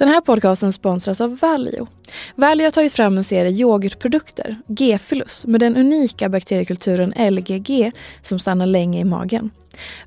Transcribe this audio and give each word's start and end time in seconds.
Den 0.00 0.08
här 0.08 0.20
podcasten 0.20 0.72
sponsras 0.72 1.20
av 1.20 1.38
Valio. 1.38 1.86
Valio 2.34 2.66
har 2.66 2.70
tagit 2.70 2.92
fram 2.92 3.18
en 3.18 3.24
serie 3.24 3.50
yoghurtprodukter, 3.50 4.56
G-fyllus, 4.66 5.46
med 5.46 5.60
den 5.60 5.76
unika 5.76 6.28
bakteriekulturen 6.28 7.14
LGG 7.30 7.92
som 8.22 8.38
stannar 8.38 8.66
länge 8.66 9.00
i 9.00 9.04
magen. 9.04 9.50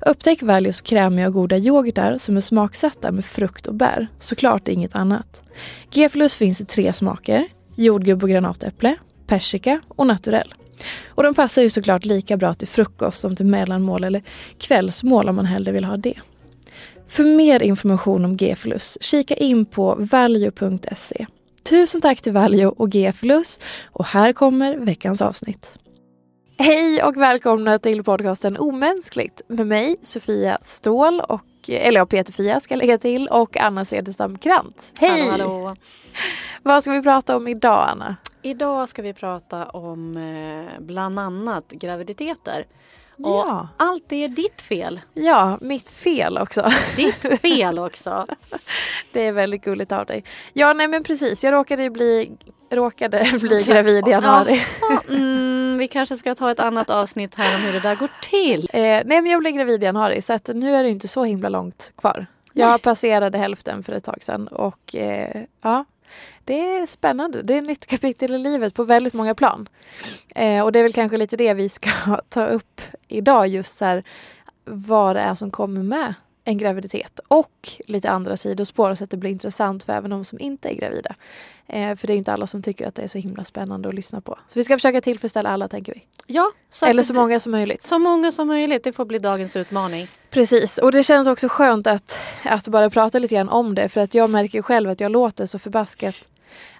Upptäck 0.06 0.42
Valios 0.42 0.80
krämiga 0.80 1.26
och 1.26 1.32
goda 1.32 1.56
yoghurtar 1.56 2.18
som 2.18 2.36
är 2.36 2.40
smaksatta 2.40 3.12
med 3.12 3.24
frukt 3.24 3.66
och 3.66 3.74
bär, 3.74 4.06
såklart 4.18 4.68
inget 4.68 4.94
annat. 4.94 5.42
G-fyllus 5.90 6.36
finns 6.36 6.60
i 6.60 6.64
tre 6.64 6.92
smaker, 6.92 7.48
jordgubb 7.76 8.22
och 8.22 8.30
granatäpple, 8.30 8.96
persika 9.26 9.80
och 9.88 10.06
naturell. 10.06 10.54
Och 11.08 11.22
de 11.22 11.34
passar 11.34 11.62
ju 11.62 11.70
såklart 11.70 12.04
lika 12.04 12.36
bra 12.36 12.54
till 12.54 12.68
frukost 12.68 13.20
som 13.20 13.36
till 13.36 13.46
mellanmål 13.46 14.04
eller 14.04 14.22
kvällsmål 14.58 15.28
om 15.28 15.36
man 15.36 15.46
hellre 15.46 15.72
vill 15.72 15.84
ha 15.84 15.96
det. 15.96 16.20
För 17.14 17.24
mer 17.24 17.62
information 17.62 18.24
om 18.24 18.36
Geflus, 18.36 18.98
kika 19.00 19.34
in 19.34 19.66
på 19.66 19.94
value.se. 19.98 21.26
Tusen 21.62 22.00
tack 22.00 22.22
till 22.22 22.32
Value 22.32 22.66
och 22.66 22.94
Geflus 22.94 23.60
och 23.92 24.04
här 24.04 24.32
kommer 24.32 24.76
veckans 24.76 25.22
avsnitt. 25.22 25.78
Hej 26.58 27.02
och 27.02 27.16
välkomna 27.16 27.78
till 27.78 28.04
podcasten 28.04 28.56
Omänskligt 28.56 29.40
med 29.48 29.66
mig 29.66 29.96
Sofia 30.02 30.58
Ståhl 30.62 31.20
och 31.20 31.44
eller 31.68 32.00
ja, 32.00 32.06
Peter 32.06 32.32
Fia 32.32 32.60
ska 32.60 32.74
jag 32.74 32.78
lägga 32.78 32.98
till 32.98 33.28
och 33.28 33.56
Anna 33.56 33.84
Cederstam 33.84 34.38
Krant. 34.38 34.92
Hej! 34.98 35.30
Hallå, 35.30 35.44
hallå. 35.44 35.76
Vad 36.62 36.82
ska 36.82 36.92
vi 36.92 37.02
prata 37.02 37.36
om 37.36 37.48
idag 37.48 37.88
Anna? 37.88 38.16
Idag 38.42 38.88
ska 38.88 39.02
vi 39.02 39.12
prata 39.12 39.66
om 39.66 40.16
eh, 40.16 40.82
bland 40.82 41.18
annat 41.18 41.72
graviditeter. 41.72 42.64
Och 43.18 43.30
Ja. 43.30 43.68
allt 43.76 44.04
det 44.08 44.24
är 44.24 44.28
ditt 44.28 44.62
fel. 44.62 45.00
Ja, 45.14 45.58
mitt 45.60 45.90
fel 45.90 46.38
också. 46.38 46.70
Ditt 46.96 47.40
fel 47.40 47.78
också. 47.78 48.26
Det 49.12 49.26
är 49.26 49.32
väldigt 49.32 49.64
gulligt 49.64 49.92
av 49.92 50.06
dig. 50.06 50.24
Ja, 50.52 50.72
nej 50.72 50.88
men 50.88 51.02
precis. 51.02 51.44
Jag 51.44 51.52
råkade 51.52 51.90
bli, 51.90 52.32
råkade 52.70 53.30
bli 53.40 53.62
gravid 53.62 54.08
i 54.08 54.10
januari. 54.10 54.62
Ja, 54.80 55.00
mm, 55.08 55.78
vi 55.78 55.88
kanske 55.88 56.16
ska 56.16 56.34
ta 56.34 56.50
ett 56.50 56.60
annat 56.60 56.90
avsnitt 56.90 57.34
här 57.34 57.56
om 57.56 57.62
hur 57.62 57.72
det 57.72 57.80
där 57.80 57.96
går 57.96 58.10
till. 58.22 58.68
Eh, 58.72 58.80
nej 58.82 59.04
men 59.04 59.26
jag 59.26 59.40
blev 59.40 59.52
gravid 59.54 59.82
i 59.82 59.86
januari 59.86 60.22
så 60.22 60.32
att 60.32 60.50
nu 60.54 60.74
är 60.76 60.82
det 60.82 60.88
inte 60.88 61.08
så 61.08 61.24
himla 61.24 61.48
långt 61.48 61.92
kvar. 61.96 62.26
Jag 62.52 62.70
Nej. 62.70 62.78
passerade 62.78 63.38
hälften 63.38 63.82
för 63.82 63.92
ett 63.92 64.04
tag 64.04 64.22
sedan 64.22 64.48
och 64.48 64.94
eh, 64.94 65.42
ja, 65.62 65.84
det 66.44 66.60
är 66.60 66.86
spännande. 66.86 67.42
Det 67.42 67.54
är 67.54 67.58
ett 67.58 67.66
nytt 67.66 67.86
kapitel 67.86 68.34
i 68.34 68.38
livet 68.38 68.74
på 68.74 68.84
väldigt 68.84 69.14
många 69.14 69.34
plan. 69.34 69.68
Eh, 70.34 70.60
och 70.64 70.72
det 70.72 70.78
är 70.78 70.82
väl 70.82 70.92
kanske 70.92 71.16
lite 71.16 71.36
det 71.36 71.54
vi 71.54 71.68
ska 71.68 71.90
ta 72.28 72.46
upp 72.46 72.80
idag 73.14 73.48
just 73.48 73.76
så 73.78 73.84
här 73.84 74.02
vad 74.64 75.16
det 75.16 75.20
är 75.20 75.34
som 75.34 75.50
kommer 75.50 75.82
med 75.82 76.14
en 76.46 76.58
graviditet 76.58 77.20
och 77.28 77.68
lite 77.86 78.10
andra 78.10 78.36
sidospår 78.36 78.94
så 78.94 79.04
att 79.04 79.10
det 79.10 79.16
blir 79.16 79.30
intressant 79.30 79.84
för 79.84 79.92
även 79.92 80.10
de 80.10 80.24
som 80.24 80.40
inte 80.40 80.68
är 80.68 80.74
gravida. 80.74 81.14
Eh, 81.66 81.96
för 81.96 82.06
det 82.06 82.12
är 82.12 82.16
inte 82.16 82.32
alla 82.32 82.46
som 82.46 82.62
tycker 82.62 82.88
att 82.88 82.94
det 82.94 83.02
är 83.02 83.08
så 83.08 83.18
himla 83.18 83.44
spännande 83.44 83.88
att 83.88 83.94
lyssna 83.94 84.20
på. 84.20 84.38
Så 84.46 84.58
vi 84.58 84.64
ska 84.64 84.76
försöka 84.76 85.00
tillfredsställa 85.00 85.48
alla 85.50 85.68
tänker 85.68 85.94
vi. 85.94 86.02
Ja, 86.26 86.52
så 86.70 86.86
Eller 86.86 87.02
så 87.02 87.12
det- 87.12 87.18
många 87.18 87.40
som 87.40 87.52
möjligt. 87.52 87.82
Så 87.82 87.98
många 87.98 88.32
som 88.32 88.48
möjligt. 88.48 88.84
Det 88.84 88.92
får 88.92 89.04
bli 89.04 89.18
dagens 89.18 89.56
utmaning. 89.56 90.08
Precis, 90.30 90.78
och 90.78 90.92
det 90.92 91.02
känns 91.02 91.28
också 91.28 91.48
skönt 91.48 91.86
att, 91.86 92.18
att 92.44 92.68
bara 92.68 92.90
prata 92.90 93.18
lite 93.18 93.34
grann 93.34 93.48
om 93.48 93.74
det 93.74 93.88
för 93.88 94.00
att 94.00 94.14
jag 94.14 94.30
märker 94.30 94.62
själv 94.62 94.90
att 94.90 95.00
jag 95.00 95.12
låter 95.12 95.46
så 95.46 95.58
förbaskat 95.58 96.28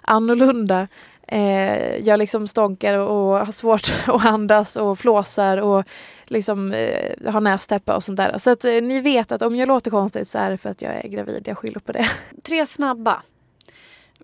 annorlunda. 0.01 0.87
Eh, 1.27 1.97
jag 1.97 2.19
liksom 2.19 2.47
stånkar 2.47 2.93
och 2.93 3.45
har 3.45 3.51
svårt 3.51 3.93
att 4.07 4.25
andas 4.25 4.75
och 4.75 4.99
flåsar 4.99 5.57
och 5.57 5.83
liksom 6.25 6.71
eh, 6.71 7.31
har 7.31 7.41
nästäppa 7.41 7.95
och 7.95 8.03
sånt 8.03 8.17
där. 8.17 8.37
Så 8.37 8.49
att 8.49 8.65
eh, 8.65 8.81
ni 8.81 9.01
vet 9.01 9.31
att 9.31 9.41
om 9.41 9.55
jag 9.55 9.67
låter 9.67 9.91
konstigt 9.91 10.27
så 10.27 10.39
är 10.39 10.49
det 10.49 10.57
för 10.57 10.69
att 10.69 10.81
jag 10.81 10.93
är 10.93 11.07
gravid. 11.07 11.43
Jag 11.45 11.57
skyller 11.57 11.79
på 11.79 11.91
det. 11.91 12.09
Tre 12.43 12.65
snabba. 12.65 13.21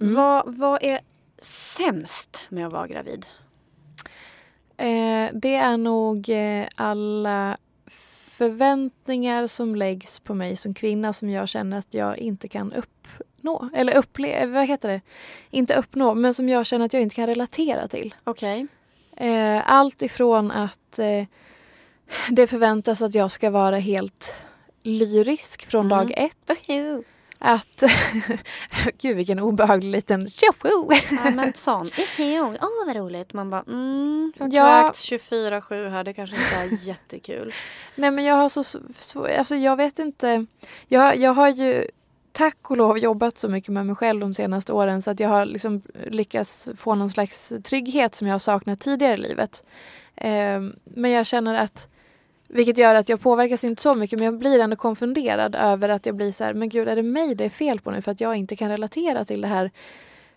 Mm. 0.01 0.15
Vad, 0.15 0.55
vad 0.55 0.83
är 0.83 0.99
sämst 1.41 2.45
med 2.49 2.67
att 2.67 2.73
vara 2.73 2.87
gravid? 2.87 3.25
Eh, 4.77 5.29
det 5.33 5.55
är 5.55 5.77
nog 5.77 6.29
eh, 6.29 6.67
alla 6.75 7.57
förväntningar 8.37 9.47
som 9.47 9.75
läggs 9.75 10.19
på 10.19 10.33
mig 10.33 10.55
som 10.55 10.73
kvinna 10.73 11.13
som 11.13 11.29
jag 11.29 11.49
känner 11.49 11.77
att 11.77 11.93
jag 11.93 12.17
inte 12.17 12.47
kan 12.47 12.73
uppnå. 12.73 13.69
Eller 13.73 13.95
uppleva, 13.95 14.53
vad 14.53 14.67
heter 14.67 14.89
det? 14.89 15.01
Inte 15.49 15.75
uppnå, 15.75 16.13
men 16.13 16.33
som 16.33 16.49
jag 16.49 16.65
känner 16.65 16.85
att 16.85 16.93
jag 16.93 17.01
inte 17.01 17.15
kan 17.15 17.27
relatera 17.27 17.87
till. 17.87 18.15
Okej. 18.23 18.67
Eh, 19.17 19.71
allt 19.71 20.01
ifrån 20.01 20.51
att 20.51 20.99
eh, 20.99 21.25
det 22.29 22.47
förväntas 22.47 23.01
att 23.01 23.15
jag 23.15 23.31
ska 23.31 23.49
vara 23.49 23.77
helt 23.77 24.33
lyrisk 24.83 25.65
från 25.65 25.85
Mm. 25.85 25.97
dag 25.97 26.13
ett. 26.17 26.61
Uhu. 26.67 27.03
Att, 27.43 27.83
gud 29.01 29.15
vilken 29.17 29.39
obehaglig 29.39 29.91
liten 29.91 30.29
tjoho! 30.29 30.93
Ja 31.11 31.31
men 31.31 31.53
sån. 31.53 31.89
Åh 32.19 32.41
oh, 32.51 32.85
vad 32.85 32.95
roligt. 32.95 33.33
Man 33.33 33.49
bara 33.49 33.63
mm, 33.67 34.33
Ja. 34.37 34.45
kontrakt 34.45 34.95
24-7 34.95 35.89
här. 35.89 36.03
Det 36.03 36.13
kanske 36.13 36.35
inte 36.35 36.55
är 36.75 36.87
jättekul. 36.87 37.53
Nej 37.95 38.11
men 38.11 38.25
jag 38.25 38.35
har 38.35 38.49
så 38.49 38.63
svårt, 38.99 39.29
alltså 39.37 39.55
jag 39.55 39.75
vet 39.75 39.99
inte. 39.99 40.45
Jag, 40.87 41.17
jag 41.17 41.33
har 41.33 41.49
ju 41.49 41.87
tack 42.31 42.71
och 42.71 42.77
lov 42.77 42.97
jobbat 42.99 43.37
så 43.37 43.49
mycket 43.49 43.69
med 43.69 43.85
mig 43.85 43.95
själv 43.95 44.19
de 44.19 44.33
senaste 44.33 44.73
åren 44.73 45.01
så 45.01 45.11
att 45.11 45.19
jag 45.19 45.29
har 45.29 45.45
liksom 45.45 45.81
lyckats 46.07 46.69
få 46.77 46.95
någon 46.95 47.09
slags 47.09 47.53
trygghet 47.63 48.15
som 48.15 48.27
jag 48.27 48.33
har 48.33 48.39
saknat 48.39 48.79
tidigare 48.79 49.13
i 49.13 49.17
livet. 49.17 49.63
Ehm, 50.15 50.75
men 50.83 51.11
jag 51.11 51.25
känner 51.25 51.55
att 51.55 51.87
vilket 52.53 52.77
gör 52.77 52.95
att 52.95 53.09
jag 53.09 53.21
påverkas 53.21 53.63
inte 53.63 53.81
så 53.81 53.95
mycket 53.95 54.19
men 54.19 54.25
jag 54.25 54.37
blir 54.37 54.59
ändå 54.59 54.75
konfunderad 54.75 55.55
över 55.55 55.89
att 55.89 56.05
jag 56.05 56.15
blir 56.15 56.31
så 56.31 56.43
här, 56.43 56.53
men 56.53 56.69
gud 56.69 56.87
är 56.87 56.95
det 56.95 57.03
mig 57.03 57.35
det 57.35 57.45
är 57.45 57.49
fel 57.49 57.79
på 57.79 57.91
nu 57.91 58.01
för 58.01 58.11
att 58.11 58.21
jag 58.21 58.35
inte 58.35 58.55
kan 58.55 58.69
relatera 58.69 59.25
till 59.25 59.41
det 59.41 59.47
här 59.47 59.71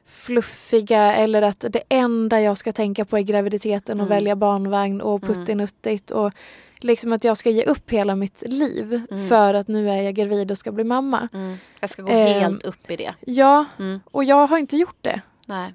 fluffiga 0.06 1.14
eller 1.16 1.42
att 1.42 1.64
det 1.70 1.82
enda 1.88 2.40
jag 2.40 2.56
ska 2.56 2.72
tänka 2.72 3.04
på 3.04 3.18
är 3.18 3.22
graviditeten 3.22 4.00
och 4.00 4.06
Mm. 4.06 4.16
välja 4.16 4.36
barnvagn 4.36 5.00
och 5.00 5.22
Mm. 5.24 5.34
puttinuttigt 5.34 6.10
och 6.10 6.32
liksom 6.78 7.12
att 7.12 7.24
jag 7.24 7.36
ska 7.36 7.50
ge 7.50 7.64
upp 7.64 7.90
hela 7.90 8.16
mitt 8.16 8.42
liv 8.46 9.02
Mm. 9.10 9.28
för 9.28 9.54
att 9.54 9.68
nu 9.68 9.90
är 9.90 10.02
jag 10.02 10.14
gravid 10.14 10.50
och 10.50 10.58
ska 10.58 10.72
bli 10.72 10.84
mamma. 10.84 11.28
Mm. 11.32 11.56
Jag 11.80 11.90
ska 11.90 12.02
gå 12.02 12.08
Ehm. 12.12 12.40
helt 12.42 12.64
upp 12.64 12.90
i 12.90 12.96
det. 12.96 13.14
Ja, 13.20 13.64
Mm. 13.78 14.00
och 14.10 14.24
jag 14.24 14.46
har 14.46 14.58
inte 14.58 14.76
gjort 14.76 14.98
det. 15.00 15.20
Nej. 15.46 15.74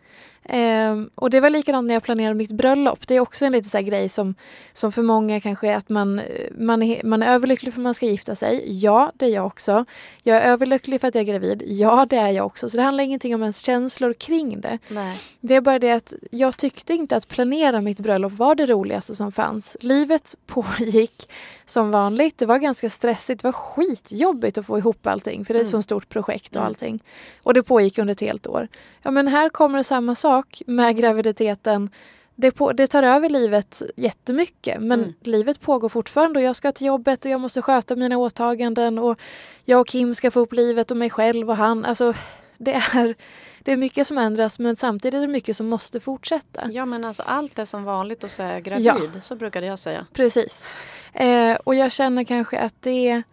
Ehm, 0.51 1.09
och 1.15 1.29
det 1.29 1.39
var 1.39 1.49
likadant 1.49 1.87
när 1.87 1.93
jag 1.95 2.03
planerade 2.03 2.35
mitt 2.35 2.51
bröllop. 2.51 3.07
Det 3.07 3.15
är 3.15 3.19
också 3.19 3.45
en 3.45 3.51
liten 3.51 3.69
så 3.69 3.79
grej 3.81 4.09
som, 4.09 4.35
som 4.73 4.91
för 4.91 5.01
många 5.01 5.41
kanske 5.41 5.67
är 5.69 5.75
att 5.75 5.89
man, 5.89 6.21
man, 6.57 6.83
är, 6.83 7.03
man 7.03 7.23
är 7.23 7.33
överlycklig 7.33 7.73
för 7.73 7.79
att 7.81 7.83
man 7.83 7.93
ska 7.93 8.05
gifta 8.05 8.35
sig. 8.35 8.63
Ja, 8.65 9.11
det 9.15 9.25
är 9.25 9.29
jag 9.29 9.45
också. 9.45 9.85
Jag 10.23 10.37
är 10.37 10.41
överlycklig 10.41 11.01
för 11.01 11.07
att 11.07 11.15
jag 11.15 11.21
är 11.21 11.25
gravid. 11.25 11.63
Ja, 11.65 12.05
det 12.09 12.15
är 12.17 12.29
jag 12.31 12.45
också. 12.45 12.69
Så 12.69 12.77
det 12.77 12.83
handlar 12.83 13.03
ingenting 13.03 13.35
om 13.35 13.41
ens 13.41 13.59
känslor 13.65 14.13
kring 14.13 14.61
det. 14.61 14.77
Nej. 14.87 15.17
Det 15.41 15.55
är 15.55 15.61
bara 15.61 15.79
det 15.79 15.91
att 15.91 16.13
jag 16.31 16.57
tyckte 16.57 16.93
inte 16.93 17.15
att 17.15 17.27
planera 17.27 17.81
mitt 17.81 17.99
bröllop 17.99 18.33
var 18.33 18.55
det 18.55 18.65
roligaste 18.65 19.15
som 19.15 19.31
fanns. 19.31 19.77
Livet 19.81 20.35
pågick 20.47 21.29
som 21.65 21.91
vanligt. 21.91 22.37
Det 22.37 22.45
var 22.45 22.57
ganska 22.57 22.89
stressigt. 22.89 23.41
Det 23.41 23.47
var 23.47 23.51
skitjobbigt 23.53 24.57
att 24.57 24.65
få 24.65 24.77
ihop 24.77 25.07
allting 25.07 25.45
för 25.45 25.53
det 25.53 25.59
är 25.59 25.61
ett 25.63 25.69
Mm. 25.73 25.81
så 25.81 25.83
stort 25.83 26.09
projekt 26.09 26.49
och 26.49 26.61
Mm. 26.61 26.67
allting. 26.67 26.99
Och 27.43 27.53
det 27.53 27.63
pågick 27.63 27.97
under 27.97 28.11
ett 28.11 28.21
helt 28.21 28.47
år. 28.47 28.67
Ja 29.03 29.11
men 29.11 29.27
här 29.27 29.49
kommer 29.49 29.83
samma 29.83 30.15
sak 30.15 30.38
med 30.67 30.97
graviditeten. 30.97 31.89
Det, 32.35 32.51
på, 32.51 32.71
det 32.71 32.87
tar 32.87 33.03
över 33.03 33.29
livet 33.29 33.81
jättemycket 33.95 34.81
men 34.81 34.99
Mm. 35.03 35.13
livet 35.21 35.61
pågår 35.61 35.89
fortfarande 35.89 36.39
och 36.39 36.45
jag 36.45 36.55
ska 36.55 36.71
till 36.71 36.87
jobbet 36.87 37.25
och 37.25 37.31
jag 37.31 37.41
måste 37.41 37.61
sköta 37.61 37.95
mina 37.95 38.17
åtaganden 38.17 38.99
och 38.99 39.19
jag 39.65 39.81
och 39.81 39.87
Kim 39.87 40.15
ska 40.15 40.31
få 40.31 40.39
upp 40.39 40.53
livet 40.53 40.91
och 40.91 40.97
mig 40.97 41.09
själv 41.09 41.49
och 41.49 41.57
han. 41.57 41.85
Alltså 41.85 42.13
det 42.57 42.73
är, 42.73 43.15
det 43.63 43.71
är 43.71 43.77
mycket 43.77 44.07
som 44.07 44.17
ändras 44.17 44.59
men 44.59 44.75
samtidigt 44.75 45.17
är 45.17 45.21
det 45.21 45.27
mycket 45.27 45.57
som 45.57 45.67
måste 45.67 45.99
fortsätta. 45.99 46.71
Ja 46.71 46.85
men 46.85 47.05
alltså 47.05 47.23
allt 47.23 47.59
är 47.59 47.65
som 47.65 47.83
vanligt 47.83 48.23
och 48.23 48.31
så 48.31 48.43
är 48.43 48.53
jag 48.53 48.63
gravid. 48.63 49.23
Så 49.23 49.35
brukade 49.35 49.65
jag 49.67 49.79
säga. 49.79 50.05
Precis. 50.13 50.65
Eh, 51.13 51.55
och 51.63 51.75
jag 51.75 51.91
känner 51.91 52.23
kanske 52.23 52.59
att 52.59 52.75
det 52.81 53.23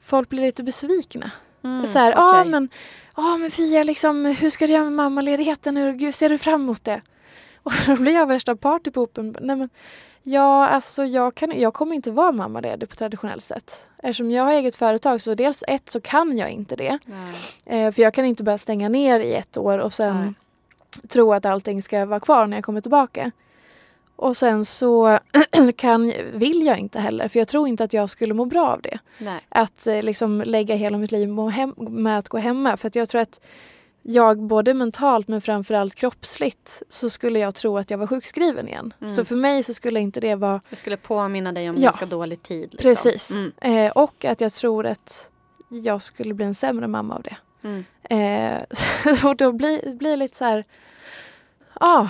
folk 0.00 0.28
blir 0.28 0.42
lite 0.42 0.62
besvikna. 0.62 1.30
Mm, 1.64 1.86
så 1.86 1.98
här, 1.98 2.12
ja 2.12 2.40
okej. 2.40 2.50
men, 2.50 2.68
ja 3.16 3.36
men 3.36 3.50
Fia 3.50 3.82
liksom, 3.82 4.24
hur 4.24 4.50
ska 4.50 4.66
du 4.66 4.72
göra 4.72 4.84
med 4.84 4.92
mammaledigheten? 4.92 5.76
Hur 5.76 5.92
gud, 5.92 6.14
ser 6.14 6.28
du 6.28 6.38
fram 6.38 6.62
emot 6.62 6.84
det? 6.84 7.00
Och 7.62 7.72
då 7.86 7.96
blir 7.96 8.12
jag 8.12 8.26
värsta 8.26 8.56
partypoopen. 8.56 9.36
Nej 9.40 9.56
men, 9.56 9.68
ja 10.22 10.68
alltså 10.68 11.04
jag, 11.04 11.34
kan, 11.34 11.60
jag 11.60 11.74
kommer 11.74 11.94
inte 11.94 12.10
vara 12.10 12.32
mammaledig 12.32 12.88
på 12.88 12.96
traditionellt 12.96 13.42
sätt. 13.42 13.86
Eftersom 13.98 14.30
jag 14.30 14.44
har 14.44 14.52
eget 14.52 14.76
företag 14.76 15.20
så 15.20 15.34
dels 15.34 15.64
ett 15.68 15.90
så 15.90 16.00
kan 16.00 16.38
jag 16.38 16.50
inte 16.50 16.76
det. 16.76 16.98
Eh, 17.66 17.92
för 17.92 18.02
jag 18.02 18.14
kan 18.14 18.24
inte 18.24 18.42
bara 18.42 18.58
stänga 18.58 18.88
ner 18.88 19.20
i 19.20 19.34
ett 19.34 19.56
år 19.56 19.78
och 19.78 19.92
sen 19.92 20.16
Nej. 20.16 20.34
tro 21.08 21.32
att 21.32 21.46
allting 21.46 21.82
ska 21.82 22.06
vara 22.06 22.20
kvar 22.20 22.46
när 22.46 22.56
jag 22.56 22.64
kommer 22.64 22.80
tillbaka. 22.80 23.30
Och 24.22 24.36
sen 24.36 24.64
så 24.64 25.18
kan, 25.76 26.12
vill 26.32 26.66
jag 26.66 26.78
inte 26.78 27.00
heller 27.00 27.28
för 27.28 27.38
jag 27.38 27.48
tror 27.48 27.68
inte 27.68 27.84
att 27.84 27.92
jag 27.92 28.10
skulle 28.10 28.34
må 28.34 28.44
bra 28.44 28.68
av 28.68 28.82
det. 28.82 28.98
Nej. 29.18 29.40
Att 29.48 29.86
eh, 29.86 30.02
liksom 30.02 30.42
lägga 30.46 30.74
hela 30.74 30.98
mitt 30.98 31.12
liv 31.12 31.28
hem, 31.50 31.74
med 31.76 32.18
att 32.18 32.28
gå 32.28 32.38
hemma. 32.38 32.76
För 32.76 32.88
att 32.88 32.94
jag 32.94 33.08
tror 33.08 33.20
att 33.20 33.40
jag 34.02 34.42
både 34.42 34.74
mentalt 34.74 35.28
men 35.28 35.40
framförallt 35.40 35.94
kroppsligt 35.94 36.82
så 36.88 37.10
skulle 37.10 37.38
jag 37.38 37.54
tro 37.54 37.78
att 37.78 37.90
jag 37.90 37.98
var 37.98 38.06
sjukskriven 38.06 38.68
igen. 38.68 38.94
Mm. 39.00 39.14
Så 39.14 39.24
för 39.24 39.36
mig 39.36 39.62
så 39.62 39.74
skulle 39.74 40.00
inte 40.00 40.20
det 40.20 40.34
vara 40.34 40.60
Det 40.70 40.76
skulle 40.76 40.96
påminna 40.96 41.52
dig 41.52 41.70
om 41.70 41.76
Ja. 41.76 41.82
ganska 41.82 42.06
dålig 42.06 42.42
tid. 42.42 42.68
Liksom. 42.72 42.78
precis. 42.78 43.30
Mm. 43.30 43.52
Eh, 43.60 43.92
och 43.92 44.24
att 44.24 44.40
jag 44.40 44.52
tror 44.52 44.86
att 44.86 45.28
jag 45.68 46.02
skulle 46.02 46.34
bli 46.34 46.46
en 46.46 46.54
sämre 46.54 46.88
mamma 46.88 47.14
av 47.14 47.22
det. 47.22 47.36
Mm. 47.62 47.84
Eh, 48.02 49.14
så 49.16 49.34
då 49.34 49.52
blir, 49.52 49.94
det 50.00 50.16
lite 50.16 50.36
så 50.36 50.44
här, 50.44 50.64
ja, 51.80 52.00
ah, 52.00 52.08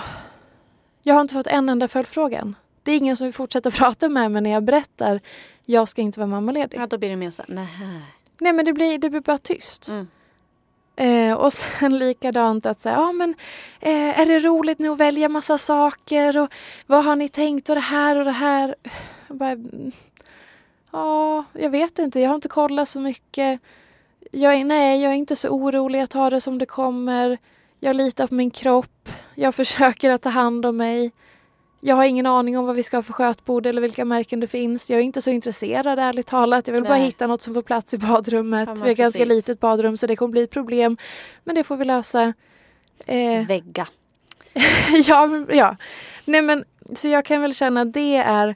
jag 1.03 1.13
har 1.13 1.21
inte 1.21 1.33
fått 1.33 1.47
en 1.47 1.69
enda 1.69 1.87
följdfrågan. 1.87 2.55
Det 2.83 2.91
är 2.91 2.97
ingen 2.97 3.17
som 3.17 3.27
vill 3.27 3.33
fortsätta 3.33 3.71
prata 3.81 4.09
med 4.09 4.31
mig 4.31 4.41
när 4.41 4.51
jag 4.51 4.63
berättar 4.63 5.21
jag 5.65 5.89
ska 5.89 6.01
inte 6.01 6.19
vara 6.19 6.27
mammaledig. 6.27 6.77
Ja, 6.79 6.87
då 6.87 6.97
blir 6.97 7.09
det 7.09 7.15
mer 7.15 7.29
så 7.29 7.43
nej. 7.47 7.67
Nej 8.39 8.53
men 8.53 8.65
det 8.65 8.73
blir, 8.73 8.97
det 8.97 9.09
blir 9.09 9.21
bara 9.21 9.37
tyst. 9.37 9.87
Mm. 9.87 10.07
Eh, 10.95 11.37
och 11.37 11.53
sen 11.79 11.97
likadant 11.97 12.65
att 12.65 12.79
säga, 12.79 12.95
ja 12.95 13.11
men 13.11 13.35
eh, 13.79 14.19
är 14.19 14.25
det 14.25 14.39
roligt 14.39 14.79
nu 14.79 14.89
att 14.89 14.97
välja 14.97 15.29
massa 15.29 15.57
saker 15.57 16.37
och 16.37 16.53
vad 16.87 17.05
har 17.05 17.15
ni 17.15 17.29
tänkt 17.29 17.69
och 17.69 17.75
det 17.75 17.81
här 17.81 18.15
och 18.15 18.25
det 18.25 18.31
här. 18.31 18.75
Jag 19.27 19.37
bara, 19.37 19.57
ja, 20.91 21.45
jag 21.53 21.69
vet 21.69 21.99
inte, 21.99 22.19
jag 22.19 22.29
har 22.29 22.35
inte 22.35 22.49
kollat 22.49 22.89
så 22.89 22.99
mycket. 22.99 23.59
Jag 24.31 24.53
är, 24.53 24.63
nej, 24.63 25.01
jag 25.01 25.11
är 25.11 25.15
inte 25.15 25.35
så 25.35 25.49
orolig, 25.49 26.01
jag 26.01 26.09
tar 26.09 26.31
det 26.31 26.41
som 26.41 26.57
det 26.57 26.65
kommer. 26.65 27.37
Jag 27.79 27.95
litar 27.95 28.27
på 28.27 28.35
min 28.35 28.51
kropp. 28.51 29.09
Jag 29.35 29.55
försöker 29.55 30.09
att 30.09 30.21
ta 30.21 30.29
hand 30.29 30.65
om 30.65 30.77
mig. 30.77 31.11
Jag 31.79 31.95
har 31.95 32.03
ingen 32.03 32.25
aning 32.25 32.57
om 32.57 32.65
vad 32.65 32.75
vi 32.75 32.83
ska 32.83 32.97
ha 32.97 33.03
för 33.03 33.13
skötbord 33.13 33.65
eller 33.65 33.81
vilka 33.81 34.05
märken 34.05 34.39
det 34.39 34.47
finns. 34.47 34.89
Jag 34.89 34.99
är 34.99 35.03
inte 35.03 35.21
så 35.21 35.29
intresserad 35.29 35.99
ärligt 35.99 36.27
talat. 36.27 36.67
Jag 36.67 36.73
vill 36.73 36.83
Nej. 36.83 36.89
bara 36.89 36.99
hitta 36.99 37.27
något 37.27 37.41
som 37.41 37.53
får 37.53 37.61
plats 37.61 37.93
i 37.93 37.97
badrummet. 37.97 38.69
Ja, 38.69 38.75
vi 38.75 38.81
har 38.81 38.89
ett 38.89 38.97
ganska 38.97 39.25
litet 39.25 39.59
badrum 39.59 39.97
så 39.97 40.07
det 40.07 40.15
kommer 40.15 40.31
bli 40.31 40.43
ett 40.43 40.51
problem. 40.51 40.97
Men 41.43 41.55
det 41.55 41.63
får 41.63 41.77
vi 41.77 41.85
lösa. 41.85 42.33
Eh... 43.05 43.47
Vägga. 43.47 43.87
ja, 45.07 45.29
ja. 45.49 45.77
Nej 46.25 46.41
men 46.41 46.65
så 46.95 47.07
jag 47.07 47.25
kan 47.25 47.41
väl 47.41 47.53
känna 47.53 47.85
det 47.85 48.15
är 48.17 48.55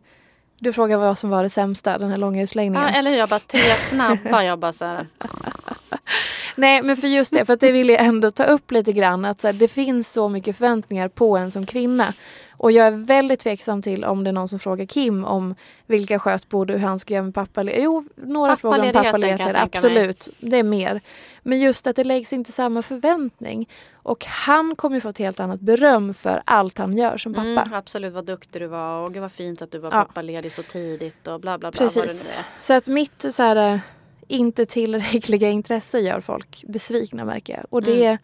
du 0.59 0.73
frågar 0.73 0.97
vad 0.97 1.17
som 1.17 1.29
var 1.29 1.43
det 1.43 1.49
sämsta, 1.49 1.97
den 1.97 2.09
här 2.09 2.17
långa 2.17 2.41
utläggningen. 2.41 2.81
Ja, 2.81 2.89
eller 2.89 3.11
hur? 3.11 3.17
Jag 3.17 3.29
bara 3.29 3.39
tre 3.39 3.59
snabba. 3.89 4.43
jag 4.43 4.59
bara 4.59 4.73
så 4.73 4.85
här. 4.85 5.07
Nej 6.57 6.81
men 6.81 6.97
för 6.97 7.07
just 7.07 7.33
det, 7.33 7.45
för 7.45 7.55
det 7.55 7.71
vill 7.71 7.89
jag 7.89 8.01
ändå 8.05 8.31
ta 8.31 8.43
upp 8.43 8.71
lite 8.71 8.93
grann 8.93 9.25
att 9.25 9.43
här, 9.43 9.53
det 9.53 9.67
finns 9.67 10.11
så 10.11 10.29
mycket 10.29 10.57
förväntningar 10.57 11.07
på 11.07 11.37
en 11.37 11.51
som 11.51 11.65
kvinna. 11.65 12.13
Och 12.57 12.71
jag 12.71 12.87
är 12.87 12.91
väldigt 12.91 13.39
tveksam 13.39 13.81
till 13.81 14.05
om 14.05 14.23
det 14.23 14.29
är 14.29 14.33
någon 14.33 14.47
som 14.47 14.59
frågar 14.59 14.85
Kim 14.85 15.25
om 15.25 15.55
vilka 15.85 16.19
skötbord 16.19 16.71
och 16.71 16.79
hur 16.79 16.87
han 16.87 16.99
ska 16.99 17.13
göra 17.13 17.23
med 17.23 17.33
pappaledighet. 17.33 17.83
Jo, 17.83 18.05
några 18.15 18.57
frågor 18.57 18.85
om 18.85 18.91
pappaledighet, 18.91 19.55
absolut. 19.55 20.29
Mig. 20.39 20.51
Det 20.51 20.57
är 20.57 20.63
mer. 20.63 21.01
Men 21.43 21.59
just 21.59 21.87
att 21.87 21.95
det 21.95 22.03
läggs 22.03 22.33
inte 22.33 22.51
samma 22.51 22.81
förväntning. 22.81 23.69
Och 23.93 24.25
han 24.25 24.75
kommer 24.75 24.95
ju 24.95 25.01
få 25.01 25.09
ett 25.09 25.17
helt 25.17 25.39
annat 25.39 25.59
beröm 25.59 26.13
för 26.13 26.41
allt 26.45 26.77
han 26.77 26.97
gör 26.97 27.17
som 27.17 27.33
pappa. 27.33 27.47
Mm, 27.47 27.73
absolut, 27.73 28.13
vad 28.13 28.25
duktig 28.25 28.61
du 28.61 28.67
var 28.67 29.05
och 29.05 29.13
gud 29.13 29.21
vad 29.21 29.31
fint 29.31 29.61
att 29.61 29.71
du 29.71 29.79
var 29.79 29.91
ja. 29.91 30.05
pappaledig 30.05 30.51
så 30.51 30.63
tidigt 30.63 31.27
och 31.27 31.39
bla 31.39 31.57
bla 31.57 31.71
bla. 31.71 31.79
Precis. 31.79 32.33
Så 32.61 32.73
att 32.73 32.87
mitt 32.87 33.25
så 33.33 33.43
här, 33.43 33.73
äh, 33.73 33.79
inte 34.27 34.65
tillräckliga 34.65 35.49
intresse 35.49 35.99
gör 35.99 36.21
folk 36.21 36.63
besvikna 36.67 37.25
märker 37.25 37.53
jag. 37.53 37.65
Och 37.69 37.83
det, 37.83 38.05
mm. 38.05 38.17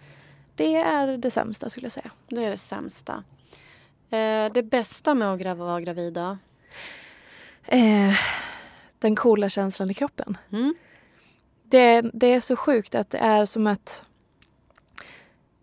det 0.56 0.76
är 0.76 1.18
det 1.18 1.32
sämsta 1.32 1.70
skulle 1.70 1.86
jag 1.86 1.92
säga. 1.92 2.12
Det 2.28 2.46
är 2.46 2.50
det 2.50 2.58
sämsta. 2.58 3.24
Eh, 4.10 4.54
det 4.54 4.64
bästa 4.64 5.14
med 5.14 5.34
att 5.52 5.58
vara 5.58 5.82
gravid 5.82 6.14
då? 6.14 6.38
Eh, 7.66 8.14
den 9.00 9.16
coola 9.16 9.50
känslan 9.50 9.90
i 9.90 9.94
kroppen. 9.94 10.38
Mm. 10.52 10.76
Det, 11.64 12.02
det 12.02 12.34
är 12.34 12.40
så 12.40 12.56
sjukt 12.56 12.96
att 12.96 13.10
det 13.10 13.18
är 13.18 13.46
som 13.46 13.68
att 13.68 14.06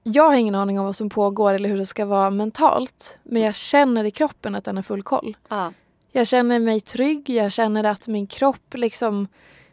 jag 0.03 0.25
har 0.25 0.35
ingen 0.35 0.55
aning 0.55 0.79
om 0.79 0.85
vad 0.85 0.97
som 0.97 1.09
pågår 1.09 1.55
eller 1.55 1.69
hur 1.69 1.77
det 1.79 1.87
ska 1.87 2.05
vara 2.05 2.31
mentalt. 2.31 3.19
Men 3.23 3.43
jag 3.43 3.55
känner 3.55 4.05
i 4.05 4.11
kroppen 4.11 4.55
att 4.55 4.65
den 4.65 4.77
har 4.77 4.83
full 4.83 5.03
koll. 5.03 5.37
Ah. 5.49 5.71
Jag 6.13 6.27
känner 6.27 6.59
mig 6.59 6.81
trygg, 6.81 7.31
jag 7.31 7.53
känner 7.53 7.85
att 7.85 8.09
min 8.09 8.27
kropp 8.27 8.75
liksom 8.75 9.29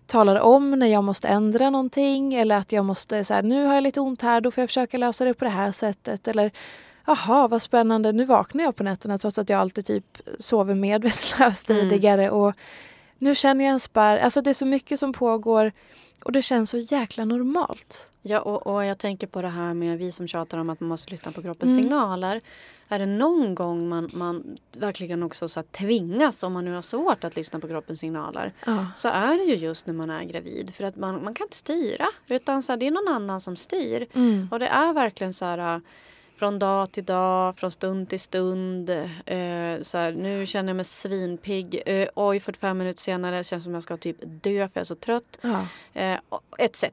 talar 0.07 0.39
om 0.39 0.71
när 0.71 0.87
jag 0.87 1.03
måste 1.03 1.27
ändra 1.27 1.69
någonting 1.69 2.33
eller 2.33 2.55
att 2.55 2.71
jag 2.71 2.85
måste 2.85 3.23
så 3.23 3.41
nu 3.41 3.65
har 3.65 3.75
jag 3.75 3.83
lite 3.83 4.01
ont 4.01 4.21
här, 4.21 4.41
då 4.41 4.51
får 4.51 4.61
jag 4.61 4.69
försöka 4.69 4.97
lösa 4.97 5.25
det 5.25 5.33
på 5.33 5.45
det 5.45 5.51
här 5.51 5.71
sättet. 5.71 6.27
Eller 6.27 6.51
jaha 7.05 7.47
vad 7.47 7.61
spännande, 7.61 8.11
nu 8.11 8.25
vaknar 8.25 8.63
jag 8.63 8.75
på 8.75 8.83
nätterna 8.83 9.17
trots 9.17 9.37
att 9.37 9.49
jag 9.49 9.59
alltid 9.59 9.85
typ 9.85 10.17
sover 10.39 10.75
medvetslös 10.75 11.69
mm. 11.69 11.81
tidigare 11.81 12.29
och 12.29 12.53
nu 13.17 13.35
känner 13.35 13.65
jag 13.65 13.73
en 13.73 13.79
spärr. 13.79 14.17
Alltså 14.17 14.41
det 14.41 14.49
är 14.49 14.53
så 14.53 14.65
mycket 14.65 14.99
som 14.99 15.13
pågår 15.13 15.71
och 16.23 16.31
det 16.31 16.41
känns 16.41 16.69
så 16.69 16.77
jäkla 16.77 17.25
normalt. 17.25 18.11
Ja 18.21 18.39
och, 18.39 18.67
och 18.67 18.85
jag 18.85 18.97
tänker 18.97 19.27
på 19.27 19.41
det 19.41 19.49
här 19.49 19.73
med 19.73 19.97
vi 19.97 20.11
som 20.11 20.27
tjatar 20.27 20.57
om 20.57 20.69
att 20.69 20.79
man 20.79 20.89
måste 20.89 21.11
lyssna 21.11 21.31
på 21.31 21.41
kroppens 21.41 21.69
mm. 21.69 21.83
signaler. 21.83 22.41
Är 22.89 22.99
det 22.99 23.05
någon 23.05 23.55
gång 23.55 23.89
man, 23.89 24.09
man 24.13 24.57
verkligen 24.71 25.23
också 25.23 25.49
så 25.49 25.63
tvingas, 25.63 26.43
om 26.43 26.53
man 26.53 26.65
nu 26.65 26.75
har 26.75 26.81
svårt 26.81 27.23
att 27.23 27.35
lyssna 27.35 27.59
på 27.59 27.67
kroppens 27.67 27.99
signaler, 27.99 28.53
ja. 28.65 28.87
så 28.95 29.07
är 29.07 29.37
det 29.37 29.43
ju 29.43 29.55
just 29.55 29.87
när 29.87 29.93
man 29.93 30.09
är 30.09 30.23
gravid. 30.23 30.75
För 30.75 30.83
att 30.83 30.95
man, 30.95 31.23
man 31.23 31.33
kan 31.33 31.45
inte 31.45 31.57
styra. 31.57 32.07
Utan 32.27 32.63
så 32.63 32.71
här, 32.71 32.77
det 32.77 32.87
är 32.87 32.91
någon 32.91 33.13
annan 33.15 33.41
som 33.41 33.55
styr. 33.55 34.07
Mm. 34.13 34.47
Och 34.51 34.59
det 34.59 34.67
är 34.67 34.93
verkligen 34.93 35.33
så 35.33 35.45
här 35.45 35.81
från 36.37 36.59
dag 36.59 36.91
till 36.91 37.05
dag, 37.05 37.57
från 37.57 37.71
stund 37.71 38.09
till 38.09 38.19
stund. 38.19 38.89
Eh, 38.89 39.81
så 39.81 39.97
här, 39.97 40.11
nu 40.11 40.45
känner 40.45 40.69
jag 40.69 40.75
mig 40.75 40.85
svinpigg. 40.85 41.81
Eh, 41.85 42.07
oj, 42.15 42.39
45 42.39 42.77
minuter 42.77 43.01
senare 43.01 43.43
känns 43.43 43.63
som 43.63 43.73
jag 43.73 43.83
ska 43.83 43.97
typ 43.97 44.17
dö 44.21 44.67
för 44.67 44.71
jag 44.73 44.81
är 44.81 44.85
så 44.85 44.95
trött. 44.95 45.37
Ja. 45.41 45.67
Eh, 45.93 46.17
Etc. 46.57 46.83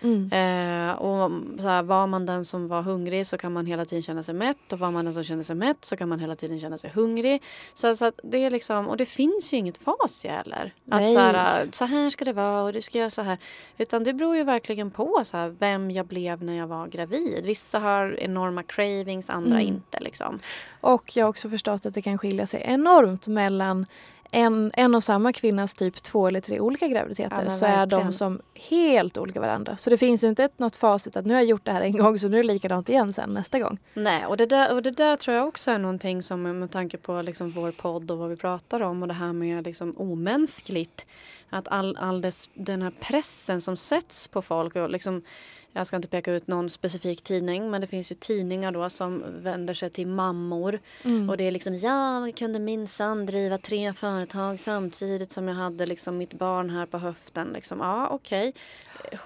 Mm. 0.00 0.32
Eh, 0.32 0.92
och 0.92 1.30
så 1.60 1.68
här, 1.68 1.82
var 1.82 2.06
man 2.06 2.26
den 2.26 2.44
som 2.44 2.68
var 2.68 2.82
hungrig 2.82 3.26
så 3.26 3.38
kan 3.38 3.52
man 3.52 3.66
hela 3.66 3.84
tiden 3.84 4.02
känna 4.02 4.22
sig 4.22 4.34
mätt. 4.34 4.72
Och 4.72 4.78
var 4.78 4.90
man 4.90 5.04
den 5.04 5.14
som 5.14 5.24
känner 5.24 5.42
sig 5.42 5.56
mätt 5.56 5.84
så 5.84 5.96
kan 5.96 6.08
man 6.08 6.20
hela 6.20 6.36
tiden 6.36 6.60
känna 6.60 6.78
sig 6.78 6.90
hungrig. 6.90 7.42
Så, 7.74 7.96
så 7.96 8.12
det 8.22 8.44
är 8.44 8.50
liksom, 8.50 8.88
och 8.88 8.96
det 8.96 9.06
finns 9.06 9.52
ju 9.52 9.56
inget 9.56 9.78
facit 9.78 10.30
heller. 10.30 10.74
Att 10.90 11.08
så 11.08 11.18
här, 11.18 11.68
så 11.72 11.84
här 11.84 12.10
ska 12.10 12.24
det 12.24 12.32
vara 12.32 12.62
och 12.62 12.72
du 12.72 12.82
ska 12.82 12.98
göra 12.98 13.10
så 13.10 13.22
här. 13.22 13.38
Utan 13.78 14.04
det 14.04 14.12
beror 14.12 14.36
ju 14.36 14.44
verkligen 14.44 14.90
på 14.90 15.22
så 15.24 15.36
här, 15.36 15.48
vem 15.48 15.90
jag 15.90 16.06
blev 16.06 16.42
när 16.42 16.56
jag 16.56 16.66
var 16.66 16.86
gravid. 16.86 17.44
Vissa 17.44 17.78
har 17.78 18.20
enorma 18.20 18.62
cravings 18.62 18.89
cravings, 18.90 19.30
andra 19.30 19.60
mm. 19.60 19.68
inte. 19.68 20.00
Liksom. 20.00 20.38
Och 20.80 21.16
jag 21.16 21.24
har 21.24 21.30
också 21.30 21.48
förstått 21.48 21.86
att 21.86 21.94
det 21.94 22.02
kan 22.02 22.18
skilja 22.18 22.46
sig 22.46 22.62
enormt 22.64 23.26
mellan 23.26 23.86
en, 24.32 24.70
en 24.74 24.94
och 24.94 25.04
samma 25.04 25.32
kvinnas 25.32 25.74
typ 25.74 26.02
två 26.02 26.28
eller 26.28 26.40
tre 26.40 26.60
olika 26.60 26.88
graviditeter 26.88 27.42
ja, 27.44 27.50
så 27.50 27.66
är 27.66 27.86
de 27.86 28.12
som 28.12 28.40
helt 28.70 29.18
olika 29.18 29.40
varandra. 29.40 29.76
Så 29.76 29.90
det 29.90 29.98
finns 29.98 30.24
ju 30.24 30.28
inte 30.28 30.44
ett, 30.44 30.58
något 30.58 30.76
facit 30.76 31.16
att 31.16 31.26
nu 31.26 31.34
har 31.34 31.40
jag 31.40 31.48
gjort 31.48 31.64
det 31.64 31.72
här 31.72 31.80
en 31.80 31.92
gång 31.92 32.18
så 32.18 32.28
nu 32.28 32.38
är 32.38 32.42
det 32.42 32.52
likadant 32.52 32.88
igen 32.88 33.12
sen 33.12 33.34
nästa 33.34 33.58
gång. 33.58 33.78
Nej 33.94 34.26
och 34.26 34.36
det 34.36 34.46
där, 34.46 34.74
och 34.74 34.82
det 34.82 34.90
där 34.90 35.16
tror 35.16 35.36
jag 35.36 35.48
också 35.48 35.70
är 35.70 35.78
någonting 35.78 36.22
som 36.22 36.42
med 36.42 36.70
tanke 36.70 36.98
på 36.98 37.22
liksom 37.22 37.50
vår 37.50 37.72
podd 37.72 38.10
och 38.10 38.18
vad 38.18 38.30
vi 38.30 38.36
pratar 38.36 38.80
om 38.80 39.02
och 39.02 39.08
det 39.08 39.14
här 39.14 39.32
med 39.32 39.64
liksom 39.64 39.94
omänskligt. 39.96 41.06
Att 41.50 41.68
all, 41.68 41.96
all 41.96 42.20
dess, 42.20 42.50
den 42.54 42.82
här 42.82 42.92
pressen 43.00 43.60
som 43.60 43.76
sätts 43.76 44.28
på 44.28 44.42
folk 44.42 44.76
och 44.76 44.90
liksom 44.90 45.22
jag 45.72 45.86
ska 45.86 45.96
inte 45.96 46.08
peka 46.08 46.32
ut 46.32 46.46
någon 46.46 46.70
specifik 46.70 47.22
tidning 47.22 47.70
men 47.70 47.80
det 47.80 47.86
finns 47.86 48.10
ju 48.10 48.14
tidningar 48.14 48.72
då 48.72 48.90
som 48.90 49.24
vänder 49.42 49.74
sig 49.74 49.90
till 49.90 50.06
mammor. 50.06 50.78
Mm. 51.04 51.30
Och 51.30 51.36
det 51.36 51.44
är 51.44 51.50
liksom 51.50 51.74
jag 51.74 52.36
kunde 52.36 52.58
minsann 52.58 53.26
driva 53.26 53.58
tre 53.58 53.92
företag 53.92 54.60
samtidigt 54.60 55.32
som 55.32 55.48
jag 55.48 55.54
hade 55.54 55.86
liksom 55.86 56.18
mitt 56.18 56.34
barn 56.34 56.70
här 56.70 56.86
på 56.86 56.98
höften. 56.98 57.48
Liksom, 57.52 57.80
ja 57.80 58.08
okej. 58.08 58.48
Okay. 58.48 58.62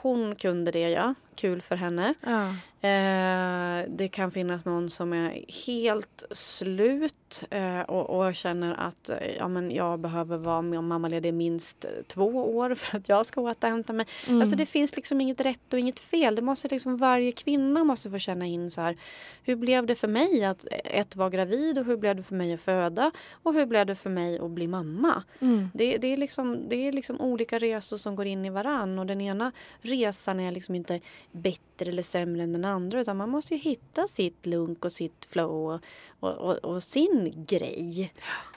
Hon 0.03 0.35
kunde 0.35 0.71
det 0.71 0.91
ja 0.91 1.15
kul 1.35 1.63
för 1.63 1.77
henne. 1.77 2.15
Ja. 2.21 2.49
Eh, 2.89 3.89
det 3.89 4.09
kan 4.09 4.31
finnas 4.31 4.65
någon 4.65 4.91
som 4.91 5.13
är 5.13 5.45
helt 5.67 6.25
slut 6.31 7.45
eh, 7.51 7.81
och, 7.81 8.27
och, 8.27 8.35
känner 8.35 8.75
att 8.75 9.09
eh, 9.09 9.37
ja, 9.39 9.49
men 9.49 9.71
jag 9.71 10.01
behöver 10.01 10.37
vara 10.37 10.63
med 10.63 10.85
mammaledig 10.85 11.35
minst 11.35 11.85
två 12.07 12.57
år 12.57 12.75
för 12.75 12.97
att 12.97 13.09
jag 13.09 13.27
ska 13.27 13.41
återhämta 13.41 13.93
mig. 13.93 14.07
Mm. 14.29 14.41
Alltså 14.41 14.57
det 14.57 14.67
finns 14.67 14.97
liksom 14.97 15.21
inget 15.21 15.41
rätt 15.41 15.73
och 15.73 15.79
inget 15.79 15.99
fel. 15.99 16.35
Det 16.35 16.43
måste 16.43 16.69
liksom, 16.69 16.97
varje 16.97 17.33
kvinna 17.33 17.85
måste 17.85 18.11
få 18.11 18.19
känna 18.19 18.47
in 18.47 18.71
så 18.71 18.81
här. 18.81 18.97
Hur 19.43 19.57
blev 19.57 19.87
det 19.87 19.95
för 19.95 20.09
mig 20.09 20.45
att 20.45 20.67
ett 20.85 21.17
vara 21.17 21.31
gravid 21.31 21.79
och 21.79 21.85
hur 21.85 21.97
blev 21.97 22.17
det 22.17 22.23
för 22.23 22.35
mig 22.35 22.53
att 22.55 22.61
föda 22.61 23.11
och 23.43 23.55
hur 23.55 23.67
blev 23.67 23.87
det 23.87 23.95
för 23.95 24.11
mig 24.11 24.39
att 24.39 24.51
bli 24.51 24.67
mamma? 24.67 25.23
Mm. 25.41 25.71
Det, 25.75 25.99
det, 25.99 26.13
är 26.13 26.17
liksom, 26.17 26.69
det 26.69 26.77
är 26.77 26.93
liksom 26.93 27.21
olika 27.21 27.59
resor 27.59 27.97
som 27.97 28.17
går 28.17 28.27
in 28.27 28.45
i 28.45 28.51
varann 28.51 28.99
och 28.99 29.07
den 29.07 29.21
ena 29.21 29.53
resan 29.81 30.41
är 30.41 30.53
liksom 30.53 30.75
inte 30.75 31.01
bättre 31.33 31.91
eller 31.91 32.03
sämre 32.03 32.43
än 32.43 32.53
den 32.53 32.65
andra 32.65 33.01
utan 33.01 33.17
man 33.17 33.29
måste 33.29 33.55
ju 33.55 33.61
hitta 33.61 34.07
sitt 34.07 34.47
lunk 34.47 34.85
och 34.85 34.93
sitt 34.93 35.27
flow 35.31 35.81
och, 36.21 36.31
och, 36.31 36.55
och, 36.55 36.83
sin 36.83 37.45
grej. 37.47 38.13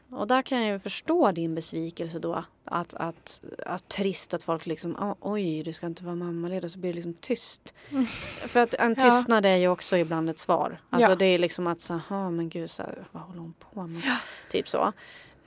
Och 0.10 0.28
där 0.28 0.42
kan 0.42 0.62
jag 0.62 0.72
ju 0.72 0.80
förstå 0.80 1.32
din 1.32 1.56
besvikelse 1.56 2.20
då. 2.20 2.44
Att, 2.66 2.94
att, 2.94 3.42
att 3.66 3.88
trist 3.88 4.34
att 4.34 4.44
folk 4.44 4.66
liksom, 4.66 5.16
oj 5.20 5.64
du 5.64 5.74
ska 5.74 5.86
inte 5.86 6.04
vara 6.04 6.16
mammaledig 6.16 6.72
så 6.72 6.80
blir 6.80 6.90
det 6.90 6.96
liksom 6.96 7.14
tyst. 7.14 7.74
Mm. 7.90 8.06
För 8.48 8.60
att 8.60 8.74
en 8.74 8.96
tystnad 9.10 9.46
ja. 9.46 9.50
är 9.50 9.58
ju 9.58 9.68
också 9.68 9.98
ibland 9.98 10.30
ett 10.30 10.40
svar. 10.40 10.82
Alltså 10.90 11.10
ja. 11.10 11.16
det 11.16 11.26
är 11.26 11.40
liksom 11.40 11.68
att 11.68 11.80
så, 11.80 12.00
men 12.10 12.50
gud 12.50 12.72
så 12.72 12.84
här, 12.84 13.08
vad 13.12 13.24
håller 13.24 13.40
hon 13.40 13.54
på 13.60 13.88
med? 13.88 14.02
Ja. 14.06 14.18
Typ 14.50 14.70
så. 14.70 14.94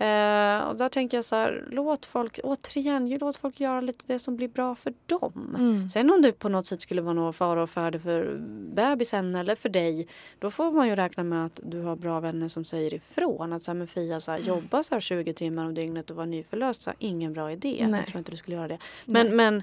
Eh, 0.00 0.62
och 0.68 0.76
där 0.76 0.88
tänker 0.88 1.16
jag 1.16 1.24
så 1.24 1.36
här, 1.36 1.64
låt 1.70 2.06
folk, 2.06 2.40
återigen, 2.44 3.08
låt 3.08 3.36
folk 3.36 3.60
göra 3.60 3.80
lite 3.80 4.04
det 4.06 4.18
som 4.18 4.36
blir 4.36 4.48
bra 4.48 4.74
för 4.74 4.94
dem. 5.06 5.56
Mm. 5.58 5.90
Sen 5.90 6.10
om 6.10 6.22
det 6.22 6.32
på 6.32 6.48
något 6.48 6.66
sätt 6.66 6.80
skulle 6.80 7.02
vara 7.02 7.14
någon 7.14 7.34
fara 7.34 7.62
och 7.62 7.70
färde 7.70 8.00
för 8.00 8.38
bebisen 8.74 9.34
eller 9.34 9.54
för 9.54 9.68
dig, 9.68 10.08
då 10.38 10.50
får 10.50 10.72
man 10.72 10.88
ju 10.88 10.96
räkna 10.96 11.24
med 11.24 11.46
att 11.46 11.60
du 11.62 11.82
har 11.82 11.96
bra 11.96 12.20
vänner 12.20 12.48
som 12.48 12.64
säger 12.64 12.94
ifrån. 12.94 13.52
Att 13.52 13.62
så 13.62 13.70
här, 13.70 13.78
med 13.78 13.90
Fia, 13.90 14.20
så 14.20 14.32
här, 14.32 14.38
jobba 14.38 14.82
så 14.82 14.94
här 14.94 15.00
20 15.00 15.34
timmar 15.34 15.66
om 15.66 15.74
dygnet 15.74 16.10
och 16.10 16.16
vara 16.16 16.26
nyförlöst, 16.26 16.88
ingen 16.98 17.32
bra 17.32 17.52
idé. 17.52 17.86
Nej. 17.88 18.00
Jag 18.00 18.08
tror 18.08 18.18
inte 18.18 18.30
du 18.30 18.36
skulle 18.36 18.56
göra 18.56 18.68
det. 18.68 18.78
Men, 19.04 19.36
men 19.36 19.62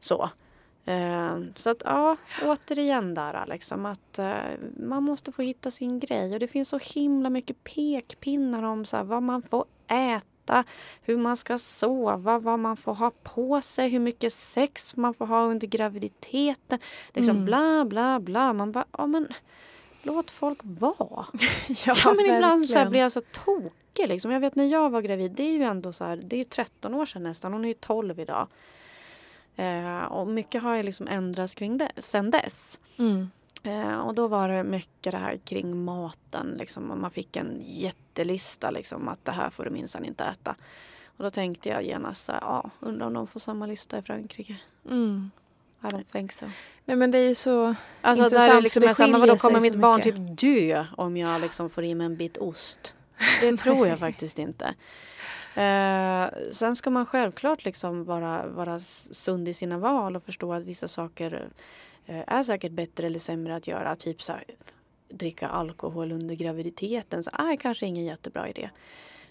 så. 0.00 0.30
Eh, 0.84 1.38
så 1.54 1.70
att 1.70 1.82
ja, 1.84 2.16
återigen 2.42 3.14
där 3.14 3.44
liksom 3.48 3.86
att 3.86 4.18
eh, 4.18 4.36
man 4.76 5.02
måste 5.02 5.32
få 5.32 5.42
hitta 5.42 5.70
sin 5.70 5.98
grej 6.00 6.32
och 6.34 6.40
det 6.40 6.48
finns 6.48 6.68
så 6.68 6.78
himla 6.78 7.30
mycket 7.30 7.64
pekpinnar 7.64 8.62
om 8.62 8.84
så 8.84 8.96
här, 8.96 9.04
vad 9.04 9.22
man 9.22 9.42
får 9.42 9.64
äta, 9.88 10.64
hur 11.02 11.16
man 11.18 11.36
ska 11.36 11.58
sova, 11.58 12.38
vad 12.38 12.58
man 12.58 12.76
får 12.76 12.94
ha 12.94 13.10
på 13.22 13.62
sig, 13.62 13.88
hur 13.88 13.98
mycket 13.98 14.32
sex 14.32 14.96
man 14.96 15.14
får 15.14 15.26
ha 15.26 15.42
under 15.44 15.66
graviditeten. 15.66 16.78
Liksom 17.14 17.36
Mm. 17.36 17.44
bla 17.44 17.84
bla 17.84 18.20
bla. 18.20 18.52
Man 18.52 18.72
bara, 18.72 18.84
ja 18.98 19.06
men 19.06 19.28
låt 20.02 20.30
folk 20.30 20.58
vara. 20.62 21.26
ja, 21.86 21.94
Ja, 22.04 22.14
men 22.14 22.26
ibland 22.26 22.66
så 22.66 22.90
blir 22.90 23.00
jag 23.00 23.12
så 23.12 23.20
tokig. 23.20 24.08
Liksom. 24.08 24.30
Jag 24.30 24.40
vet 24.40 24.54
när 24.54 24.64
jag 24.66 24.90
var 24.90 25.00
gravid, 25.00 25.32
det 25.32 25.42
är 25.42 25.52
ju 25.52 25.62
ändå 25.62 25.92
så 25.92 26.04
här, 26.04 26.16
det 26.24 26.40
är 26.40 26.44
13 26.44 26.94
år 26.94 27.06
sedan 27.06 27.22
nästan. 27.22 27.52
Hon 27.52 27.64
är 27.64 27.68
ju 27.68 27.74
12 27.74 28.20
idag. 28.20 28.46
Eh, 29.56 30.04
och 30.04 30.26
mycket 30.26 30.62
har 30.62 30.74
ju 30.74 30.82
liksom 30.82 31.08
ändrats 31.08 31.54
kring 31.54 31.78
det 31.78 31.92
sen 31.96 32.30
dess. 32.30 32.78
Mm. 32.96 33.30
Eh, 33.62 33.98
och 33.98 34.14
då 34.14 34.28
var 34.28 34.48
det 34.48 34.64
mycket 34.64 35.12
det 35.12 35.18
här 35.18 35.36
kring 35.36 35.84
maten. 35.84 36.54
Liksom, 36.58 36.90
och 36.90 36.98
man 36.98 37.10
fick 37.10 37.36
en 37.36 37.62
jättelista 37.64 38.70
liksom, 38.70 39.08
att 39.08 39.24
det 39.24 39.32
här 39.32 39.50
får 39.50 39.64
du 39.64 39.70
minsann 39.70 40.04
inte 40.04 40.24
äta. 40.24 40.54
Och 41.16 41.24
då 41.24 41.30
tänkte 41.30 41.68
jag 41.68 41.82
genast 41.82 42.24
så 42.24 42.32
här, 42.32 42.40
ja, 42.40 42.70
undrar 42.80 43.06
om 43.06 43.12
de 43.12 43.26
får 43.26 43.40
samma 43.40 43.66
lista 43.66 43.98
i 43.98 44.02
Frankrike. 44.02 44.56
Mm. 44.90 45.30
I 45.82 45.86
don't 45.86 46.12
think 46.12 46.32
so. 46.32 46.46
Nej 46.84 46.96
men 46.96 47.10
det 47.10 47.18
är 47.18 47.28
ju 47.28 47.34
så... 47.34 47.74
Alltså 48.00 48.24
Intressant, 48.24 48.50
där 48.50 48.56
är 48.56 48.60
liksom 48.60 48.80
det 48.80 48.86
vadå 48.86 49.04
skiljer 49.04 49.36
sig 49.36 49.48
kommer 49.48 49.60
mitt 49.60 49.74
barn 49.74 49.96
mycket. 49.96 50.14
typ 50.16 50.40
dö 50.40 50.86
om 50.96 51.16
jag 51.16 51.40
liksom 51.40 51.70
får 51.70 51.84
i 51.84 51.94
mig 51.94 52.04
en 52.04 52.16
bit 52.16 52.36
ost? 52.36 52.94
Det 53.40 53.56
tror 53.56 53.88
jag 53.88 53.98
faktiskt 53.98 54.38
inte. 54.38 54.74
Eh, 55.54 56.30
sen 56.50 56.76
ska 56.76 56.90
man 56.90 57.06
självklart 57.06 57.64
liksom 57.64 58.04
vara, 58.04 58.46
vara 58.46 58.80
sund 59.10 59.48
i 59.48 59.54
sina 59.54 59.78
val 59.78 60.16
och 60.16 60.22
förstå 60.22 60.52
att 60.52 60.62
vissa 60.62 60.88
saker 60.88 61.48
eh, 62.06 62.22
är 62.26 62.42
säkert 62.42 62.72
bättre 62.72 63.06
eller 63.06 63.18
sämre 63.18 63.56
att 63.56 63.66
göra. 63.66 63.96
Typ 63.96 64.22
så 64.22 64.32
här, 64.32 64.44
dricka 65.08 65.48
alkohol 65.48 66.12
under 66.12 66.34
graviditeten. 66.34 67.22
Så 67.22 67.30
är 67.32 67.56
kanske 67.56 67.86
ingen 67.86 68.04
jättebra 68.04 68.48
idé. 68.48 68.70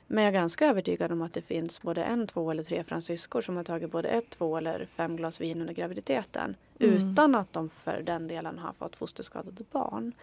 Men 0.08 0.24
jag 0.24 0.34
är 0.34 0.40
ganska 0.40 0.68
övertygad 0.68 1.12
om 1.12 1.22
att 1.22 1.34
det 1.34 1.42
finns 1.42 1.82
både 1.82 2.04
en, 2.04 2.28
två 2.28 2.52
eller 2.52 2.64
tre 2.64 2.84
fransyskor 2.84 3.42
som 3.42 3.56
har 3.56 3.64
tagit 3.64 3.92
både 3.92 4.10
ett, 4.10 4.30
två 4.30 4.58
eller 4.58 4.86
fem 4.86 5.16
glas 5.16 5.42
vin 5.42 5.62
under 5.62 5.74
graviditeten. 5.74 6.56
Mm. 6.80 6.96
Utan 6.96 7.36
att 7.36 7.54
de 7.54 7.70
för 7.70 8.02
den 8.02 8.28
delen 8.28 8.60
har 8.60 8.74
fått 8.74 8.96
fosterskadade 8.96 9.64
barn. 9.72 10.14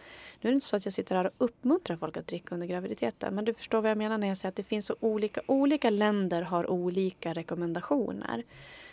Nu 0.41 0.47
är 0.47 0.51
det 0.51 0.55
inte 0.55 0.65
så 0.65 0.75
att 0.75 0.85
jag 0.85 0.93
sitter 0.93 1.15
här 1.15 1.25
och 1.25 1.31
uppmuntrar 1.37 1.97
folk 1.97 2.17
att 2.17 2.27
dricka 2.27 2.55
under 2.55 2.67
graviditeten. 2.67 3.35
Men 3.35 3.45
du 3.45 3.53
förstår 3.53 3.81
vad 3.81 3.91
jag 3.91 3.97
menar 3.97 4.17
när 4.17 4.27
jag 4.27 4.37
säger 4.37 4.49
att 4.49 4.55
det 4.55 4.63
finns 4.63 4.85
så 4.85 4.95
olika, 4.99 5.41
olika 5.45 5.89
länder 5.89 6.41
har 6.41 6.71
olika 6.71 7.33
rekommendationer. 7.33 8.43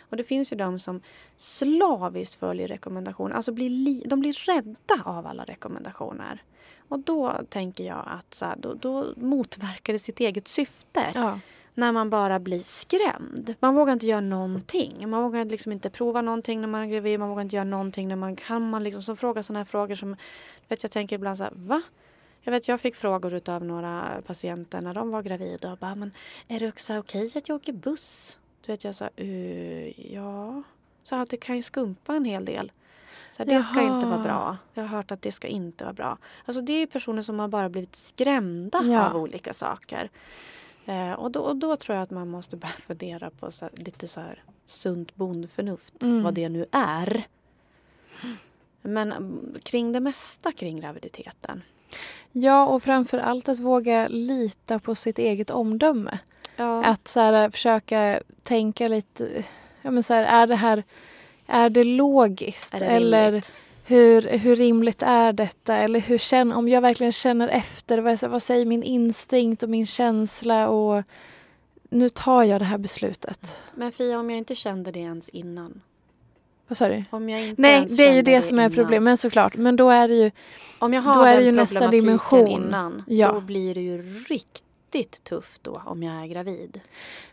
Och 0.09 0.17
det 0.17 0.23
finns 0.23 0.51
ju 0.51 0.57
de 0.57 0.79
som 0.79 1.01
slaviskt 1.37 2.39
följer 2.39 2.67
rekommendationer. 2.67 3.35
Alltså 3.35 3.51
blir 3.51 3.69
li, 3.69 4.03
de 4.05 4.19
blir 4.19 4.33
rädda 4.33 5.03
av 5.03 5.27
alla 5.27 5.43
rekommendationer. 5.43 6.43
Och 6.87 6.99
då 6.99 7.41
tänker 7.49 7.83
jag 7.83 8.03
att 8.05 8.33
så 8.33 8.45
här, 8.45 8.55
då, 8.55 8.73
då 8.73 9.13
motverkar 9.15 9.93
det 9.93 9.99
sitt 9.99 10.19
eget 10.19 10.47
syfte. 10.47 11.11
Ja. 11.15 11.39
När 11.73 11.91
man 11.91 12.09
bara 12.09 12.39
blir 12.39 12.59
skrämd. 12.59 13.55
Man 13.59 13.75
vågar 13.75 13.93
inte 13.93 14.07
göra 14.07 14.21
någonting. 14.21 15.09
Man 15.09 15.23
vågar 15.23 15.45
liksom 15.45 15.71
inte 15.71 15.89
prova 15.89 16.21
någonting 16.21 16.61
när 16.61 16.67
man 16.67 16.83
är 16.83 16.87
gravid. 16.87 17.19
Man 17.19 17.29
vågar 17.29 17.41
inte 17.41 17.55
göra 17.55 17.63
någonting 17.63 18.07
när 18.07 18.15
man 18.15 18.35
kan. 18.35 18.69
Man 18.69 18.83
liksom 18.83 19.01
så 19.01 19.15
fråga 19.15 19.43
sådana 19.43 19.59
här 19.59 19.65
frågor 19.65 19.95
som... 19.95 20.15
Vet, 20.67 20.83
jag 20.83 20.91
tänker 20.91 21.15
ibland 21.15 21.37
så 21.37 21.43
här, 21.43 21.53
va? 21.55 21.81
Jag 22.41 22.51
vet, 22.51 22.67
jag 22.67 22.81
fick 22.81 22.95
frågor 22.95 23.41
av 23.49 23.65
några 23.65 24.21
patienter 24.25 24.81
när 24.81 24.93
de 24.93 25.11
var 25.11 25.21
gravida. 25.21 25.71
Och 25.71 25.77
bara, 25.77 25.95
men 25.95 26.11
är 26.47 26.59
det 26.59 26.67
också 26.67 26.97
okej 26.97 27.31
att 27.35 27.49
jag 27.49 27.55
åker 27.55 27.73
buss? 27.73 28.39
Du 28.65 28.71
vet, 28.71 28.83
jag 28.83 28.95
sa, 28.95 29.09
uh, 29.19 30.13
ja. 30.13 30.63
Så 31.03 31.15
att 31.15 31.29
det 31.29 31.37
kan 31.37 31.55
ju 31.55 31.61
skumpa 31.61 32.15
en 32.15 32.25
hel 32.25 32.45
del. 32.45 32.71
Så 33.37 33.43
här, 33.43 33.49
det 33.57 33.63
ska 33.63 33.81
inte 33.81 34.05
vara 34.05 34.19
bra. 34.19 34.57
Jag 34.73 34.83
har 34.83 34.87
hört 34.97 35.11
att 35.11 35.21
det 35.21 35.31
ska 35.31 35.47
inte 35.47 35.83
vara 35.83 35.93
bra. 35.93 36.17
Alltså 36.45 36.61
det 36.61 36.73
är 36.73 36.87
personer 36.87 37.21
som 37.21 37.39
har 37.39 37.47
bara 37.47 37.69
blivit 37.69 37.95
skrämda 37.95 38.83
Ja. 38.83 39.09
av 39.09 39.17
olika 39.17 39.53
saker. 39.53 40.09
Eh, 40.85 41.11
och, 41.11 41.31
då, 41.31 41.39
och 41.39 41.55
då 41.55 41.75
tror 41.75 41.95
jag 41.95 42.03
att 42.03 42.11
man 42.11 42.27
måste 42.29 42.57
börja 42.57 42.73
fundera 42.79 43.29
på 43.29 43.51
så 43.51 43.65
här, 43.65 43.73
lite 43.77 44.07
så 44.07 44.19
här 44.19 44.43
sunt 44.65 45.15
bondförnuft. 45.15 46.03
Mm. 46.03 46.23
Vad 46.23 46.33
det 46.33 46.49
nu 46.49 46.65
är. 46.71 47.27
Men 48.81 49.11
mm, 49.11 49.55
kring 49.63 49.91
det 49.91 49.99
mesta 49.99 50.51
kring 50.51 50.79
graviditeten. 50.79 51.63
ja, 52.31 52.65
och 52.65 52.83
framför 52.83 53.17
allt 53.17 53.49
att 53.49 53.59
våga 53.59 54.07
lita 54.07 54.79
på 54.79 54.95
sitt 54.95 55.19
eget 55.19 55.49
omdöme. 55.49 56.19
Ja. 56.55 56.83
Att 56.83 57.07
så 57.07 57.19
här, 57.19 57.49
försöka 57.49 58.21
tänka 58.43 58.87
lite, 58.87 59.43
ja 59.81 59.91
men 59.91 60.03
så 60.03 60.13
här, 60.13 60.23
är 60.23 60.47
det 60.47 60.55
här, 60.55 60.83
är 61.47 61.69
det 61.69 61.83
logiskt? 61.83 62.73
Är 62.73 62.79
det 62.79 62.85
Eller 62.85 63.43
hur, 63.85 64.21
hur 64.21 64.55
rimligt 64.55 65.01
är 65.01 65.33
detta? 65.33 65.75
Eller 65.75 65.99
hur 65.99 66.17
känner, 66.17 66.55
om 66.55 66.69
jag 66.69 66.81
verkligen 66.81 67.11
känner 67.11 67.47
efter, 67.47 67.97
vad, 67.97 68.23
vad 68.23 68.43
säger 68.43 68.65
min 68.65 68.83
instinkt 68.83 69.63
och 69.63 69.69
min 69.69 69.85
känsla? 69.85 70.69
Och 70.69 71.03
nu 71.89 72.09
tar 72.09 72.43
jag 72.43 72.61
det 72.61 72.65
här 72.65 72.77
beslutet. 72.77 73.61
Men 73.75 73.91
Fia, 73.91 74.19
om 74.19 74.29
jag 74.29 74.37
inte 74.37 74.55
kände 74.55 74.91
det 74.91 74.99
ens 74.99 75.29
innan. 75.29 75.81
Vad 76.67 76.77
sa 76.77 76.89
du? 76.89 77.03
Nej, 77.57 77.85
det 77.89 78.03
är 78.03 78.07
ju 78.07 78.15
kände 78.15 78.21
det 78.21 78.41
som 78.41 78.59
är 78.59 78.69
problemet 78.69 79.19
såklart. 79.19 79.57
Men 79.57 79.75
då 79.75 79.89
är 79.89 80.07
det 80.07 80.15
ju, 80.15 80.31
Om 80.79 80.93
jag 80.93 81.01
har 81.01 81.13
Då 81.13 81.21
är 81.21 81.37
det 81.37 81.43
ju 81.43 81.51
nästa 81.51 81.87
dimension. 81.87 82.47
innan. 82.47 83.03
Ja. 83.07 83.31
Då 83.31 83.41
blir 83.41 83.75
det 83.75 83.81
ju 83.81 84.01
riktigt 84.29 84.63
tufft 85.23 85.63
då 85.63 85.81
om 85.85 86.03
jag 86.03 86.23
är 86.23 86.27
gravid. 86.27 86.79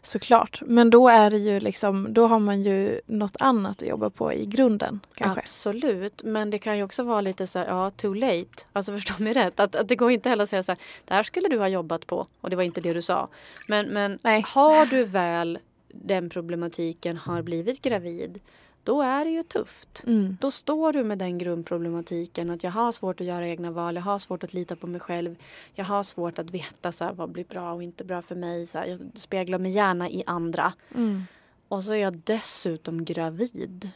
såklart. 0.02 0.62
Men 0.66 0.90
då 0.90 1.08
är 1.08 1.30
det 1.30 1.38
ju 1.38 1.60
liksom, 1.60 2.14
då 2.14 2.26
har 2.26 2.38
man 2.38 2.62
ju 2.62 3.00
något 3.06 3.36
annat 3.40 3.82
att 3.82 3.88
jobba 3.88 4.10
på 4.10 4.32
i 4.32 4.46
grunden 4.46 5.00
kanske. 5.14 5.40
Absolut, 5.40 6.22
men 6.22 6.50
det 6.50 6.58
kan 6.58 6.76
ju 6.76 6.82
också 6.82 7.02
vara 7.02 7.20
lite 7.20 7.46
så 7.46 7.58
här, 7.58 7.66
ja, 7.66 7.90
too 7.90 8.14
late. 8.14 8.64
Alltså 8.72 8.92
förstå 8.98 9.22
mig 9.22 9.32
rätt, 9.32 9.60
att, 9.60 9.76
att 9.76 9.88
det 9.88 9.96
går 9.96 10.10
inte 10.10 10.28
heller 10.28 10.42
att 10.42 10.50
säga 10.50 10.62
så 10.62 10.72
här, 10.72 10.78
det 11.04 11.14
här 11.14 11.22
skulle 11.22 11.48
du 11.48 11.58
ha 11.58 11.68
jobbat 11.68 12.06
på 12.06 12.26
och 12.40 12.50
det 12.50 12.56
var 12.56 12.62
inte 12.62 12.80
det 12.80 12.92
du 12.92 13.02
sa. 13.02 13.28
Men, 13.68 13.86
men 13.86 14.18
Nej. 14.22 14.44
har 14.46 14.86
du 14.86 15.04
väl 15.04 15.58
den 15.88 16.30
problematiken, 16.30 17.16
har 17.16 17.42
blivit 17.42 17.82
gravid, 17.82 18.40
då 18.84 19.02
är 19.02 19.24
det 19.24 19.30
ju 19.30 19.42
tufft. 19.42 20.04
Mm. 20.06 20.36
Då 20.40 20.50
står 20.50 20.92
du 20.92 21.04
med 21.04 21.18
den 21.18 21.38
grundproblematiken 21.38 22.50
att 22.50 22.64
jag 22.64 22.70
har 22.70 22.92
svårt 22.92 23.20
att 23.20 23.26
göra 23.26 23.48
egna 23.48 23.70
val, 23.70 23.94
jag 23.94 24.02
har 24.02 24.18
svårt 24.18 24.44
att 24.44 24.52
lita 24.54 24.76
på 24.76 24.86
mig 24.86 25.00
själv. 25.00 25.36
Jag 25.74 25.84
har 25.84 26.02
svårt 26.02 26.38
att 26.38 26.50
veta 26.50 26.92
så 26.92 27.04
här, 27.04 27.12
vad 27.12 27.30
blir 27.30 27.44
bra 27.44 27.72
och 27.72 27.82
inte 27.82 28.04
bra 28.04 28.22
för 28.22 28.34
mig. 28.34 28.66
Så 28.66 28.78
här, 28.78 28.86
jag 28.86 29.00
speglar 29.14 29.58
mig 29.58 29.72
gärna 29.72 30.10
i 30.10 30.22
andra. 30.26 30.72
Mm. 30.94 31.22
Och 31.68 31.82
så 31.84 31.92
är 31.92 31.96
jag 31.96 32.16
dessutom 32.24 33.04
gravid. 33.04 33.90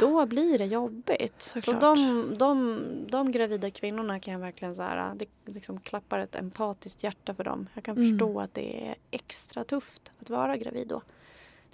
Då 0.00 0.26
blir 0.26 0.58
det 0.58 0.64
jobbigt. 0.66 1.42
Såklart. 1.42 1.80
Så 1.80 1.94
de, 1.94 2.34
de, 2.38 2.80
de 3.08 3.32
gravida 3.32 3.70
kvinnorna 3.70 4.20
kan 4.20 4.32
jag 4.32 4.40
verkligen 4.40 4.74
så 4.74 4.82
här, 4.82 5.14
det 5.14 5.52
liksom 5.52 5.80
klappar 5.80 6.18
ett 6.18 6.34
empatiskt 6.36 7.02
hjärta 7.02 7.34
för 7.34 7.44
dem. 7.44 7.68
Jag 7.74 7.84
kan 7.84 7.96
Mm. 7.96 8.10
förstå 8.10 8.40
att 8.40 8.54
det 8.54 8.88
är 8.88 8.94
extra 9.10 9.64
tufft 9.64 10.12
att 10.20 10.30
vara 10.30 10.56
gravid 10.56 10.88
då. 10.88 11.02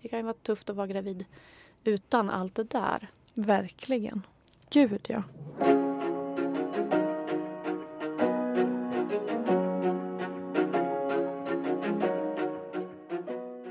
Det 0.02 0.08
kan 0.08 0.18
ju 0.18 0.22
vara 0.22 0.34
tufft 0.34 0.70
att 0.70 0.76
vara 0.76 0.86
gravid 0.86 1.24
utan 1.84 2.30
allt 2.30 2.54
det 2.54 2.64
där. 2.64 3.08
Verkligen. 3.34 4.26
Gud 4.70 5.06
ja. 5.08 5.22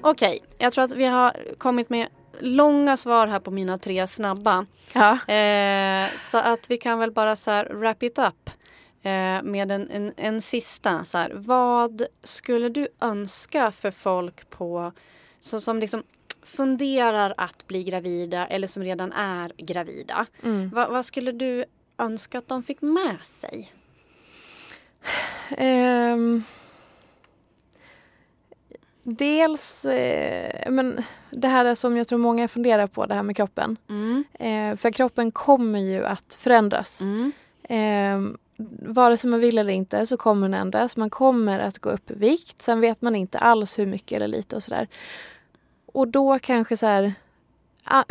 Okej, 0.01 0.39
jag 0.57 0.73
tror 0.73 0.83
att 0.83 0.93
vi 0.93 1.05
har 1.05 1.55
kommit 1.57 1.89
med 1.89 2.07
långa 2.39 2.97
svar 2.97 3.27
här 3.27 3.39
på 3.39 3.51
mina 3.51 3.77
tre 3.77 4.07
snabba. 4.07 4.65
Ja. 4.93 5.33
Eh, 5.33 6.09
så 6.31 6.37
att 6.37 6.71
vi 6.71 6.77
kan 6.77 6.99
väl 6.99 7.11
bara 7.11 7.35
så 7.35 7.51
här 7.51 7.65
wrap 7.65 8.03
it 8.03 8.19
up 8.19 8.49
eh, 9.01 9.43
med 9.43 9.71
en, 9.71 9.89
en, 9.89 10.13
en 10.17 10.41
sista. 10.41 11.05
Så 11.05 11.17
här. 11.17 11.31
Vad 11.35 12.01
skulle 12.23 12.69
du 12.69 12.87
önska 13.01 13.71
för 13.71 13.91
folk 13.91 14.49
på, 14.49 14.91
så, 15.39 15.61
som 15.61 15.79
liksom 15.79 16.03
funderar 16.43 17.33
att 17.37 17.67
bli 17.67 17.83
gravida 17.83 18.47
eller 18.47 18.67
som 18.67 18.83
redan 18.83 19.11
är 19.11 19.51
gravida? 19.57 20.25
Mm. 20.43 20.69
Va, 20.69 20.89
vad 20.89 21.05
skulle 21.05 21.31
du 21.31 21.65
önska 21.97 22.37
att 22.37 22.47
de 22.47 22.63
fick 22.63 22.81
med 22.81 23.17
sig? 23.21 23.73
Ehm, 25.57 26.43
dels, 29.03 29.85
eh, 29.85 30.71
men 30.71 31.03
det 31.31 31.47
här 31.47 31.65
är 31.65 31.75
som 31.75 31.97
jag 31.97 32.07
tror 32.07 32.19
många 32.19 32.47
funderar 32.47 32.87
på, 32.87 33.05
det 33.05 33.13
här 33.13 33.23
med 33.23 33.35
kroppen. 33.35 33.77
Mm. 33.89 34.23
Eh, 34.33 34.77
för 34.77 34.91
kroppen 34.91 35.31
kommer 35.31 35.79
ju 35.79 36.05
att 36.05 36.37
förändras. 36.39 37.01
Mm. 37.01 37.31
Eh, 37.63 38.39
vare 38.87 39.17
sig 39.17 39.29
man 39.29 39.39
vill 39.39 39.57
eller 39.57 39.73
inte 39.73 40.05
så 40.05 40.17
kommer 40.17 40.49
den 40.49 40.61
ändras. 40.61 40.97
Man 40.97 41.09
kommer 41.09 41.59
att 41.59 41.79
gå 41.79 41.89
upp 41.89 42.11
i 42.11 42.13
vikt. 42.13 42.61
Sen 42.61 42.79
vet 42.79 43.01
man 43.01 43.15
inte 43.15 43.37
alls 43.37 43.79
hur 43.79 43.85
mycket 43.85 44.15
eller 44.15 44.27
lite 44.27 44.55
och 44.55 44.63
sådär. 44.63 44.87
Och 45.93 46.07
då 46.07 46.39
kanske 46.39 46.77
så 46.77 46.85
här... 46.85 47.13
Ah, 47.83 48.03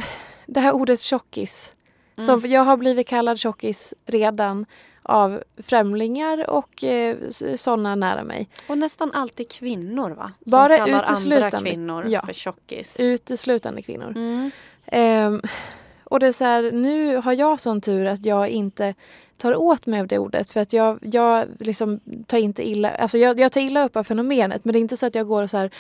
det 0.47 0.61
här 0.61 0.73
ordet 0.73 1.01
tjockis. 1.01 1.75
Mm. 2.17 2.41
Så 2.41 2.47
jag 2.49 2.65
har 2.65 2.77
blivit 2.77 3.07
kallad 3.09 3.39
tjockis 3.39 3.95
redan 4.07 4.67
av 5.03 5.43
främlingar 5.57 6.51
och 6.51 6.85
eh, 6.85 7.17
sådana 7.57 7.95
nära 7.95 8.25
mig. 8.25 8.49
Och 8.69 8.79
nästan 8.79 9.13
alltid 9.13 9.51
kvinnor 9.51 10.11
va? 10.11 10.33
Som 10.43 10.51
Bara 10.51 10.77
kallar 10.79 10.93
andra 11.03 11.13
uteslutande- 11.13 11.71
kvinnor 11.71 12.05
ja. 12.09 12.23
för 12.27 12.33
tjockis. 12.33 13.01
Uteslutande 13.01 13.83
kvinnor. 13.83 14.13
Mm. 14.17 14.51
Ehm, 14.87 15.43
Och 16.05 16.21
det 16.21 16.27
är 16.27 16.33
så 16.33 16.45
här, 16.45 16.73
nu 16.73 17.17
har 17.17 17.33
jag 17.33 17.61
sån 17.61 17.81
tur 17.81 18.07
att 18.07 18.27
jag 18.27 18.49
inte 18.49 18.95
tar 19.37 19.57
åt 19.57 19.87
mig 19.87 20.01
av 20.01 20.07
det 20.07 20.19
ordet 20.19 20.51
för 20.51 20.61
att 20.61 20.73
jag, 20.73 20.99
jag 21.03 21.47
liksom 21.61 22.01
tar 22.27 22.39
inte 22.39 22.69
illa, 22.69 22.91
alltså 22.91 23.19
jag, 23.19 23.41
jag 23.41 23.53
tar 23.53 23.61
illa 23.61 23.85
upp 23.85 23.97
av 23.97 24.05
fenomenet 24.05 24.65
men 24.65 24.73
det 24.73 24.79
är 24.79 24.81
inte 24.81 24.97
så 24.97 25.07
att 25.07 25.15
jag 25.15 25.27
går 25.27 25.43
och 25.43 25.51
så 25.51 25.57
här 25.57 25.71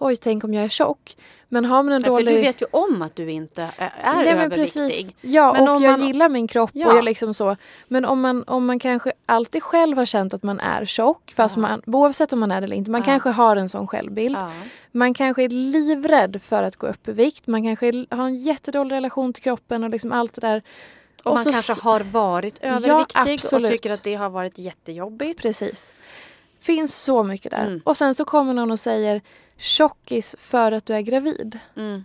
oj 0.00 0.16
tänk 0.16 0.44
om 0.44 0.54
jag 0.54 0.64
är 0.64 0.68
tjock. 0.68 1.16
Men 1.52 1.64
har 1.64 1.82
man 1.82 1.92
en 1.92 2.02
Ja, 2.02 2.08
dålig... 2.08 2.26
För 2.26 2.32
du 2.34 2.40
vet 2.40 2.62
ju 2.62 2.66
om 2.70 3.02
att 3.02 3.16
du 3.16 3.30
inte 3.30 3.62
är, 3.76 3.92
Nej, 4.14 4.28
överviktig. 4.32 4.60
precis. 4.82 5.12
Ja, 5.20 5.52
Men 5.52 5.68
och 5.68 5.82
jag 5.82 5.98
man- 5.98 6.06
gillar 6.06 6.28
min 6.28 6.46
kropp 6.48 6.70
Ja. 6.72 6.90
och 6.90 6.96
jag 6.96 7.04
liksom 7.04 7.34
så. 7.34 7.56
Men 7.88 8.04
om 8.04 8.20
man, 8.20 8.44
om 8.46 8.66
man 8.66 8.78
kanske 8.78 9.12
alltid 9.26 9.62
själv 9.62 9.96
har 9.98 10.04
känt 10.04 10.34
att 10.34 10.42
man 10.42 10.60
är 10.60 10.84
tjock, 10.84 11.32
fast 11.36 11.56
Ja. 11.56 11.60
man, 11.62 11.82
oavsett 11.86 12.32
om 12.32 12.40
man 12.40 12.50
är 12.52 12.60
det 12.60 12.64
eller 12.64 12.76
inte, 12.76 12.90
man 12.90 13.00
Ja. 13.00 13.04
kanske 13.04 13.30
har 13.30 13.56
en 13.56 13.68
sån 13.68 13.86
självbild. 13.86 14.36
Man 14.92 15.14
kanske 15.14 15.42
är 15.44 15.48
livrädd 15.48 16.40
för 16.44 16.62
att 16.62 16.76
gå 16.76 16.86
upp 16.86 17.08
i 17.08 17.12
vikt, 17.12 17.46
man 17.46 17.62
kanske 17.62 17.86
är- 17.88 18.16
har 18.16 18.24
en 18.26 18.42
jättedålig 18.42 18.94
relation 18.96 19.32
till 19.32 19.42
kroppen 19.42 19.84
och 19.84 19.90
liksom 19.90 20.12
allt 20.12 20.34
det 20.34 20.40
där. 20.40 20.62
Och, 21.22 21.26
Och 21.26 21.34
man 21.34 21.44
så 21.44 21.52
kanske 21.52 21.82
har 21.82 22.00
varit 22.00 22.58
överviktig 22.62 23.52
och 23.60 23.66
tycker 23.66 23.92
att 23.94 24.02
det 24.02 24.14
har 24.14 24.30
varit 24.30 24.58
jättejobbigt. 24.58 25.42
Precis. 25.42 25.94
Finns 26.60 26.96
så 27.02 27.22
mycket 27.22 27.50
där. 27.50 27.66
Mm. 27.66 27.80
Och 27.84 27.96
sen 27.96 28.14
så 28.14 28.24
kommer 28.24 28.52
någon 28.54 28.70
och 28.70 28.80
säger 28.80 29.20
tjockis 29.60 30.36
för 30.38 30.72
att 30.72 30.86
du 30.86 30.94
är 30.94 31.00
gravid. 31.00 31.58
Mm. 31.76 32.04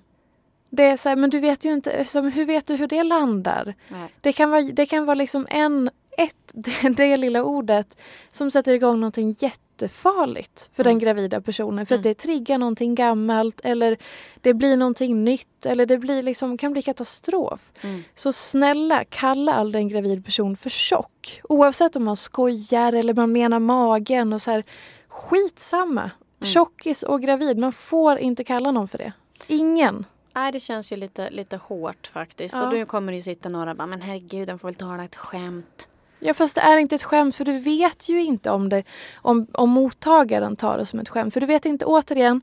Det 0.70 0.84
är 0.84 0.98
så 0.98 1.10
här, 1.10 1.16
men 1.16 1.30
du 1.30 1.40
vet 1.40 1.66
ju 1.66 1.74
inte, 1.74 2.06
så, 2.06 2.22
hur 2.22 2.46
vet 2.46 2.68
du 2.68 2.76
hur 2.76 2.88
det 2.88 3.04
landar? 3.04 3.74
Nej. 3.90 4.14
Det 4.22 4.34
kan 4.34 4.50
vara, 4.50 4.62
det 4.62 4.86
kan 4.86 5.06
vara 5.06 5.16
liksom 5.16 5.48
en, 5.50 5.90
ett, 6.18 6.36
det, 6.54 6.90
det 6.98 7.18
lilla 7.18 7.44
ordet 7.44 7.98
som 8.32 8.52
sätter 8.52 8.74
igång 8.74 9.00
någonting 9.00 9.36
jättefarligt 9.40 10.70
för 10.76 10.84
den 10.84 10.92
Mm. 10.92 11.00
gravida 11.00 11.42
personen. 11.42 11.86
För 11.86 11.96
att 11.96 12.00
Mm. 12.06 12.10
det 12.14 12.14
triggar 12.14 12.58
någonting 12.58 12.96
gammalt 12.96 13.62
eller 13.64 13.98
det 14.42 14.54
blir 14.54 14.78
någonting 14.78 15.24
nytt 15.24 15.66
eller 15.66 15.86
det 15.86 15.98
blir 15.98 16.22
liksom, 16.24 16.58
kan 16.58 16.72
bli 16.72 16.82
katastrof. 16.82 17.72
Mm. 17.82 18.04
Så 18.16 18.34
snälla, 18.34 19.04
kalla 19.10 19.54
aldrig 19.54 19.82
en 19.82 19.90
gravid 19.90 20.26
person 20.26 20.56
för 20.58 20.70
tjock. 20.70 21.42
Oavsett 21.44 21.96
om 21.96 22.04
man 22.04 22.16
skojar 22.16 22.94
eller 22.94 23.14
man 23.14 23.32
menar 23.32 23.60
magen 23.60 24.34
och 24.34 24.42
så 24.42 24.52
här. 24.52 24.64
Skitsamma. 25.08 26.12
Mm. 26.46 26.54
Tjockis 26.54 27.04
och 27.04 27.22
gravid, 27.22 27.58
man 27.58 27.72
får 27.72 28.18
inte 28.18 28.44
kalla 28.44 28.72
någon 28.72 28.88
för 28.88 28.98
det. 28.98 29.14
Ingen. 29.48 30.06
Nej, 30.34 30.52
det 30.52 30.60
känns 30.60 30.92
ju 30.92 30.96
lite, 30.96 31.30
lite 31.30 31.58
hårt 31.58 32.10
faktiskt. 32.14 32.56
Ja. 32.56 32.68
Och 32.68 32.76
då 32.76 32.86
kommer 32.86 33.12
det 33.12 33.16
ju 33.16 33.22
sitta 33.22 33.50
några 33.50 33.72
och 33.72 33.78
bara, 33.78 33.88
men 33.88 34.02
herregud, 34.02 34.48
den 34.48 34.60
får 34.60 34.68
väl 34.68 34.76
tala 34.76 35.04
ett 35.04 35.16
skämt. 35.16 35.88
Ja 36.20 36.34
fast 36.34 36.56
det 36.56 36.62
är 36.62 36.78
inte 36.78 36.96
ett 36.96 37.04
skämt 37.04 37.36
för 37.36 37.46
du 37.46 37.60
vet 37.60 38.10
ju 38.10 38.24
inte 38.24 38.52
om, 38.52 38.70
det, 38.70 38.84
om, 39.16 39.48
om 39.54 39.70
mottagaren 39.70 40.56
tar 40.56 40.78
det 40.78 40.86
som 40.86 41.00
ett 41.00 41.10
skämt. 41.10 41.34
För 41.34 41.42
du 41.42 41.48
vet 41.48 41.66
inte, 41.66 41.86
återigen, 41.86 42.42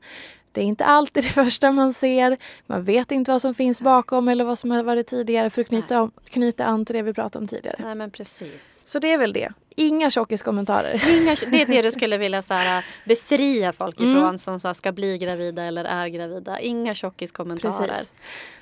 det 0.53 0.61
är 0.61 0.65
inte 0.65 0.85
alltid 0.85 1.23
det 1.23 1.29
första 1.43 1.71
man 1.71 1.93
ser. 1.93 2.37
Man 2.67 2.83
vet 2.83 3.11
inte 3.11 3.31
vad 3.31 3.41
som 3.41 3.55
finns 3.55 3.81
bakom 3.81 4.27
eller 4.27 4.43
vad 4.43 4.59
som 4.59 4.71
har 4.71 4.83
varit 4.83 5.07
tidigare 5.07 5.49
för 5.49 5.61
att 5.61 5.67
knyta, 5.67 6.01
om, 6.01 6.11
knyta 6.29 6.65
an 6.65 6.85
till 6.85 6.95
det 6.95 7.01
vi 7.01 7.13
pratade 7.13 7.43
om 7.43 7.47
tidigare. 7.47 7.75
Nej, 7.79 7.95
men 7.95 8.11
precis. 8.11 8.81
Så 8.85 8.99
det 8.99 9.11
är 9.13 9.17
väl 9.17 9.33
det. 9.33 9.49
Inga 9.75 10.11
tjockiskommentarer. 10.11 11.03
Inga, 11.21 11.35
det 11.51 11.61
är 11.61 11.65
det 11.65 11.81
du 11.81 11.91
skulle 11.91 12.17
vilja 12.17 12.41
så 12.41 12.53
här, 12.53 12.85
befria 13.05 13.73
folk 13.73 13.99
Mm. 13.99 14.11
ifrån 14.17 14.39
som 14.39 14.59
så 14.59 14.67
här, 14.67 14.73
ska 14.73 14.91
bli 14.91 15.17
gravida 15.17 15.63
eller 15.63 15.85
är 15.85 16.07
gravida. 16.07 16.59
Inga 16.59 16.93
tjockiskommentarer. 16.93 17.87
Precis. 17.87 18.15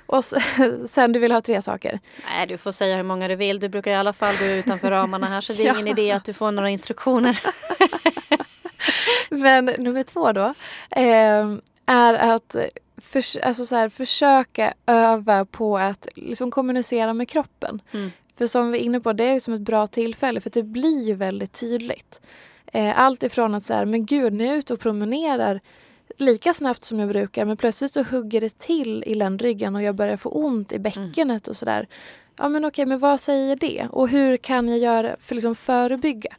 Och 0.06 0.24
sen 0.90 1.12
du 1.14 1.20
vill 1.20 1.32
ha 1.32 1.42
tre 1.42 1.62
saker. 1.62 2.00
Nej, 2.30 2.48
du 2.48 2.58
får 2.58 2.72
säga 2.72 2.96
hur 2.96 3.04
många 3.04 3.28
du 3.28 3.36
vill. 3.36 3.60
Du 3.60 3.70
brukar 3.70 3.92
i 3.92 3.96
alla 3.96 4.14
fall 4.14 4.36
gå 4.40 4.46
utanför 4.46 4.92
ramarna 4.92 5.28
här 5.28 5.42
så 5.42 5.54
det 5.54 5.64
är 5.64 5.68
Ja. 5.68 5.74
ingen 5.74 5.88
idé 5.88 6.12
att 6.12 6.24
du 6.26 6.34
får 6.34 6.52
några 6.52 6.70
instruktioner. 6.70 7.40
Men 9.30 9.66
nummer 9.66 10.04
två 10.04 10.32
då 10.32 10.54
eh, 11.02 11.52
är 11.86 12.14
att 12.14 12.56
förs- 12.98 13.38
alltså 13.44 13.66
så 13.66 13.76
här, 13.76 13.90
försöka 13.90 14.74
öva 14.86 15.46
på 15.46 15.78
att 15.78 16.08
liksom 16.16 16.52
kommunicera 16.52 17.14
med 17.14 17.30
kroppen. 17.30 17.82
Mm. 17.92 18.12
För 18.38 18.48
som 18.48 18.72
vi 18.72 18.80
är 18.80 18.84
inne 18.84 19.00
på, 19.00 19.14
det 19.14 19.24
är 19.24 19.34
liksom 19.34 19.54
ett 19.54 19.62
bra 19.62 19.88
tillfälle 19.88 20.42
för 20.42 20.50
det 20.50 20.64
blir 20.64 21.08
ju 21.08 21.14
väldigt 21.14 21.54
tydligt. 21.54 22.22
Eh, 22.74 23.00
allt 23.00 23.24
ifrån 23.24 23.56
att 23.56 23.66
så 23.66 23.74
här, 23.74 23.86
men 23.86 24.06
gud, 24.06 24.34
nu 24.34 24.44
är 24.44 24.48
jag 24.48 24.58
ute 24.58 24.74
och 24.74 24.80
promenerar 24.80 25.62
lika 26.18 26.54
snabbt 26.54 26.86
som 26.86 27.00
jag 27.00 27.10
brukar 27.10 27.46
men 27.46 27.58
plötsligt 27.58 27.92
så 27.92 28.04
hugger 28.04 28.42
det 28.42 28.60
till 28.60 29.04
i 29.04 29.16
ländryggen 29.16 29.76
och 29.76 29.82
jag 29.82 29.96
börjar 29.96 30.18
få 30.18 30.30
ont 30.30 30.72
i 30.72 30.80
bäckenet 30.80 31.48
och 31.48 31.56
sådär. 31.56 31.88
Ja 32.38 32.50
men 32.50 32.66
okej, 32.66 32.86
men 32.86 33.00
vad 33.00 33.20
säger 33.20 33.56
det? 33.56 33.88
Och 33.92 34.10
hur 34.10 34.38
kan 34.38 34.70
jag 34.70 34.78
göra 34.78 35.16
för 35.20 35.36
liksom 35.36 35.56
förebygga? 35.56 36.36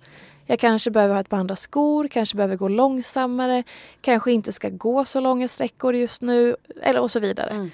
Jag 0.46 0.58
kanske 0.58 0.90
behöver 0.90 1.14
ha 1.14 1.20
ett 1.20 1.28
par 1.28 1.36
andra 1.36 1.56
skor, 1.56 2.08
kanske 2.08 2.36
behöver 2.36 2.56
gå 2.56 2.68
långsammare, 2.68 3.64
kanske 4.00 4.32
inte 4.32 4.52
ska 4.52 4.68
gå 4.68 5.04
så 5.04 5.20
långa 5.20 5.48
sträckor 5.48 5.94
just 5.94 6.22
nu 6.22 6.56
eller 6.82 7.00
och 7.00 7.10
så 7.10 7.20
vidare. 7.20 7.50
Mm. 7.50 7.70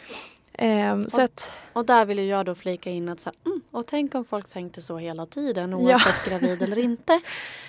Ehm, 0.61 1.11
så 1.11 1.23
att, 1.23 1.51
Och 1.73 1.85
där 1.87 2.05
vill 2.07 2.19
jag 2.19 2.47
då 2.47 2.55
flika 2.55 2.91
in 2.91 3.09
att 3.09 3.21
så 3.21 3.31
här, 3.31 3.37
mm, 3.47 3.61
och 3.71 3.87
tänk 3.87 4.15
om 4.15 4.25
folk 4.25 4.49
tänkte 4.49 4.83
så 4.83 4.99
hela 4.99 5.27
tiden 5.27 5.75
oavsett 5.75 6.25
gravid 6.29 6.63
eller 6.63 6.79
inte. 6.79 7.13
jag 7.13 7.23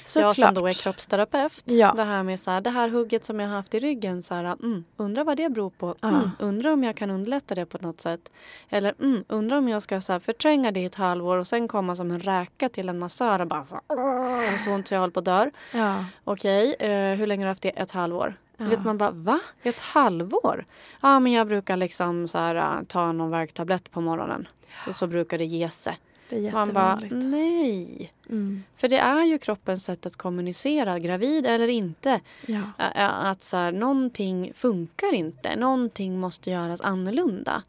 som 0.06 0.34
såklart. 0.34 0.56
då 0.56 0.68
är 0.68 0.74
kroppsterapeut. 0.74 1.64
Ja. 1.66 1.94
Det 1.98 2.04
här 2.04 2.24
med 2.24 2.40
så 2.40 2.52
här, 2.52 2.62
det 2.62 2.70
här 2.70 2.90
hugget 2.90 3.26
som 3.26 3.40
jag 3.40 3.48
har 3.48 3.56
haft 3.56 3.74
i 3.74 3.80
ryggen. 3.80 4.24
Så 4.24 4.34
här, 4.34 4.44
mm, 4.46 4.84
undrar 4.98 5.24
vad 5.24 5.38
det 5.38 5.50
beror 5.50 5.70
på. 5.70 5.96
Ja. 6.02 6.08
Mm, 6.08 6.30
undrar 6.40 6.72
om 6.72 6.84
jag 6.84 6.96
kan 6.96 7.10
underlätta 7.12 7.56
det 7.56 7.66
på 7.66 7.78
något 7.82 8.02
sätt. 8.02 8.32
Eller 8.70 8.94
mm, 9.00 9.24
undrar 9.28 9.58
om 9.58 9.70
jag 9.70 9.82
ska 9.82 10.02
så 10.02 10.12
här, 10.14 10.20
förtränga 10.20 10.72
det 10.72 10.80
i 10.80 10.86
ett 10.86 10.96
halvår 10.96 11.38
och 11.38 11.48
sen 11.48 11.68
komma 11.68 11.96
som 11.96 12.12
en 12.12 12.20
räka 12.22 12.70
till 12.70 12.90
en 12.90 13.00
massör 13.00 13.40
och 13.40 13.48
bara 13.48 13.66
så, 13.66 13.82
"Åh", 13.88 14.58
så 14.66 14.72
ont 14.72 14.88
så 14.88 14.94
jag 14.94 15.00
håller 15.02 15.12
på 15.14 15.20
att 15.20 15.26
dör. 15.26 15.52
Ja. 15.74 16.06
Okej, 16.24 16.76
eh, 16.80 17.16
hur 17.18 17.28
länge 17.28 17.44
har 17.44 17.46
du 17.48 17.52
haft 17.52 17.62
det? 17.64 17.70
Ett 17.70 17.92
halvår. 17.92 18.36
Ja. 18.60 18.66
Du 18.66 18.70
vet 18.70 18.84
man 18.86 18.98
bara 18.98 19.12
va? 19.12 19.40
Ett 19.64 19.80
halvår? 19.80 20.66
Ja 21.02 21.20
men 21.20 21.32
jag 21.32 21.48
brukar 21.48 21.78
liksom 21.78 22.28
så 22.28 22.38
här, 22.38 22.56
äh, 22.56 22.84
ta 22.88 23.12
någon 23.12 23.30
värktablett 23.32 23.92
på 23.92 24.02
morgonen. 24.02 24.48
Och 24.88 24.96
så 24.96 25.08
brukar 25.08 25.38
det 25.38 25.46
ge 25.46 25.70
sig. 25.70 25.98
Det 26.30 26.48
är 26.48 26.52
Man 26.52 26.74
bara 26.74 27.00
nej. 27.12 28.14
Mm. 28.30 28.64
För 28.76 28.88
det 28.88 28.98
är 28.98 29.24
ju 29.24 29.38
kroppens 29.38 29.86
sätt 29.86 30.06
att 30.06 30.16
kommunicera, 30.16 31.00
gravid 31.00 31.46
eller 31.46 31.68
inte. 31.68 32.20
Ja. 32.46 32.62
Att 32.96 33.44
så 33.44 33.58
här, 33.58 33.72
någonting 33.72 34.52
funkar 34.56 35.14
inte. 35.14 35.56
Någonting 35.56 36.20
måste 36.20 36.50
göras 36.50 36.82
annorlunda. 36.82 37.64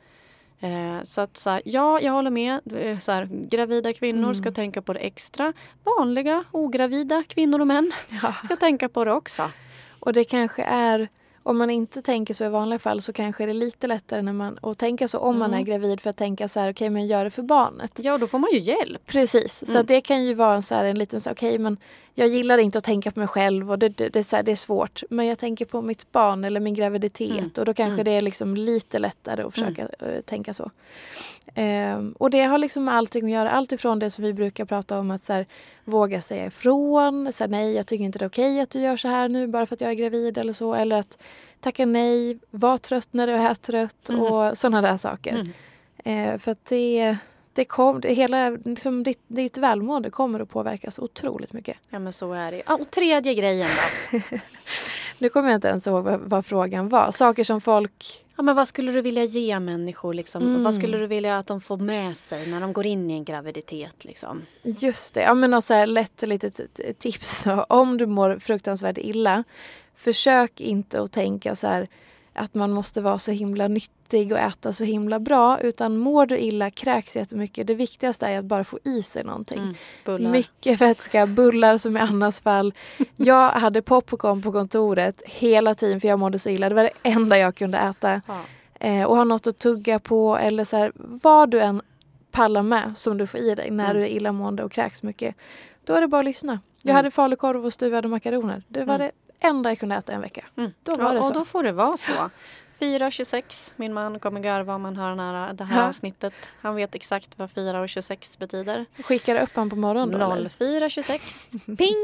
Eh, 0.60 1.02
så 1.02 1.20
att 1.20 1.36
så 1.36 1.50
här, 1.50 1.62
ja, 1.64 2.00
jag 2.00 2.12
håller 2.12 2.30
med. 2.30 2.60
Eh, 2.76 2.98
Så 2.98 3.12
här, 3.12 3.28
gravida 3.32 3.92
kvinnor 3.92 4.22
Mm. 4.24 4.34
ska 4.34 4.50
tänka 4.52 4.82
på 4.82 4.92
det 4.92 4.98
extra. 5.00 5.52
Vanliga 5.84 6.44
ogravida 6.50 7.24
kvinnor 7.28 7.60
och 7.60 7.66
män 7.66 7.92
Ja. 8.22 8.34
ska 8.44 8.56
tänka 8.56 8.88
på 8.88 9.04
det 9.04 9.12
också. 9.12 9.50
Och 10.00 10.12
det 10.12 10.24
kanske 10.24 10.62
är, 10.62 11.08
om 11.42 11.58
man 11.58 11.70
inte 11.70 12.02
tänker 12.02 12.34
så 12.34 12.44
i 12.44 12.48
vanliga 12.48 12.78
fall 12.78 13.00
så 13.02 13.12
kanske 13.12 13.44
det 13.46 13.52
är 13.52 13.54
lite 13.54 13.86
lättare 13.86 14.22
när 14.22 14.32
man, 14.32 14.58
att 14.62 14.78
tänka 14.78 15.08
så 15.08 15.18
om 15.18 15.38
man 15.38 15.50
Mm. 15.50 15.60
är 15.60 15.64
gravid 15.64 16.00
för 16.00 16.10
att 16.10 16.16
tänka 16.16 16.48
så 16.48 16.60
här, 16.60 16.72
okej 16.72 16.90
men 16.90 17.06
gör 17.06 17.24
det 17.24 17.30
för 17.30 17.42
barnet. 17.42 17.92
Ja, 18.02 18.18
då 18.18 18.26
får 18.26 18.38
man 18.38 18.50
ju 18.52 18.58
hjälp. 18.58 19.06
Precis, 19.06 19.58
så 19.66 19.72
Mm. 19.72 19.80
att 19.80 19.88
det 19.88 20.00
kan 20.00 20.24
ju 20.24 20.34
vara 20.34 20.54
en, 20.54 20.62
så 20.62 20.74
här, 20.74 20.84
en 20.84 20.98
liten 20.98 21.20
så 21.20 21.30
okej 21.30 21.58
men 21.58 21.76
jag 22.20 22.28
gillar 22.28 22.58
inte 22.58 22.78
att 22.78 22.84
tänka 22.84 23.10
på 23.10 23.18
mig 23.18 23.28
själv 23.28 23.70
och 23.70 23.78
det, 23.78 23.88
det, 23.88 24.08
det, 24.08 24.32
här, 24.32 24.42
det 24.42 24.52
är 24.52 24.56
svårt. 24.56 25.02
Men 25.10 25.26
jag 25.26 25.38
tänker 25.38 25.64
på 25.64 25.82
mitt 25.82 26.12
barn 26.12 26.44
eller 26.44 26.60
min 26.60 26.74
graviditet 26.74 27.30
Mm. 27.38 27.50
och 27.58 27.64
då 27.64 27.74
kanske 27.74 27.92
Mm. 27.92 28.04
det 28.04 28.10
är 28.10 28.20
liksom 28.20 28.54
lite 28.56 28.98
lättare 28.98 29.42
att 29.42 29.54
försöka 29.54 29.82
eh, 29.82 30.20
tänka 30.24 30.54
så. 30.54 30.70
Ehm, 31.54 32.12
och 32.18 32.30
det 32.30 32.40
har 32.42 32.58
liksom 32.58 32.84
med 32.84 32.94
allting 32.94 33.24
att 33.24 33.30
göra. 33.30 33.50
Allt 33.50 33.72
ifrån 33.72 33.98
det 33.98 34.10
som 34.10 34.24
vi 34.24 34.32
brukar 34.32 34.64
prata 34.64 34.98
om 34.98 35.10
att 35.10 35.24
så 35.24 35.32
här, 35.32 35.46
våga 35.84 36.20
säga 36.20 36.46
ifrån. 36.46 37.32
Så 37.32 37.44
här, 37.44 37.48
nej, 37.48 37.72
jag 37.74 37.86
tycker 37.86 38.04
inte 38.04 38.18
det 38.18 38.24
är 38.24 38.28
okej 38.28 38.60
att 38.60 38.70
du 38.70 38.80
gör 38.80 38.96
så 38.96 39.08
här 39.08 39.28
nu 39.28 39.46
bara 39.46 39.66
för 39.66 39.74
att 39.74 39.80
jag 39.80 39.90
är 39.90 39.94
gravid 39.94 40.38
eller 40.38 40.52
så. 40.52 40.74
Eller 40.74 40.96
att 40.96 41.18
tacka 41.60 41.86
nej, 41.86 42.38
var 42.50 42.78
trött 42.78 43.08
när 43.10 43.26
du 43.26 43.32
är 43.32 43.54
trött 43.54 44.08
Mm. 44.08 44.22
och 44.22 44.58
sådana 44.58 44.82
där 44.82 44.96
saker. 44.96 45.30
Mm. 45.32 45.52
Eh, 46.34 46.38
för 46.38 46.52
att 46.52 46.64
det, 46.64 47.16
det 47.52 47.64
kom, 47.64 48.00
det, 48.00 48.14
hela, 48.14 48.50
liksom, 48.50 49.02
ditt, 49.02 49.20
ditt 49.28 49.58
välmående 49.58 50.10
kommer 50.10 50.40
att 50.40 50.50
påverkas 50.50 50.98
otroligt 50.98 51.52
mycket. 51.52 51.76
Ja, 51.90 51.98
men 51.98 52.12
så 52.12 52.32
är 52.32 52.52
det. 52.52 52.62
Ja, 52.66 52.74
och 52.74 52.90
tredje 52.90 53.34
grejen 53.34 53.68
då. 54.12 54.18
Nu 55.20 55.28
kommer 55.28 55.48
jag 55.48 55.56
inte 55.56 55.68
ens 55.68 55.86
ihåg 55.86 56.04
vad, 56.04 56.20
vad 56.20 56.46
frågan 56.46 56.88
var. 56.88 57.10
Saker 57.12 57.44
som 57.44 57.60
folk... 57.60 58.24
Ja, 58.36 58.42
men 58.42 58.56
vad 58.56 58.68
skulle 58.68 58.92
du 58.92 59.00
vilja 59.00 59.24
ge 59.24 59.58
människor? 59.58 60.14
Liksom? 60.14 60.42
Mm. 60.42 60.64
Vad 60.64 60.74
skulle 60.74 60.98
du 60.98 61.06
vilja 61.06 61.38
att 61.38 61.46
de 61.46 61.60
får 61.60 61.76
med 61.76 62.16
sig 62.16 62.46
när 62.46 62.60
de 62.60 62.72
går 62.72 62.86
in 62.86 63.10
i 63.10 63.14
en 63.14 63.24
graviditet? 63.24 64.04
Liksom? 64.04 64.42
Just 64.62 65.14
det, 65.14 65.20
ja 65.20 65.34
men 65.34 65.54
och 65.54 65.64
så 65.64 65.74
här 65.74 65.86
lätt 65.86 66.22
litet 66.22 66.60
tips. 66.98 67.44
Om 67.68 67.96
du 67.96 68.06
mår 68.06 68.38
fruktansvärt 68.38 68.98
illa, 68.98 69.44
försök 69.94 70.60
inte 70.60 71.00
att 71.00 71.12
tänka 71.12 71.56
så 71.56 71.66
här 71.66 71.88
att 72.32 72.54
man 72.54 72.70
måste 72.70 73.00
vara 73.00 73.18
så 73.18 73.30
himla 73.30 73.68
nyttig 73.68 74.32
och 74.32 74.38
äta 74.38 74.72
så 74.72 74.84
himla 74.84 75.18
bra. 75.20 75.60
Utan 75.60 75.96
mår 75.96 76.26
du 76.26 76.38
illa, 76.38 76.70
kräks 76.70 77.16
jättemycket. 77.16 77.66
Det 77.66 77.74
viktigaste 77.74 78.26
är 78.26 78.38
att 78.38 78.44
bara 78.44 78.64
få 78.64 78.78
i 78.84 79.02
sig 79.02 79.24
någonting. 79.24 79.58
Mm. 79.58 79.74
Bullar. 80.04 80.30
Mycket 80.30 80.80
vätska, 80.80 81.26
bullar 81.26 81.76
som 81.78 81.96
i 81.96 82.00
Annas 82.00 82.40
fall. 82.40 82.74
Jag 83.16 83.50
hade 83.50 83.82
popcorn 83.82 84.42
på 84.42 84.52
kontoret 84.52 85.22
hela 85.26 85.74
tiden 85.74 86.00
för 86.00 86.08
jag 86.08 86.18
mådde 86.18 86.38
så 86.38 86.50
illa. 86.50 86.68
Det 86.68 86.74
var 86.74 86.82
det 86.82 86.90
enda 87.02 87.38
jag 87.38 87.54
kunde 87.54 87.78
äta. 87.78 88.20
Ja. 88.28 88.40
Eh, 88.80 89.02
och 89.04 89.16
ha 89.16 89.24
något 89.24 89.46
att 89.46 89.58
tugga 89.58 89.98
på 89.98 90.36
eller 90.36 90.64
så 90.64 90.76
här, 90.76 90.92
vad 90.94 91.50
du 91.50 91.60
än 91.60 91.82
pallar 92.30 92.62
med 92.62 92.92
som 92.96 93.18
du 93.18 93.26
får 93.26 93.40
i 93.40 93.54
dig 93.54 93.70
när 93.70 93.84
Mm. 93.84 93.96
du 93.96 94.02
är 94.02 94.08
illamående 94.08 94.62
och 94.62 94.72
kräks 94.72 95.02
mycket. 95.02 95.34
Då 95.84 95.94
är 95.94 96.00
det 96.00 96.08
bara 96.08 96.18
att 96.18 96.24
lyssna. 96.24 96.58
Jag 96.82 96.90
Mm. 96.90 96.96
hade 96.96 97.10
falukorv 97.10 97.64
och 97.66 97.72
stuvade 97.72 98.08
makaroner. 98.08 98.62
Det 98.68 98.84
var 98.84 98.94
Mm. 98.94 99.06
det 99.06 99.29
enda 99.40 99.70
jag 99.70 99.78
kunde 99.78 99.94
äta 99.96 100.12
en 100.12 100.20
vecka. 100.20 100.44
Mm. 100.56 100.72
Då 100.82 100.96
var 100.96 101.04
Ja, 101.04 101.12
det 101.12 101.18
och 101.18 101.24
så. 101.24 101.32
då 101.32 101.44
får 101.44 101.62
det 101.62 101.72
vara 101.72 101.96
så. 101.96 102.30
4.26. 102.80 103.72
Min 103.76 103.92
man 103.94 104.20
kommer 104.20 104.40
garva 104.40 104.74
om 104.74 104.84
han 104.84 104.96
hör 104.96 105.08
den 105.08 105.20
här, 105.20 105.52
det 105.52 105.64
här 105.64 105.80
Ja. 105.82 105.88
avsnittet. 105.88 106.50
Han 106.60 106.74
vet 106.76 106.94
exakt 106.94 107.38
vad 107.38 107.50
4.26 107.50 108.38
betyder. 108.38 108.86
Skickar 109.02 109.34
du 109.34 109.40
upp 109.40 109.50
han 109.54 109.70
på 109.70 109.76
morgonen 109.76 110.20
då? 110.20 110.32
eller? 110.32 110.48
04.26. 110.48 111.76
Ping! 111.76 111.96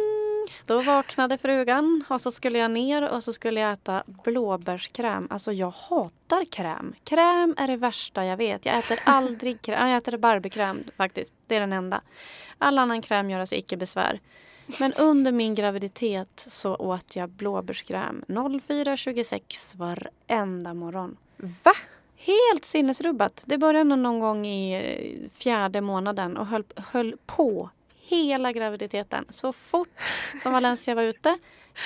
Då 0.66 0.80
vaknade 0.82 1.38
frugan 1.38 2.04
och 2.08 2.20
så 2.20 2.30
skulle 2.32 2.58
jag 2.58 2.70
ner 2.70 3.08
och 3.08 3.24
så 3.24 3.32
skulle 3.32 3.60
jag 3.60 3.72
äta 3.72 4.02
blåbärskräm. 4.06 5.26
Alltså 5.30 5.52
jag 5.52 5.70
hatar 5.70 6.44
kräm. 6.52 6.94
Kräm 7.04 7.54
är 7.58 7.66
det 7.66 7.76
värsta 7.76 8.24
jag 8.24 8.36
vet. 8.36 8.66
Jag 8.66 8.78
äter 8.78 8.98
aldrig 9.04 9.62
kräm. 9.62 9.80
Ja, 9.80 9.88
Jag 9.88 9.96
äter 9.96 10.16
barbiekräm 10.18 10.84
faktiskt. 10.96 11.34
Det 11.46 11.56
är 11.56 11.60
den 11.60 11.72
enda. 11.72 12.00
All 12.58 12.78
annan 12.78 13.02
kräm 13.02 13.30
gör 13.30 13.40
alltså 13.40 13.54
icke 13.54 13.76
besvär. 13.76 14.20
Men 14.80 14.92
under 14.92 15.32
min 15.32 15.54
graviditet 15.54 16.44
så 16.48 16.76
åt 16.76 17.16
jag 17.16 17.28
blåbärskräm 17.28 18.24
04.26 18.28 19.76
varenda 19.76 20.74
morgon. 20.74 21.16
Va? 21.36 21.72
Helt 22.16 22.64
sinnesrubbat. 22.64 23.42
Det 23.46 23.58
började 23.58 23.96
någon 23.96 24.20
gång 24.20 24.46
i 24.46 24.74
eh, 24.74 25.30
fjärde 25.38 25.80
månaden 25.80 26.36
och 26.36 26.46
höll, 26.46 26.64
höll 26.76 27.16
på 27.26 27.70
hela 28.00 28.52
graviditeten. 28.52 29.24
Så 29.28 29.52
fort 29.52 29.88
som 30.42 30.52
Valencia 30.52 30.94
var 30.94 31.02
ute, 31.02 31.38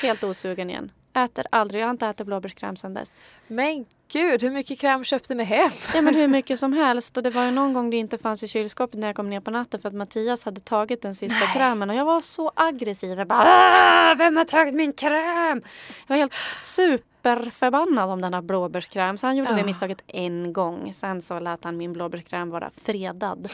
helt 0.02 0.24
osugen 0.24 0.70
igen. 0.70 0.92
Äter 1.14 1.46
aldrig, 1.50 1.80
jag 1.82 1.86
har 1.86 1.90
inte 1.90 2.06
ätit 2.06 2.26
blåbärskräm 2.26 2.76
sedan 2.76 2.94
dess. 2.94 3.20
Men 3.46 3.86
gud, 4.12 4.42
hur 4.42 4.50
mycket 4.50 4.78
kräm 4.78 5.04
köpte 5.04 5.34
ni 5.34 5.44
hem? 5.44 5.70
Ja 5.94 6.02
men 6.02 6.14
hur 6.14 6.28
mycket 6.28 6.58
som 6.58 6.72
helst. 6.72 7.16
Och 7.16 7.22
det 7.22 7.30
var 7.30 7.44
ju 7.44 7.50
någon 7.50 7.72
gång 7.72 7.90
det 7.90 7.96
inte 7.96 8.18
fanns 8.18 8.42
i 8.42 8.48
kylskåpet 8.48 9.00
när 9.00 9.06
jag 9.08 9.16
kom 9.16 9.30
ner 9.30 9.40
på 9.40 9.50
natten 9.50 9.80
för 9.80 9.88
att 9.88 9.94
Mattias 9.94 10.44
hade 10.44 10.60
tagit 10.60 11.02
den 11.02 11.14
sista 11.14 11.38
Nej. 11.38 11.52
krämen. 11.54 11.90
Och 11.90 11.96
jag 11.96 12.04
var 12.04 12.20
så 12.20 12.52
aggressiv. 12.56 13.18
Jag 13.18 13.28
bara 13.28 13.42
"Ah, 13.46 14.14
Vem 14.18 14.36
har 14.36 14.44
tagit 14.44 14.74
min 14.74 14.92
kräm? 14.92 15.62
Jag 16.06 16.14
var 16.14 16.16
helt 16.16 16.32
superförbannad 16.56 18.10
om 18.10 18.20
den 18.20 18.34
här 18.34 18.42
blåbärskräm. 18.42 19.18
Så 19.18 19.26
han 19.26 19.36
gjorde 19.36 19.52
det 19.54 19.58
Ja. 19.60 19.66
misstaget 19.66 20.02
en 20.06 20.52
gång. 20.52 20.92
Sen 20.92 21.22
så 21.22 21.40
lät 21.40 21.64
han 21.64 21.76
min 21.76 21.92
blåbärskräm 21.92 22.50
vara 22.50 22.70
fredad. 22.84 23.48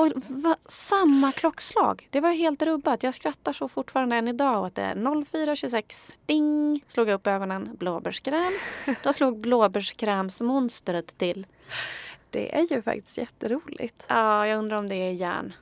Och 0.00 0.12
va, 0.28 0.56
samma 0.68 1.32
klockslag. 1.32 2.08
Det 2.10 2.20
var 2.20 2.30
helt 2.32 2.62
rubbat. 2.62 3.02
Jag 3.02 3.14
skrattar 3.14 3.52
så 3.52 3.68
fortfarande 3.68 4.16
än 4.16 4.28
idag 4.28 4.62
åt 4.64 4.74
det. 4.74 4.92
04.26. 4.96 6.14
Ding! 6.26 6.84
Slog 6.88 7.08
jag 7.08 7.14
upp 7.14 7.26
ögonen. 7.26 7.76
Blåbärskräm. 7.78 8.52
Då 9.02 9.12
slog 9.12 9.38
blåbärskrämsmonstret 9.40 11.18
till. 11.18 11.46
Det 12.30 12.54
är 12.58 12.72
ju 12.72 12.82
faktiskt 12.82 13.18
jätteroligt. 13.18 14.04
Ja, 14.06 14.46
jag 14.46 14.58
undrar 14.58 14.76
om 14.78 14.88
det 14.88 14.94
är 14.94 15.10
järn. 15.12 15.52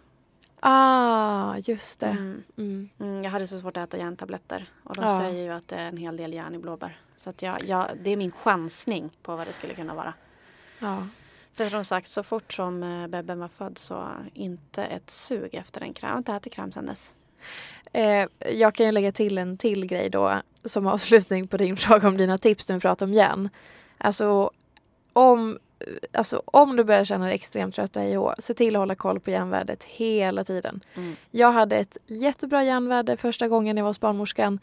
Ah, 0.61 1.57
just 1.57 2.01
det. 2.01 2.07
Mm. 2.07 2.43
Mm. 2.59 2.89
Mm, 3.01 3.23
jag 3.25 3.31
hade 3.31 3.47
så 3.47 3.59
svårt 3.61 3.77
att 3.77 3.89
äta 3.89 3.99
järntabletter. 3.99 4.69
Och 4.85 4.95
de 4.95 5.05
Ja. 5.05 5.21
säger 5.21 5.45
ju 5.45 5.51
att 5.53 5.69
det 5.69 5.77
är 5.77 5.89
en 5.89 5.97
hel 5.97 6.17
del 6.17 6.33
järn 6.33 6.55
i 6.55 6.59
blåbär. 6.59 7.01
Så 7.17 7.33
jag, 7.41 7.65
jag, 7.65 7.87
det 8.03 8.11
är 8.11 8.17
min 8.17 8.33
chansning 8.33 9.11
på 9.23 9.37
vad 9.37 9.47
det 9.47 9.53
skulle 9.53 9.75
kunna 9.75 9.95
vara. 9.95 10.15
Ja. 10.79 11.07
För 11.59 11.69
som 11.69 11.85
sagt, 11.85 12.09
så 12.09 12.23
fort 12.23 12.53
som 12.53 12.83
eh, 12.83 13.07
bebben 13.07 13.39
var 13.39 13.49
född 13.49 13.79
så 13.79 14.09
inte 14.35 14.85
ett 14.85 15.11
sug 15.11 15.55
efter 15.55 15.81
en 15.81 15.93
kräm. 15.93 16.09
Jag 16.09 16.15
har 16.15 16.19
inte 16.19 16.33
ätit 16.33 16.53
kram 16.53 16.73
sedan 16.73 16.87
dess. 16.87 17.15
Eh, 17.93 18.27
jag 18.53 18.75
kan 18.75 18.87
ju 18.87 18.93
lägga 18.93 19.13
till 19.13 19.39
en 19.39 19.59
till 19.59 19.87
grej 19.87 20.11
då 20.11 20.43
som 20.65 20.87
avslutning 20.87 21.49
på 21.49 21.57
din 21.57 21.77
fråga 21.87 22.09
om 22.09 22.17
dina 22.17 22.39
tips 22.39 22.69
när 22.69 22.77
vi 22.77 22.81
pratar 22.81 23.07
om 23.07 23.13
järn. 23.13 23.49
Alltså 23.99 24.51
om, 25.13 25.59
alltså 26.13 26.43
om 26.45 26.77
du 26.77 26.85
börjar 26.85 27.05
känna 27.05 27.27
dig 27.27 27.35
extremt 27.35 27.75
trött 27.75 27.97
och 27.97 28.03
hej 28.03 28.19
och 28.19 28.35
se 28.39 28.55
till 28.55 28.77
att 28.77 28.81
hålla 28.81 28.95
koll 28.95 29.21
på 29.21 29.31
järnvärdet 29.31 29.85
hela 29.85 30.45
tiden. 30.45 30.81
Mm. 30.95 31.17
Jag 31.31 31.53
hade 31.53 31.77
ett 31.77 31.99
jättebra 32.07 32.65
järnvärde 32.65 33.17
första 33.17 33.49
gången 33.49 33.77
jag 33.77 33.85
var 33.85 33.91
hos 33.91 34.01
barnmorskan. 34.01 34.59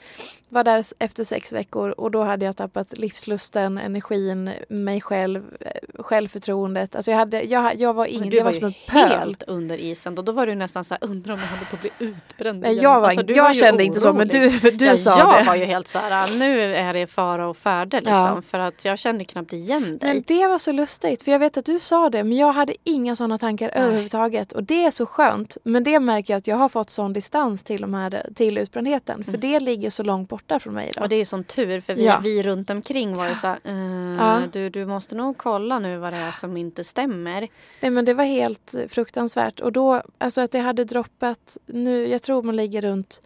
Var 0.49 0.63
där 0.63 0.83
efter 0.99 1.23
sex 1.23 1.53
veckor 1.53 1.89
och 1.89 2.11
då 2.11 2.23
hade 2.23 2.45
jag 2.45 2.57
tappat 2.57 2.97
livslusten, 2.97 3.77
energin, 3.77 4.51
mig 4.69 5.01
själv, 5.01 5.43
eh, 5.59 6.03
självförtroendet. 6.03 6.95
Alltså 6.95 7.11
jag, 7.11 7.17
hade, 7.17 7.41
jag, 7.41 7.75
jag 7.75 7.93
var 7.93 8.05
ingen, 8.05 8.29
du 8.29 8.37
jag 8.37 8.43
var 8.45 8.51
var 8.51 8.59
som 8.59 8.67
en 8.67 8.73
pöl. 8.87 9.19
helt 9.19 9.43
under 9.43 9.77
isen. 9.77 10.15
Då, 10.15 10.21
då 10.21 10.31
var 10.31 10.47
du 10.47 10.55
nästan 10.55 10.83
så 10.83 10.93
här, 10.93 11.09
undrar 11.09 11.33
om 11.33 11.39
jag 11.39 11.47
håller 11.47 11.65
på 11.65 11.75
att 11.75 11.81
bli 11.81 11.91
utbränd 11.99 12.59
Nej, 12.61 12.75
jag 12.75 12.99
var, 12.99 13.07
Alltså, 13.07 13.25
jag 13.27 13.43
var 13.43 13.53
kände 13.53 13.83
inte 13.83 13.99
så 13.99 14.13
men 14.13 14.29
orolig. 14.31 14.61
du, 14.61 14.71
du 14.71 14.85
ja, 14.85 14.97
sa 14.97 15.19
jag 15.19 15.41
det. 15.41 15.47
var 15.47 15.55
ju 15.55 15.65
helt 15.65 15.87
så 15.87 15.99
här, 15.99 16.39
nu 16.39 16.75
är 16.75 16.93
det 16.93 17.07
fara 17.07 17.47
och 17.47 17.57
färde 17.57 17.97
liksom. 17.97 18.13
Ja. 18.13 18.41
För 18.47 18.59
att 18.59 18.85
jag 18.85 18.99
kände 18.99 19.25
knappt 19.25 19.53
igen 19.53 19.97
dig. 19.97 20.13
Men 20.13 20.23
det 20.27 20.47
var 20.47 20.57
så 20.57 20.71
lustigt 20.71 21.04
för 21.23 21.31
jag 21.31 21.39
vet 21.39 21.57
att 21.57 21.65
du 21.65 21.79
sa 21.79 22.09
det 22.09 22.23
men 22.23 22.37
jag 22.37 22.53
hade 22.53 22.73
inga 22.83 23.15
sådana 23.15 23.37
tankar 23.37 23.71
Nej. 23.75 23.83
överhuvudtaget 23.83 24.51
och 24.51 24.63
det 24.63 24.85
är 24.85 24.91
så 24.91 25.05
skönt. 25.05 25.57
Men 25.63 25.83
det 25.83 25.99
märker 25.99 26.33
jag 26.33 26.37
att 26.37 26.47
jag 26.47 26.55
har 26.57 26.69
fått 26.69 26.89
sån 26.89 27.13
distans 27.13 27.63
till, 27.63 27.81
de 27.81 27.93
här, 27.93 28.29
till 28.35 28.57
utbrändheten 28.57 29.23
för 29.23 29.29
Mm. 29.31 29.39
det 29.41 29.59
ligger 29.59 29.89
så 29.89 30.03
långt 30.03 30.29
borta 30.29 30.59
från 30.59 30.73
mig 30.73 30.89
idag. 30.89 31.03
Och 31.03 31.09
det 31.09 31.15
är 31.15 31.25
sån 31.25 31.43
tur 31.43 31.81
för 31.81 31.95
vi, 31.95 32.05
Ja. 32.05 32.19
vi 32.23 32.43
runt 32.43 32.69
omkring 32.69 33.15
var 33.15 33.27
ju 33.29 33.35
så 33.35 33.47
här, 33.47 33.57
eh, 33.63 34.17
Ja. 34.17 34.41
du, 34.51 34.69
du 34.69 34.85
måste 34.85 35.15
nog 35.15 35.37
kolla 35.37 35.79
nu 35.79 35.97
vad 35.97 36.13
det 36.13 36.17
är 36.17 36.31
som 36.31 36.57
inte 36.57 36.83
stämmer. 36.83 37.47
Nej 37.81 37.91
men 37.91 38.05
det 38.05 38.13
var 38.13 38.23
helt 38.23 38.75
fruktansvärt 38.89 39.59
och 39.59 39.71
då, 39.71 40.01
alltså 40.17 40.41
att 40.41 40.51
det 40.51 40.59
hade 40.59 40.83
droppat 40.83 41.57
nu, 41.65 42.07
jag 42.07 42.21
tror 42.21 42.43
man 42.43 42.55
ligger 42.55 42.81
runt 42.81 43.21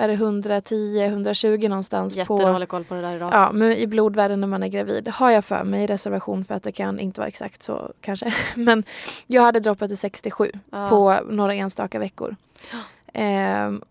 vad 0.00 0.10
är 0.10 0.16
det, 0.16 0.24
110-120 0.24 1.68
någonstans 1.68 2.14
på 2.14 2.20
Jättedålig 2.20 2.68
koll 2.68 2.84
på 2.84 2.94
det 2.94 3.00
där 3.00 3.16
idag. 3.16 3.30
Ja, 3.32 3.52
men 3.52 3.72
i 3.72 3.86
blodvärden 3.86 4.40
när 4.40 4.48
man 4.48 4.62
är 4.62 4.68
gravid 4.68 5.08
har 5.08 5.30
jag 5.30 5.44
för 5.44 5.64
mig 5.64 5.84
i 5.84 5.86
reservation 5.86 6.44
för 6.44 6.54
att 6.54 6.62
det 6.62 6.72
kan 6.72 7.00
inte 7.00 7.20
vara 7.20 7.28
exakt 7.28 7.62
så 7.62 7.92
kanske. 8.00 8.34
Men 8.54 8.84
jag 9.26 9.42
hade 9.42 9.60
droppat 9.60 9.88
till 9.88 9.98
67 9.98 10.52
Ja. 10.70 10.88
på 10.88 11.20
några 11.30 11.54
enstaka 11.54 11.98
veckor. 11.98 12.36
Ehm, 13.12 13.82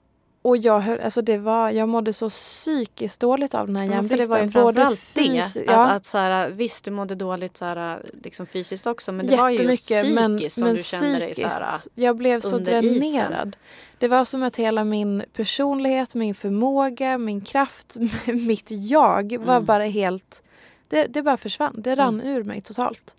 och 0.42 0.58
jag, 0.58 1.02
alltså 1.02 1.22
det 1.22 1.38
var, 1.38 1.70
jag 1.70 1.90
mådde 1.90 2.14
så 2.14 2.30
psykiskt 2.30 3.22
dåligt 3.22 3.56
av 3.56 3.68
den 3.68 3.76
här 3.76 3.84
Ja, 3.86 3.90
för 3.90 3.96
det 3.96 3.96
järnbristen. 4.16 4.30
var 4.30 4.40
ju 4.40 4.52
framförallt 4.52 5.00
det. 5.14 5.22
fys- 5.22 5.58
Att, 5.58 5.66
ja, 5.66 5.90
att 5.90 6.06
så 6.06 6.18
här, 6.18 6.50
visst, 6.50 6.86
du 6.86 6.92
mådde 6.92 7.16
dåligt 7.16 7.58
så 7.58 7.66
här, 7.66 8.02
liksom 8.24 8.46
fysiskt 8.46 8.88
också. 8.88 9.12
Men 9.12 9.28
det 9.28 9.36
var 9.38 9.50
ju 9.50 9.58
psykiskt 9.58 10.16
men, 10.16 10.50
som 10.50 10.64
men 10.64 10.76
du 10.76 10.84
kände 10.84 11.20
dig 11.20 11.34
så 11.36 11.48
här, 11.48 11.74
Jag 11.96 12.16
blev 12.18 12.40
så 12.42 12.56
under 12.56 12.84
isen. 12.86 13.00
dränerad. 13.00 13.56
Det 13.98 14.08
var 14.08 14.26
som 14.26 14.44
att 14.44 14.56
hela 14.56 14.84
min 14.84 15.24
personlighet, 15.34 16.16
min 16.16 16.36
förmåga, 16.36 17.18
min 17.18 17.42
kraft, 17.42 17.98
mitt 18.26 18.72
jag 18.72 19.38
var 19.38 19.54
Mm. 19.56 19.66
bara 19.66 19.84
helt... 19.86 20.44
Det, 20.88 21.06
det 21.06 21.22
bara 21.22 21.38
försvann. 21.38 21.74
Det 21.78 21.96
rann 21.96 22.22
ur 22.22 22.44
mig 22.44 22.62
totalt. 22.62 23.16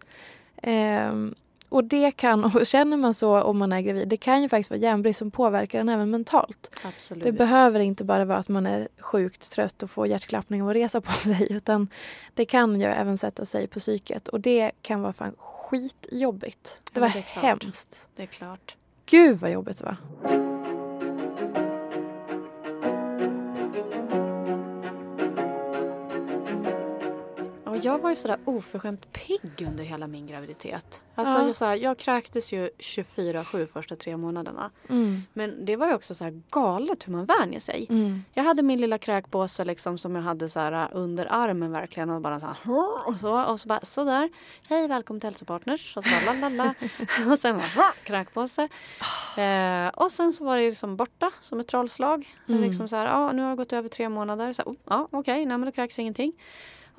Ehm, 0.62 1.35
och 1.70 1.85
det 1.85 2.11
kan, 2.11 2.44
och 2.56 2.66
känner 2.66 2.96
man 2.96 3.14
så 3.14 3.42
om 3.42 3.59
man 3.59 3.72
är 3.72 3.80
gravid, 3.80 4.09
det 4.09 4.16
kan 4.16 4.42
ju 4.42 4.48
faktiskt 4.48 4.70
vara 4.70 4.80
järnbrist 4.80 5.18
som 5.18 5.30
påverkar 5.30 5.80
en 5.80 5.88
även 5.88 6.11
mentalt. 6.11 6.76
Absolut. 6.85 7.24
Det 7.24 7.33
behöver 7.33 7.80
inte 7.80 8.04
bara 8.04 8.24
vara 8.24 8.38
att 8.38 8.48
man 8.48 8.66
är 8.66 8.88
sjukt 8.98 9.50
trött 9.52 9.83
och 9.83 9.90
får 9.90 10.06
hjärtklappning 10.06 10.62
och 10.62 10.74
resa 10.74 11.00
på 11.00 11.12
sig 11.16 11.46
utan 11.50 11.88
det 12.35 12.44
kan 12.44 12.80
ju 12.80 12.87
även 12.87 13.18
sätta 13.18 13.44
sig 13.44 13.66
på 13.66 13.78
psyket 13.78 14.28
och 14.28 14.40
det 14.40 14.70
kan 14.83 15.02
vara 15.02 15.12
fan 15.12 15.35
skitjobbigt. 15.38 16.80
Det 16.92 17.00
Ja, 17.00 17.00
var 17.00 17.09
men 17.09 17.12
det 17.12 17.18
är 17.18 17.22
klart. 17.33 17.44
hemskt. 17.62 18.09
det 18.16 18.22
är 18.22 18.26
klart. 18.26 18.76
Gud 19.06 19.38
vad 19.40 19.50
jobbigt 19.52 19.78
det 19.78 19.85
var. 19.85 20.49
Jag 27.83 27.99
var 27.99 28.11
ju 28.11 28.16
sådär 28.16 28.38
oförskämt 28.45 29.12
pigg 29.12 29.66
under 29.69 29.85
hela 29.85 30.07
min 30.07 30.27
graviditet. 30.27 31.03
Alltså 31.14 31.38
Ja. 31.38 31.47
jag, 31.47 31.57
så 31.57 31.64
här, 31.64 31.77
jag 31.77 31.99
kräktes 31.99 32.53
ju 32.53 32.71
24-7 32.79 33.66
första 33.73 33.97
tre 33.97 34.16
månaderna. 34.16 34.71
Mm. 34.88 35.23
Men 35.33 35.64
det 35.64 35.77
var 35.77 35.87
ju 35.87 35.95
också 35.95 36.14
så 36.14 36.25
här 36.25 36.43
galet 36.51 37.07
hur 37.09 37.12
man 37.12 37.25
vänjer 37.25 37.61
sig. 37.61 37.87
Mm. 37.90 38.25
Jag 38.35 38.45
hade 38.45 38.62
min 38.62 38.81
lilla 38.81 38.99
kräkpåse 38.99 39.64
liksom 39.64 39.99
som 39.99 40.14
jag 40.14 40.23
hade 40.23 40.49
så 40.49 40.61
här 40.61 40.88
under 40.93 41.27
armen 41.31 41.73
verkligen 41.73 42.11
och 42.11 42.21
bara 42.21 42.40
så 42.40 42.47
här 42.47 42.57
och 43.09 43.16
så 43.21 43.45
och 43.45 43.61
så 43.61 43.69
bara 43.69 43.81
sådär. 43.83 44.31
Hej 44.69 44.88
välkommen 44.88 45.21
till 45.21 45.27
hälsopartners 45.27 45.97
och 45.97 46.05
så 46.05 46.11
bara 46.11 46.35
lalala. 46.35 46.75
och 47.33 47.38
sen 47.38 47.57
bara 47.77 47.93
kräkpåse. 48.05 48.69
Eh, 49.37 49.88
och 49.88 50.12
sen 50.12 50.33
så 50.33 50.45
var 50.45 50.57
det 50.59 50.69
liksom 50.69 50.97
borta 50.97 51.31
som 51.40 51.61
ett 51.61 51.69
trollslag. 51.69 52.37
Mm. 52.49 52.61
Liksom 52.61 52.88
så 52.88 52.97
här, 52.97 53.07
ja 53.07 53.33
nu 53.33 53.43
har 53.43 53.51
det 53.51 53.57
gått 53.57 53.73
över 53.73 53.88
tre 53.88 54.09
månader. 54.09 54.53
Så, 54.53 54.62
oh, 54.62 54.75
ja 54.88 55.09
okej, 55.11 55.47
nej 55.47 55.59
men 55.59 55.66
då 55.66 55.73
kräks 55.73 55.99
ingenting. 55.99 56.33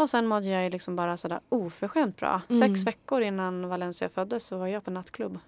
Och 0.01 0.09
sen 0.09 0.27
mådde 0.27 0.49
jag 0.49 0.71
liksom 0.71 0.95
bara 0.95 1.17
sådär 1.17 1.39
oförskämt 1.49 2.17
bra. 2.17 2.41
Mm. 2.49 2.61
Sex 2.61 2.87
veckor 2.87 3.21
innan 3.21 3.69
Valencia 3.69 4.09
föddes 4.09 4.45
så 4.45 4.57
var 4.57 4.67
jag 4.67 4.85
på 4.85 4.91
nattklubb 4.91 5.39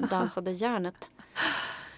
och 0.00 0.08
dansade 0.08 0.50
järnet. 0.52 1.10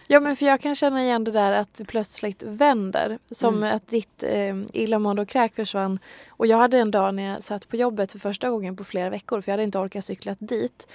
Ja 0.09 0.21
men 0.21 0.37
för 0.37 0.47
jag 0.47 0.61
kan 0.61 0.75
känna 0.75 1.03
igen 1.03 1.25
det 1.25 1.31
där 1.31 1.53
att 1.53 1.75
det 1.75 1.85
plötsligt 1.85 2.43
vänder. 2.43 3.19
Som 3.31 3.55
Mm. 3.57 3.77
att 3.77 3.89
ditt 3.89 4.23
eh, 4.23 4.57
illamående 4.73 5.23
och 5.23 5.29
kräk 5.29 5.55
försvann. 5.55 5.99
Och 6.29 6.47
jag 6.47 6.59
hade 6.59 6.79
en 6.79 6.91
dag 6.91 7.15
när 7.15 7.23
jag 7.23 7.43
satt 7.43 7.69
på 7.69 7.77
jobbet 7.77 8.13
för 8.13 8.19
första 8.19 8.51
gången 8.51 8.77
på 8.77 8.85
flera 8.85 9.11
veckor 9.11 9.41
för 9.41 9.51
jag 9.51 9.55
hade 9.55 9.63
inte 9.65 9.79
orkat 9.79 10.05
cykla 10.05 10.37
dit. 10.39 10.89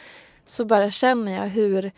Så 0.46 0.66
bara 0.66 0.90
känner 0.90 1.32
jag 1.36 1.50
hur 1.50 1.92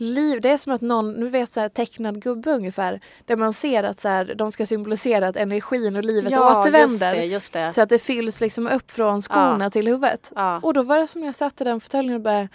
liv, 0.00 0.40
det 0.40 0.50
är 0.50 0.56
som 0.56 0.72
att 0.72 0.80
någon, 0.80 1.12
nu 1.12 1.28
vet 1.28 1.52
så 1.52 1.60
här 1.60 1.68
tecknad 1.68 2.22
gubbe 2.22 2.50
ungefär. 2.50 3.00
Där 3.24 3.36
man 3.36 3.52
ser 3.52 3.82
att 3.82 4.00
så 4.00 4.08
här, 4.08 4.34
de 4.34 4.52
ska 4.52 4.66
symbolisera 4.66 5.28
att 5.28 5.36
energin 5.36 5.96
och 5.96 6.04
livet 6.04 6.32
återvänder. 6.32 6.82
just 6.82 7.00
det, 7.00 7.24
just 7.24 7.52
det. 7.52 7.72
Så 7.72 7.82
att 7.82 7.88
det 7.88 7.98
fylls 7.98 8.40
liksom 8.40 8.66
upp 8.66 8.90
från 8.90 9.22
skorna 9.22 9.70
till 9.70 9.86
huvudet. 9.86 10.32
Ja, 10.34 10.60
Och 10.62 10.74
då 10.74 10.82
var 10.82 10.98
det 10.98 11.06
som 11.06 11.22
jag 11.24 11.36
satt 11.36 11.60
i 11.60 11.64
den 11.64 11.80
fåtöljen 11.80 12.14
och 12.14 12.20
bara 12.20 12.48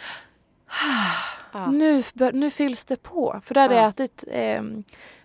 ja. 1.54 1.72
nu, 1.72 2.04
nu 2.34 2.50
fylls 2.50 2.86
det 2.86 2.96
på. 3.04 3.42
För 3.46 3.54
då 3.54 3.60
hade 3.62 3.76
Ja. 3.76 3.82
jag 3.82 3.90
ätit 3.90 4.24
eh, 4.28 4.62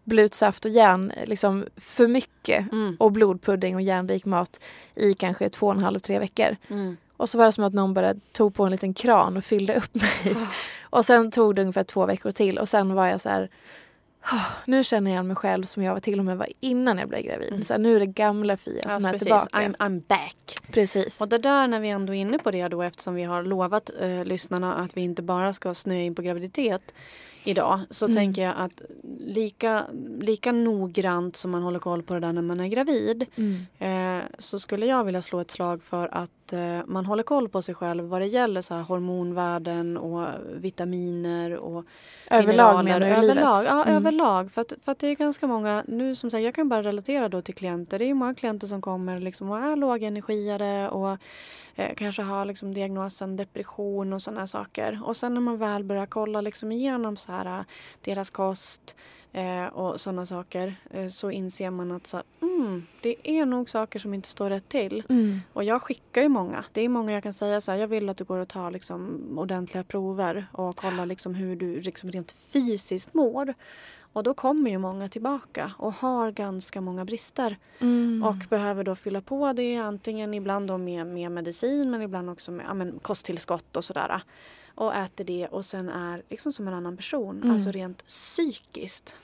blutsaft 0.05 0.65
och 0.65 0.71
järn 0.71 1.13
liksom 1.25 1.67
för 1.77 2.09
mycket 2.09 2.73
Mm. 2.73 2.97
och 2.99 3.13
blodpudding 3.13 3.75
och 3.75 3.83
järnrik 3.83 4.25
mat 4.25 4.61
i 4.95 5.15
kanske 5.15 5.49
två 5.49 5.67
och 5.67 5.73
en 5.73 5.79
halv, 5.85 5.99
tre 5.99 6.19
veckor. 6.19 6.57
Mm. 6.69 6.97
Och 7.17 7.29
så 7.29 7.39
var 7.39 7.47
det 7.47 7.53
som 7.53 7.65
att 7.65 7.73
någon 7.73 7.95
bara 7.95 8.15
tog 8.33 8.55
på 8.55 8.65
en 8.65 8.71
liten 8.73 8.95
kran 8.95 9.37
och 9.37 9.45
fyllde 9.45 9.75
upp 9.75 9.95
mig. 9.95 10.37
Och 10.91 11.07
sen 11.07 11.31
tog 11.31 11.55
det 11.55 11.63
ungefär 11.63 11.85
två 11.85 12.07
veckor 12.07 12.31
till 12.31 12.59
och 12.59 12.69
sen 12.69 12.95
var 12.95 13.07
jag 13.07 13.21
så 13.21 13.29
här 13.29 13.49
"Ah, 14.23 14.45
nu 14.65 14.85
känner 14.85 15.15
jag 15.15 15.25
mig 15.27 15.37
själv 15.37 15.65
som 15.65 15.83
jag 15.83 15.93
var 15.93 16.01
till 16.01 16.19
och 16.19 16.25
med 16.25 16.37
var 16.39 16.49
innan 16.61 16.99
jag 16.99 17.09
blev 17.09 17.23
gravid. 17.23 17.49
Mm. 17.53 17.63
Så 17.63 17.75
här, 17.75 17.79
nu 17.79 17.97
är 17.97 18.01
det 18.01 18.07
gamla 18.07 18.57
Fia 18.57 18.83
som 18.89 19.03
Ja, 19.03 19.09
är 19.09 19.13
precis. 19.13 19.21
tillbaka. 19.27 19.49
I'm, 19.59 19.75
I'm 19.77 20.03
back. 20.09 20.57
Precis. 20.73 21.21
Och 21.21 21.29
det 21.29 21.39
där 21.39 21.69
när 21.69 21.81
vi 21.81 21.89
ändå 21.89 22.15
är 22.15 22.19
inne 22.21 22.39
på 22.39 22.51
det 22.51 22.69
då 22.69 22.83
eftersom 22.83 23.15
vi 23.15 23.23
har 23.23 23.43
lovat 23.43 23.91
eh, 24.01 24.25
lyssnarna 24.25 24.75
att 24.77 24.97
vi 24.97 25.01
inte 25.01 25.23
bara 25.23 25.53
ska 25.53 25.75
snöa 25.75 25.99
in 25.99 26.15
på 26.15 26.23
graviditet 26.23 26.95
idag 27.45 27.81
så 27.91 28.05
Mm. 28.05 28.17
tänker 28.17 28.43
jag 28.43 28.55
att 28.57 28.83
lika, 29.21 29.85
lika 30.21 30.53
noggrant 30.53 31.37
som 31.37 31.51
man 31.51 31.63
håller 31.63 31.79
koll 31.79 32.03
på 32.03 32.15
det 32.15 32.21
där 32.21 32.33
när 32.33 32.43
man 32.43 32.61
är 32.61 32.69
gravid 32.69 33.27
Mm. 33.37 34.19
eh, 34.19 34.25
så 34.39 34.59
skulle 34.59 34.87
jag 34.87 35.05
vilja 35.05 35.23
slå 35.23 35.41
ett 35.41 35.51
slag 35.51 35.83
för 35.83 36.09
att 36.15 36.53
eh, 36.53 36.79
man 36.87 37.07
håller 37.07 37.23
koll 37.23 37.49
på 37.49 37.63
sig 37.63 37.75
själv 37.75 38.05
vad 38.05 38.21
det 38.21 38.27
gäller 38.27 38.63
så 38.63 38.75
här 38.75 38.83
hormonvärden 38.83 39.97
och 39.97 40.27
vitaminer 40.55 41.57
och 41.57 41.85
Överlag 42.31 42.45
mineraler. 42.51 42.83
menar 42.83 43.01
du 43.01 43.07
överlag, 43.07 43.59
livet? 43.59 43.71
Ja, 43.71 43.83
Mm. 43.85 43.97
överlag. 43.97 44.53
För 44.53 44.61
att, 44.61 44.73
för 44.85 44.93
att 44.93 44.99
det 44.99 45.07
är 45.09 45.15
ganska 45.15 45.47
många, 45.47 45.85
nu 45.89 46.17
som 46.17 46.31
sagt, 46.31 46.43
jag 46.45 46.55
kan 46.55 46.69
bara 46.69 46.83
relatera 46.83 47.29
då 47.29 47.43
till 47.43 47.55
klienter. 47.55 47.99
Det 47.99 48.05
är 48.05 48.15
många 48.15 48.35
klienter 48.35 48.67
som 48.67 48.81
kommer 48.83 49.21
liksom 49.21 49.51
och 49.51 49.59
är 49.59 49.77
lågenergiade 49.77 50.89
och 50.89 51.17
eh, 51.77 51.95
kanske 51.97 52.23
har 52.23 52.45
liksom 52.45 52.75
diagnosen 52.75 53.37
depression 53.37 54.13
och 54.13 54.23
sådana 54.23 54.47
saker. 54.47 55.01
Och 55.05 55.17
sen 55.17 55.35
när 55.35 55.41
man 55.41 55.57
väl 55.57 55.85
börjar 55.85 56.07
kolla 56.07 56.41
liksom 56.41 56.73
igenom 56.73 57.17
så 57.17 57.30
här, 57.33 57.65
deras 58.01 58.31
kost 58.31 58.97
eh, 59.33 59.65
och 59.67 60.01
sådana 60.01 60.27
saker 60.27 60.75
eh, 60.91 61.09
så 61.09 61.31
inser 61.31 61.71
man 61.71 61.93
att 61.93 62.07
så, 62.07 62.23
mm, 62.41 62.87
det 63.01 63.17
är 63.23 63.47
nog 63.47 63.71
saker 63.71 63.99
som 63.99 64.15
inte 64.15 64.29
står 64.29 64.51
rätt 64.51 64.69
till. 64.69 65.03
Mm. 65.09 65.41
Och 65.53 65.65
jag 65.65 65.83
skickar 65.83 66.23
ju 66.23 66.29
många. 66.29 66.65
Det 66.73 66.81
är 66.81 66.89
många 66.89 67.13
jag 67.13 67.23
kan 67.23 67.33
säga 67.33 67.61
så 67.61 67.71
här, 67.71 67.79
jag 67.79 67.89
vill 67.89 68.09
att 68.09 68.17
du 68.17 68.25
går 68.25 68.39
och 68.39 68.49
tar 68.49 68.71
liksom 68.71 69.21
ordentliga 69.39 69.85
prover 69.85 70.47
och 70.53 70.77
kollar 70.77 71.07
liksom 71.07 71.35
hur 71.35 71.57
du 71.57 71.81
liksom 71.81 72.11
rent 72.11 72.33
fysiskt 72.33 73.15
mår. 73.15 73.55
Och 74.13 74.23
då 74.23 74.35
kommer 74.35 74.71
ju 74.71 74.79
många 74.79 75.09
tillbaka 75.09 75.73
och 75.79 75.95
har 75.95 76.31
ganska 76.31 76.81
många 76.81 77.05
brister 77.05 77.57
Mm. 77.79 78.23
och 78.23 78.37
behöver 78.51 78.85
då 78.85 78.95
fylla 78.95 79.21
på 79.21 79.53
det 79.53 79.77
antingen 79.77 80.35
ibland 80.35 80.69
då 80.69 80.79
med, 80.79 81.07
med 81.07 81.33
medicin 81.33 81.91
men 81.91 82.03
ibland 82.03 82.31
också 82.31 82.51
med 82.51 82.67
ja, 82.69 82.75
men 82.75 82.99
kosttillskott 83.03 83.77
och 83.77 83.85
sådär. 83.85 84.23
Och 84.81 84.95
äter 84.95 85.25
det 85.25 85.47
och 85.47 85.65
sen 85.65 85.89
är 85.89 86.23
liksom 86.29 86.53
som 86.53 86.69
en 86.69 86.75
annan 86.75 86.97
person, 86.97 87.37
Mm. 87.37 87.51
alltså 87.51 87.71
rent 87.71 88.07
psykiskt. 88.07 89.17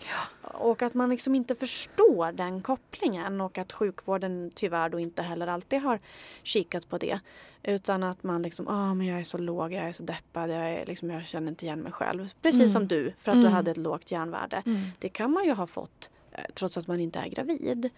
Och 0.43 0.83
att 0.83 0.95
man 0.95 1.11
liksom 1.11 1.35
inte 1.35 1.55
förstår 1.55 2.33
den 2.33 2.63
kopplingen 2.63 3.41
och 3.41 3.59
att 3.59 3.73
sjukvården 3.73 4.51
tyvärr 4.55 4.89
då 4.89 4.99
inte 5.01 5.23
heller 5.23 5.47
alltid 5.47 5.81
har 5.83 5.99
kikat 6.43 6.89
på 6.89 6.99
det. 6.99 7.21
Utan 7.63 8.03
att 8.03 8.23
man 8.23 8.43
liksom, 8.43 8.69
ah 8.69 8.95
men 8.95 9.07
jag 9.07 9.21
är 9.21 9.25
så 9.25 9.39
låg, 9.39 9.73
jag 9.73 9.85
är 9.89 9.93
så 9.93 10.03
deppad, 10.03 10.51
jag, 10.51 10.71
är 10.71 10.87
liksom, 10.87 11.11
jag 11.11 11.27
känner 11.27 11.49
inte 11.49 11.65
igen 11.65 11.81
mig 11.81 11.93
själv. 11.93 12.29
Precis 12.43 12.61
Mm. 12.61 12.73
som 12.73 12.89
du, 12.89 13.13
för 13.19 13.33
att 13.33 13.37
du 13.37 13.41
Mm. 13.41 13.53
hade 13.53 13.71
ett 13.71 13.77
lågt 13.77 14.11
järnvärde. 14.11 14.63
Mm. 14.67 14.81
Det 14.99 15.09
kan 15.09 15.31
man 15.33 15.45
ju 15.45 15.53
ha 15.53 15.67
fått 15.67 16.11
trots 16.55 16.77
att 16.79 16.87
man 16.87 17.01
inte 17.01 17.19
är 17.19 17.29
gravid. 17.29 17.91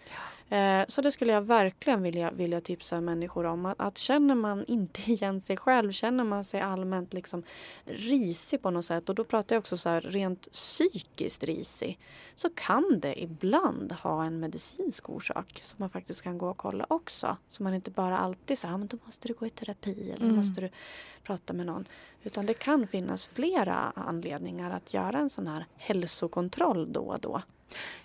Eh, 0.49 0.83
Så 0.89 1.03
det 1.03 1.13
skulle 1.13 1.33
jag 1.33 1.43
verkligen 1.43 2.03
vilja, 2.03 2.31
vilja 2.31 2.61
tipsa 2.61 3.01
människor 3.01 3.47
om. 3.47 3.67
Att, 3.67 3.81
att 3.81 3.99
känner 3.99 4.35
man 4.35 4.65
inte 4.65 5.01
igen 5.13 5.41
sig 5.41 5.57
själv, 5.57 5.93
känner 5.93 6.25
man 6.25 6.45
sig 6.45 6.61
allmänt 6.61 7.13
liksom 7.15 7.43
risig 7.85 8.63
på 8.63 8.71
något 8.71 8.85
sätt 8.85 9.09
och 9.09 9.15
då 9.15 9.25
pratar 9.25 9.57
jag 9.57 9.61
också 9.61 9.77
så 9.77 9.89
här 9.89 10.01
rent 10.01 10.53
psykiskt 10.53 11.45
risig. 11.45 11.99
Så 12.35 12.51
kan 12.55 13.01
det 13.01 13.23
ibland 13.23 13.93
ha 13.93 14.25
en 14.25 14.41
medicinsk 14.41 15.11
orsak 15.11 15.61
som 15.63 15.77
man 15.81 15.91
faktiskt 15.91 16.23
kan 16.23 16.39
gå 16.39 16.49
och 16.49 16.57
kolla 16.57 16.87
också. 16.91 17.37
Så 17.49 17.63
man 17.63 17.75
inte 17.75 17.91
bara 17.91 18.19
alltid 18.19 18.59
säger, 18.59 18.75
ah, 18.75 18.79
men 18.79 18.87
då 18.89 18.97
måste 19.05 19.29
du 19.29 19.35
gå 19.35 19.47
i 19.47 19.51
terapi 19.51 20.11
eller 20.11 20.25
Mm. 20.25 20.37
måste 20.37 20.61
du 20.61 20.71
prata 21.23 21.53
med 21.53 21.67
någon. 21.67 21.85
Utan 22.23 22.47
det 22.47 22.55
kan 22.55 22.87
finnas 22.87 23.27
flera 23.27 23.93
anledningar 23.97 24.71
att 24.71 24.95
göra 24.95 25.19
en 25.19 25.31
sån 25.31 25.47
här 25.47 25.67
hälsokontroll 25.77 26.93
då 26.93 27.01
och 27.01 27.21
då. 27.21 27.43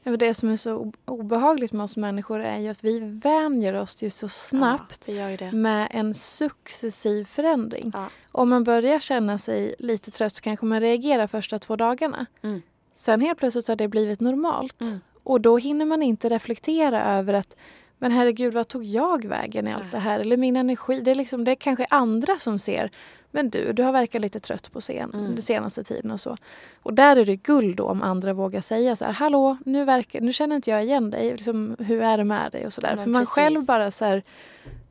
Ja, 0.03 0.17
det 0.17 0.33
som 0.33 0.49
är 0.49 0.55
så 0.55 0.91
obehagligt 1.05 1.73
med 1.73 1.83
oss 1.83 1.97
människor 1.97 2.39
är 2.39 2.57
ju 2.57 2.67
att 2.67 2.83
vi 2.83 2.99
vänjer 2.99 3.73
oss 3.73 4.03
ju 4.03 4.09
så 4.09 4.27
snabbt 4.27 5.07
Ja, 5.07 5.51
med 5.51 5.87
en 5.91 6.13
successiv 6.13 7.25
förändring. 7.25 7.91
Ja. 7.93 8.09
Om 8.31 8.49
man 8.49 8.63
börjar 8.63 8.99
känna 8.99 9.37
sig 9.37 9.75
lite 9.79 10.11
trött 10.11 10.35
så 10.35 10.41
kanske 10.41 10.65
man 10.65 10.81
reagerar 10.81 11.27
första 11.27 11.59
två 11.59 11.75
dagarna. 11.75 12.25
Mm. 12.41 12.61
Sen 12.93 13.21
helt 13.21 13.39
plötsligt 13.39 13.67
har 13.67 13.75
det 13.75 13.87
blivit 13.87 14.19
normalt. 14.19 14.81
Mm. 14.81 14.99
Och 15.23 15.41
då 15.41 15.57
hinner 15.57 15.85
man 15.85 16.03
inte 16.03 16.29
reflektera 16.29 17.17
över 17.17 17.33
att 17.33 17.55
men 18.03 18.11
herregud, 18.11 18.53
vad 18.53 18.67
tog 18.67 18.83
jag 18.83 19.25
vägen 19.25 19.67
i 19.67 19.73
allt 19.73 19.91
det 19.91 19.99
här? 19.99 20.19
Eller 20.19 20.37
min 20.37 20.55
energi. 20.55 21.01
Det 21.01 21.11
är, 21.11 21.15
liksom, 21.15 21.43
det 21.43 21.51
är 21.51 21.55
kanske 21.55 21.85
andra 21.89 22.39
som 22.39 22.59
ser. 22.59 22.91
Men 23.35 23.49
du, 23.49 23.73
du 23.73 23.83
har 23.83 23.91
verkat 23.91 24.21
lite 24.21 24.39
trött 24.39 24.71
på 24.71 24.79
scen, 24.81 25.11
Mm. 25.13 25.25
den 25.35 25.41
senaste 25.41 25.83
tiden 25.83 26.11
och 26.11 26.19
så. 26.19 26.37
Och 26.83 26.93
där 26.93 27.15
är 27.15 27.25
det 27.25 27.35
guld 27.35 27.75
då 27.77 27.83
om 27.85 28.01
andra 28.01 28.33
vågar 28.33 28.61
säga 28.61 28.95
så 28.95 29.05
här, 29.05 29.11
hallå, 29.11 29.57
nu, 29.65 29.85
verkar, 29.85 30.21
nu 30.21 30.33
känner 30.33 30.55
inte 30.55 30.69
jag 30.69 30.83
igen 30.83 31.09
dig. 31.09 31.31
Liksom, 31.31 31.75
hur 31.79 32.01
är 32.01 32.17
det 32.17 32.23
med 32.23 32.51
dig? 32.51 32.65
Och 32.65 32.73
så 32.73 32.81
där. 32.81 32.95
Men 32.95 33.03
För 33.03 33.11
man 33.11 33.25
själv 33.25 33.65
bara 33.65 33.91
så 33.91 34.05
här, 34.05 34.23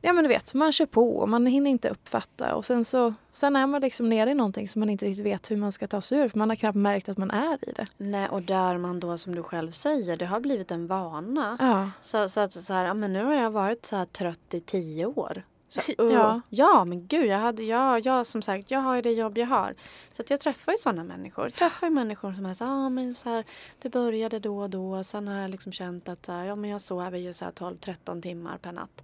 ja 0.01 0.13
men 0.13 0.23
du 0.23 0.27
vet, 0.27 0.53
man 0.53 0.71
kör 0.71 0.85
på 0.85 1.17
och 1.17 1.29
man 1.29 1.45
hinner 1.45 1.71
inte 1.71 1.89
uppfatta. 1.89 2.55
Och 2.55 2.65
sen 2.65 2.85
så 2.85 3.13
sen 3.31 3.55
är 3.55 3.67
man 3.67 3.81
liksom 3.81 4.09
nere 4.09 4.31
i 4.31 4.33
någonting 4.33 4.69
som 4.69 4.79
man 4.79 4.89
inte 4.89 5.05
riktigt 5.05 5.25
vet 5.25 5.51
hur 5.51 5.57
man 5.57 5.71
ska 5.71 5.87
ta 5.87 6.01
sig 6.01 6.17
ur. 6.17 6.29
För 6.29 6.37
man 6.39 6.49
har 6.49 6.55
knappt 6.55 6.75
märkt 6.77 7.09
att 7.09 7.17
man 7.17 7.31
är 7.31 7.69
i 7.69 7.71
det. 7.71 7.87
Nej, 7.97 8.29
och 8.29 8.41
där 8.41 8.77
man 8.77 8.99
då 8.99 9.17
som 9.17 9.35
du 9.35 9.43
själv 9.43 9.71
säger, 9.71 10.17
det 10.17 10.25
har 10.25 10.39
blivit 10.39 10.71
en 10.71 10.87
vana. 10.87 11.57
Ja. 11.59 11.89
Så, 12.01 12.29
så 12.29 12.39
att 12.39 12.53
så 12.53 12.73
här, 12.73 12.85
ja, 12.85 12.93
men 12.93 13.13
nu 13.13 13.23
har 13.23 13.33
jag 13.33 13.51
varit 13.51 13.85
så 13.85 13.95
här 13.95 14.05
trött 14.05 14.53
i 14.53 14.59
tio 14.59 15.05
år. 15.05 15.43
Så, 15.73 16.03
uh, 16.03 16.13
Ja. 16.13 16.41
ja, 16.49 16.85
men 16.85 17.07
gud, 17.07 17.25
jag, 17.25 17.37
hade, 17.39 17.63
jag, 17.63 17.99
jag 18.05 18.25
som 18.27 18.41
sagt, 18.41 18.71
jag 18.71 18.79
har 18.79 18.95
ju 18.95 19.01
det 19.01 19.11
jobb 19.11 19.37
jag 19.37 19.47
har. 19.47 19.75
Så 20.11 20.21
att 20.21 20.29
jag 20.29 20.39
träffar 20.39 20.71
ju 20.71 20.77
sådana 20.77 21.03
människor. 21.03 21.45
Jag 21.45 21.53
träffar 21.53 21.87
ju 21.87 21.93
människor 21.93 22.33
som 22.33 22.45
är 22.45 22.53
så 22.53 22.65
ah, 22.65 22.89
men 22.89 23.13
så 23.13 23.29
här, 23.29 23.43
det 23.79 23.89
började 23.89 24.39
då 24.39 24.59
och 24.61 24.69
då. 24.69 25.03
Sen 25.03 25.27
har 25.27 25.41
jag 25.41 25.51
liksom 25.51 25.71
känt 25.71 26.09
att 26.09 26.25
så 26.25 26.31
här, 26.31 26.45
ja, 26.45 26.55
men 26.55 26.69
jag 26.69 26.81
sover 26.81 27.17
ju 27.17 27.33
så 27.33 27.45
här 27.45 27.51
12-13 27.51 28.21
timmar 28.21 28.57
per 28.57 28.71
natt. 28.71 29.03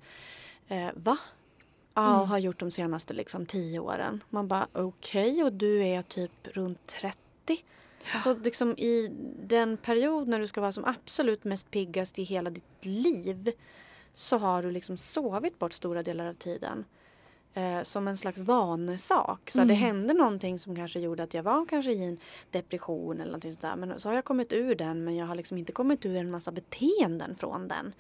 Eh, 0.68 0.90
va? 0.96 1.18
Ja, 1.94 2.10
och 2.12 2.16
Mm. 2.18 2.30
har 2.30 2.38
gjort 2.38 2.60
de 2.60 2.72
senaste 2.72 3.14
liksom 3.14 3.46
tio 3.46 3.80
åren. 3.80 4.24
Man 4.30 4.48
bara 4.48 4.68
okej, 4.74 5.44
och 5.44 5.54
du 5.54 5.84
är 5.84 6.02
typ 6.02 6.32
runt 6.44 6.88
30. 6.88 7.18
Så 8.24 8.34
liksom 8.34 8.78
i 8.78 9.12
den 9.44 9.78
period 9.78 10.28
när 10.28 10.40
du 10.40 10.48
ska 10.48 10.62
vara 10.62 10.72
som 10.72 10.86
absolut 10.86 11.44
mest 11.44 11.72
piggast 11.72 12.20
i 12.20 12.24
hela 12.24 12.50
ditt 12.50 12.86
liv 12.86 13.52
så 14.20 14.38
har 14.38 14.64
du 14.64 14.72
liksom 14.72 14.98
sovit 14.98 15.60
bort 15.60 15.74
stora 15.74 16.04
delar 16.04 16.28
av 16.28 16.34
tiden. 16.34 16.86
Eh, 17.54 17.82
som 17.84 18.08
en 18.08 18.18
slags 18.18 18.38
vanesak. 18.40 19.50
Så 19.50 19.58
Mm. 19.60 19.68
det 19.68 19.74
hände 19.74 20.14
någonting 20.14 20.60
som 20.60 20.76
kanske 20.76 21.00
gjorde 21.00 21.24
att 21.24 21.34
jag 21.34 21.44
var 21.44 21.66
kanske 21.66 21.92
i 21.92 22.04
en 22.06 22.18
depression 22.52 23.16
eller 23.16 23.26
någonting 23.26 23.54
sådär. 23.54 23.76
Men 23.76 24.00
så 24.00 24.10
har 24.10 24.16
jag 24.16 24.26
kommit 24.26 24.54
ur 24.54 24.76
den 24.76 25.04
men 25.04 25.16
jag 25.16 25.26
har 25.26 25.36
liksom 25.36 25.58
inte 25.58 25.72
kommit 25.72 26.06
ur 26.06 26.16
en 26.16 26.32
massa 26.32 26.52
beteenden 26.52 27.36
från 27.36 27.68
den. 27.68 27.94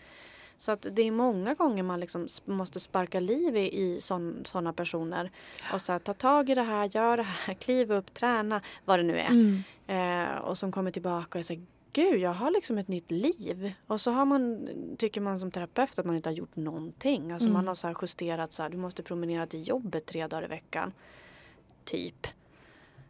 Så 0.57 0.71
att 0.71 0.85
det 0.91 1.01
är 1.01 1.11
många 1.11 1.53
gånger 1.53 1.83
man 1.83 1.99
liksom 1.99 2.27
måste 2.45 2.79
sparka 2.79 3.19
liv 3.19 3.55
i, 3.57 3.81
i 3.81 3.99
sådana 4.01 4.73
personer. 4.73 5.31
Och 5.73 5.81
så 5.81 5.91
här, 5.91 5.99
ta 5.99 6.13
tag 6.13 6.49
i 6.49 6.55
det 6.55 6.61
här, 6.61 6.89
gör 6.95 7.17
det 7.17 7.23
här, 7.23 7.53
kliv 7.59 7.91
upp, 7.91 8.13
träna, 8.13 8.61
vad 8.85 8.99
det 8.99 9.03
nu 9.03 9.19
är. 9.19 9.29
Mm. 9.29 9.63
Eh, 9.87 10.35
och 10.37 10.57
som 10.57 10.71
kommer 10.71 10.91
tillbaka 10.91 11.39
och 11.39 11.45
säger 11.45 11.61
Gud, 11.93 12.19
jag 12.19 12.33
har 12.33 12.51
liksom 12.51 12.77
ett 12.77 12.87
nytt 12.87 13.11
liv. 13.11 13.73
Och 13.87 14.01
så 14.01 14.11
har 14.11 14.25
man, 14.25 14.67
tycker 14.97 15.21
man 15.21 15.39
som 15.39 15.51
terapeut 15.51 15.99
att 15.99 16.05
man 16.05 16.15
inte 16.15 16.29
har 16.29 16.33
gjort 16.35 16.55
någonting. 16.55 17.31
Alltså 17.31 17.47
Mm. 17.47 17.53
man 17.53 17.67
har 17.67 17.75
så 17.75 17.95
justerat 18.01 18.51
så 18.51 18.63
här, 18.63 18.69
du 18.69 18.77
måste 18.77 19.03
promenera 19.03 19.47
till 19.47 19.67
jobbet 19.67 20.05
tre 20.05 20.27
dagar 20.27 20.43
i 20.43 20.47
veckan. 20.47 20.93
Typ. 21.83 22.27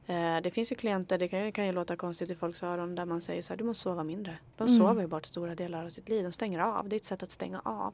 Eh, 0.06 0.38
det 0.44 0.52
finns 0.52 0.72
ju 0.72 0.76
klienter, 0.76 1.18
det 1.18 1.28
kan 1.28 1.52
kan 1.52 1.65
ju 1.65 1.72
låta 1.72 1.96
konstigt 1.96 2.30
i 2.30 2.36
folks 2.36 2.63
öron, 2.63 2.96
där 2.96 3.06
man 3.06 3.22
säger 3.22 3.42
så 3.42 3.54
här, 3.54 3.58
du 3.58 3.63
måste 3.63 3.84
sova 3.84 4.04
mindre. 4.04 4.38
De 4.58 4.68
Mm. 4.68 4.80
sover 4.80 5.02
ju 5.02 5.08
bort 5.08 5.26
stora 5.26 5.56
delar 5.56 5.86
av 5.86 5.89
sitt 5.89 6.10
liv, 6.10 6.24
de 6.24 6.32
stänger 6.32 6.60
av. 6.60 6.89
Det 6.89 6.96
är 6.96 6.98
ett 6.98 7.06
sätt 7.06 7.24
att 7.24 7.32
stänga 7.32 7.62
av. 7.65 7.94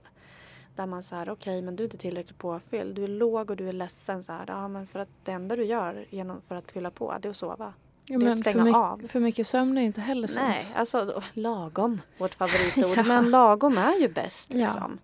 Där 0.75 0.85
man 0.85 1.03
säger, 1.03 1.29
okej 1.29 1.61
men 1.61 1.75
du 1.75 1.83
är 1.83 1.85
inte 1.85 1.97
tillräckligt 1.97 2.37
påfylld. 2.37 2.95
Du 2.95 3.03
är 3.03 3.07
låg 3.07 3.49
och 3.49 3.57
du 3.57 3.69
är 3.69 3.73
ledsen. 3.73 4.23
Så 4.23 4.31
här, 4.31 4.45
ja, 4.47 4.67
men 4.67 4.87
för 4.87 4.99
att 4.99 5.09
det 5.23 5.31
enda 5.31 5.55
du 5.55 5.63
gör 5.65 6.05
genom, 6.09 6.41
för 6.41 6.55
att 6.55 6.71
fylla 6.71 6.91
på, 6.91 7.17
det 7.21 7.27
är 7.27 7.29
att 7.29 7.35
sova. 7.37 7.73
Ja, 8.07 8.17
men 8.17 8.35
för, 8.35 8.41
stänga 8.41 8.63
mycket, 8.63 8.77
av. 8.77 9.01
för 9.07 9.19
mycket 9.19 9.47
sömn 9.47 9.77
är 9.77 9.81
inte 9.81 10.01
heller 10.01 10.27
sunt. 10.27 10.45
Nej, 10.45 10.65
alltså 10.75 11.21
lagom. 11.33 12.01
Vårt 12.17 12.33
favoritord. 12.33 12.97
Ja. 12.97 13.03
Men 13.03 13.29
lagom 13.29 13.77
är 13.77 13.99
ju 14.01 14.07
bäst. 14.07 14.53
Ja. 14.53 14.57
Liksom. 14.65 14.97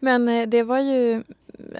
Men 0.00 0.28
eh, 0.28 0.48
det 0.48 0.62
var 0.62 0.78
ju, 0.78 1.22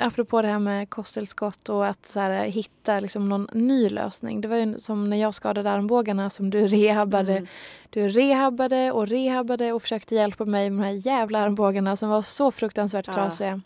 apropå 0.00 0.42
det 0.42 0.48
här 0.48 0.58
med 0.58 0.90
kosttillskott 0.90 1.68
och 1.68 1.86
att 1.86 2.06
så 2.06 2.20
här, 2.20 2.44
hitta 2.44 3.00
liksom 3.00 3.28
någon 3.28 3.48
ny 3.52 3.88
lösning. 3.88 4.40
Det 4.40 4.48
var 4.48 4.56
ju 4.56 4.78
som 4.78 5.10
när 5.10 5.16
jag 5.16 5.34
skadade 5.34 5.70
armbågarna 5.70 6.30
som 6.30 6.50
du 6.50 6.66
rehabbade. 6.66 7.32
Mm. 7.32 7.46
Du 7.90 8.08
rehabbade 8.08 8.92
och 8.92 9.08
rehabbade 9.08 9.72
och 9.72 9.82
försökte 9.82 10.14
hjälpa 10.14 10.44
mig 10.44 10.70
med 10.70 10.80
de 10.80 10.84
här 10.84 11.06
jävla 11.06 11.38
armbågarna 11.38 11.96
som 11.96 12.08
var 12.08 12.22
så 12.22 12.50
fruktansvärt 12.50 13.06
Ja. 13.06 13.12
trasiga. 13.12 13.60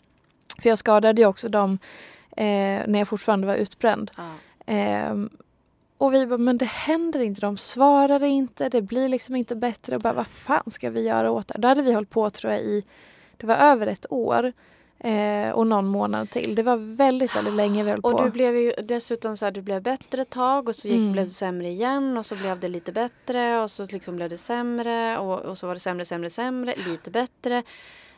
För 0.61 0.69
jag 0.69 0.77
skadade 0.77 1.21
ju 1.21 1.27
också 1.27 1.49
dem 1.49 1.79
eh, 2.37 2.45
när 2.87 2.99
jag 2.99 3.07
fortfarande 3.07 3.47
var 3.47 3.55
utbränd. 3.55 4.11
Ja. 4.17 4.23
Ehm, 4.65 5.29
Och 6.01 6.13
vi 6.13 6.25
bara, 6.25 6.37
men 6.37 6.57
det 6.57 6.65
händer 6.65 7.19
inte, 7.19 7.41
de 7.41 7.57
svarar 7.57 8.23
inte, 8.23 8.69
det 8.69 8.81
blir 8.81 9.09
liksom 9.09 9.35
inte 9.35 9.55
bättre. 9.55 9.95
Och 9.95 10.01
bara, 10.01 10.13
vad 10.13 10.27
fan 10.27 10.63
ska 10.71 10.89
vi 10.89 11.01
göra 11.07 11.31
åt 11.31 11.47
det? 11.47 11.55
Då 11.57 11.67
hade 11.67 11.81
vi 11.81 11.93
hållit 11.93 12.09
på 12.09 12.29
tror 12.29 12.53
jag 12.53 12.61
i, 12.61 12.83
det 13.37 13.47
var 13.47 13.55
över 13.55 13.87
ett 13.87 14.05
år. 14.09 14.53
Eh, 15.03 15.49
och 15.49 15.67
någon 15.67 15.87
månad 15.87 16.29
till. 16.29 16.55
Det 16.55 16.63
var 16.63 16.95
väldigt, 16.95 17.35
väldigt 17.35 17.53
länge 17.53 17.83
vi 17.83 17.89
höll 17.91 17.99
Och 17.99 18.11
på. 18.11 18.23
du 18.23 18.29
blev 18.31 18.57
ju 18.57 18.71
dessutom 18.83 19.37
så 19.37 19.45
här, 19.45 19.51
du 19.51 19.61
blev 19.61 19.81
bättre 19.81 20.21
ett 20.21 20.29
tag 20.29 20.69
och 20.69 20.75
så 20.75 20.87
gick, 20.87 20.97
Mm. 20.97 21.11
blev 21.11 21.25
du 21.25 21.31
sämre 21.31 21.67
igen 21.69 22.17
och 22.17 22.25
så 22.25 22.35
blev 22.35 22.59
det 22.59 22.67
lite 22.67 22.91
bättre 22.91 23.61
och 23.61 23.71
så 23.71 23.85
liksom 23.85 24.15
blev 24.15 24.29
det 24.29 24.37
sämre 24.37 25.17
och, 25.17 25.39
och 25.39 25.57
så 25.57 25.67
var 25.67 25.73
det 25.73 25.79
sämre, 25.79 26.05
sämre, 26.05 26.29
sämre, 26.29 26.75
lite 26.87 27.11
bättre. 27.11 27.63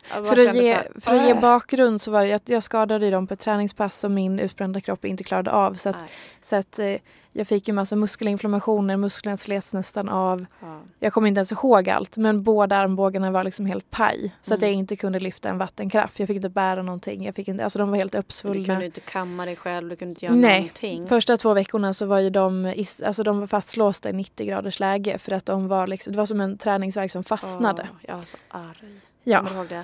För 0.08 0.22
att, 0.48 0.56
så 0.56 0.62
ge, 0.62 0.78
för 1.02 1.16
att 1.16 1.28
ge 1.28 1.34
bakgrund 1.34 2.02
så 2.02 2.12
var 2.12 2.26
det 2.26 2.34
att 2.34 2.50
jag 2.50 2.64
skadade 2.64 3.10
dem 3.10 3.28
på 3.28 3.34
ett 3.34 3.40
träningspass 3.40 4.00
som 4.00 4.14
min 4.14 4.40
utbrända 4.40 4.82
kropp 4.82 5.06
inte 5.06 5.24
klarade 5.24 5.52
av. 5.52 5.74
Så 5.74 5.90
att, 5.90 5.96
så 6.42 6.56
att 6.56 6.80
eh, 6.80 6.96
jag 7.36 7.48
fick 7.48 7.68
ju 7.68 7.74
massa 7.74 7.96
muskelinflammationer, 7.96 8.98
musklerna 8.98 9.38
slets 9.38 9.74
nästan 9.74 10.10
av. 10.10 10.46
ja. 10.62 10.80
Jag 11.00 11.14
kommer 11.14 11.28
inte 11.28 11.40
ens 11.40 11.52
ihåg 11.52 11.90
allt 11.90 12.18
men 12.18 12.44
båda 12.44 12.76
armbågarna 12.78 13.32
var 13.32 13.44
liksom 13.44 13.66
helt 13.66 13.92
paj. 13.92 14.36
Så 14.42 14.54
att 14.54 14.60
Mm. 14.60 14.70
jag 14.72 14.80
inte 14.80 14.96
kunde 14.96 15.20
lyfta 15.20 15.50
en 15.50 15.58
vattenkraft. 15.58 16.20
Jag 16.20 16.28
fick 16.28 16.36
inte 16.36 16.50
bära 16.50 16.82
någonting. 16.82 17.26
Jag 17.26 17.36
fick 17.36 17.48
inte, 17.48 17.64
alltså 17.64 17.80
de 17.80 17.90
var 17.92 17.98
helt 17.98 18.12
Du 18.12 18.18
uppsvullna. 18.18 18.74
kunde 18.74 18.86
inte 18.86 19.00
kamma 19.00 19.46
dig 19.46 19.56
själv, 19.56 19.90
du 19.90 19.96
kunde 19.96 20.10
inte 20.10 20.26
göra 20.26 20.36
Nej, 20.36 20.60
någonting. 20.60 21.08
Första 21.08 21.38
två 21.38 21.54
veckorna 21.54 21.94
så 21.94 22.06
var 22.06 22.20
ju 22.20 22.30
de, 22.30 22.74
alltså 23.06 23.24
de 23.24 23.40
var 23.40 23.48
fastlåsta 23.48 24.10
i 24.10 24.14
90 24.14 24.48
graders 24.48 24.80
läge 24.80 25.18
för 25.18 25.32
att 25.32 25.46
de 25.46 25.68
var 25.68 25.88
liksom, 25.88 26.14
det 26.14 26.18
var 26.18 26.26
som 26.26 26.42
en 26.42 26.58
träningsvärk 26.58 27.12
som 27.12 27.24
fastnade. 27.24 27.88
Åh, 27.92 27.98
jag 28.08 28.16
var 28.16 28.24
så 28.24 28.38
arg. 28.50 29.00
Ja. 29.24 29.44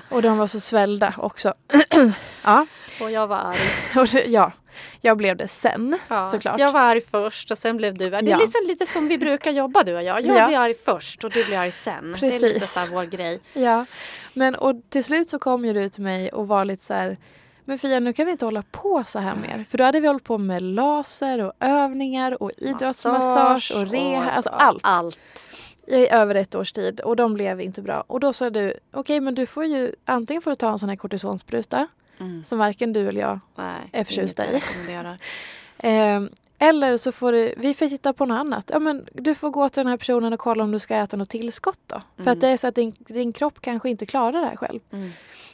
Och 0.10 0.22
de 0.22 0.38
var 0.38 0.48
så 0.48 0.60
svällda 0.60 1.14
också. 1.18 1.54
ja, 2.44 2.66
Och 3.02 3.12
jag 3.12 3.28
var 3.28 3.38
arg. 3.38 3.58
och 4.02 4.08
det, 4.08 4.26
ja, 4.26 4.52
jag 5.02 5.18
blev 5.18 5.38
det 5.38 5.48
sen 5.48 5.98
Ja, 6.08 6.26
såklart. 6.26 6.60
Jag 6.60 6.72
var 6.72 6.80
arg 6.82 7.02
först 7.12 7.52
och 7.52 7.58
sen 7.58 7.78
blev 7.78 7.98
du 7.98 8.16
arg. 8.16 8.26
Det 8.26 8.32
är 8.32 8.36
Ja. 8.36 8.38
liksom 8.38 8.62
lite 8.68 8.86
som 8.86 9.08
vi 9.08 9.18
brukar 9.18 9.52
jobba 9.52 9.84
du 9.84 9.96
och 9.96 10.04
jag. 10.04 10.22
Jag 10.26 10.38
Ja. 10.38 10.48
blir 10.48 10.58
arg 10.58 10.74
först 10.86 11.24
och 11.24 11.32
du 11.32 11.46
blir 11.46 11.58
arg 11.58 11.72
sen. 11.72 12.16
Det 12.22 12.28
är 12.28 12.32
lite 12.32 12.54
Precis. 12.54 12.72
så 12.72 12.80
vår 12.92 13.04
grej. 13.04 13.40
Ja, 13.54 13.86
men 14.34 14.56
och 14.56 14.76
till 14.90 15.04
slut 15.04 15.30
så 15.30 15.40
kom 15.40 15.66
ju 15.66 15.74
du 15.74 15.90
till 15.90 16.04
mig 16.04 16.30
och 16.30 16.48
var 16.48 16.66
lite 16.66 16.84
så 16.86 16.94
här 16.94 17.18
men 17.66 17.80
Fia 17.80 18.00
nu 18.00 18.14
kan 18.14 18.26
vi 18.26 18.32
inte 18.32 18.46
hålla 18.46 18.64
på 18.72 19.04
så 19.06 19.20
här 19.20 19.36
mer. 19.36 19.66
För 19.70 19.78
då 19.78 19.84
hade 19.84 20.00
vi 20.00 20.08
hållit 20.08 20.24
på 20.24 20.38
med 20.38 20.62
laser 20.62 21.42
och 21.42 21.54
övningar 21.60 22.44
och 22.44 22.52
idrottsmassage 22.58 23.72
och 23.76 23.88
reha, 23.88 24.32
alltså 24.32 24.50
allt. 24.50 24.80
allt. 24.84 25.20
I 25.90 26.08
över 26.10 26.36
ett 26.36 26.56
års 26.56 26.72
tid 26.72 27.00
och 27.00 27.16
de 27.16 27.34
blev 27.34 27.62
inte 27.62 27.82
bra. 27.82 28.04
Och 28.08 28.20
då 28.20 28.34
sa 28.34 28.50
du, 28.50 28.74
okej 28.94 29.20
men 29.20 29.36
du 29.36 29.46
får 29.46 29.66
ju 29.66 29.92
antingen 30.06 30.42
får 30.42 30.52
du 30.52 30.56
ta 30.56 30.72
en 30.72 30.80
sån 30.80 30.90
här 30.90 30.96
kortisonspruta 30.96 31.88
Mm. 32.20 32.44
som 32.44 32.60
varken 32.60 32.94
du 32.94 33.08
eller 33.10 33.22
jag 33.22 33.40
Nej, 33.56 33.90
är 33.92 34.04
förtjusta 34.04 34.44
i. 34.46 34.48
jag 34.54 34.56
rekommenderar. 34.56 35.18
Eh, 35.84 36.22
eller 36.60 36.98
så 36.98 37.12
får 37.12 37.32
du, 37.32 37.54
vi 37.58 37.74
får 37.74 37.88
titta 37.90 38.14
på 38.14 38.26
något 38.26 38.36
annat. 38.40 38.70
Ja, 38.74 38.80
men 38.80 39.08
du 39.14 39.36
får 39.36 39.50
gå 39.50 39.70
till 39.70 39.80
den 39.80 39.88
här 39.88 39.98
personen 39.98 40.34
och 40.34 40.40
kolla 40.40 40.64
om 40.64 40.72
du 40.72 40.80
ska 40.80 40.96
äta 40.96 41.18
något 41.18 41.30
tillskott 41.30 41.80
då. 41.88 42.02
För 42.16 42.22
Mm. 42.24 42.34
att 42.34 42.42
det 42.42 42.48
är 42.48 42.58
så 42.58 42.68
att 42.68 42.76
din, 42.76 42.94
din 43.00 43.34
kropp 43.34 43.62
kanske 43.62 43.90
inte 43.90 44.06
klarar 44.06 44.42
det 44.42 44.48
här 44.48 44.56
själv. 44.56 44.80
Mm. 44.92 45.12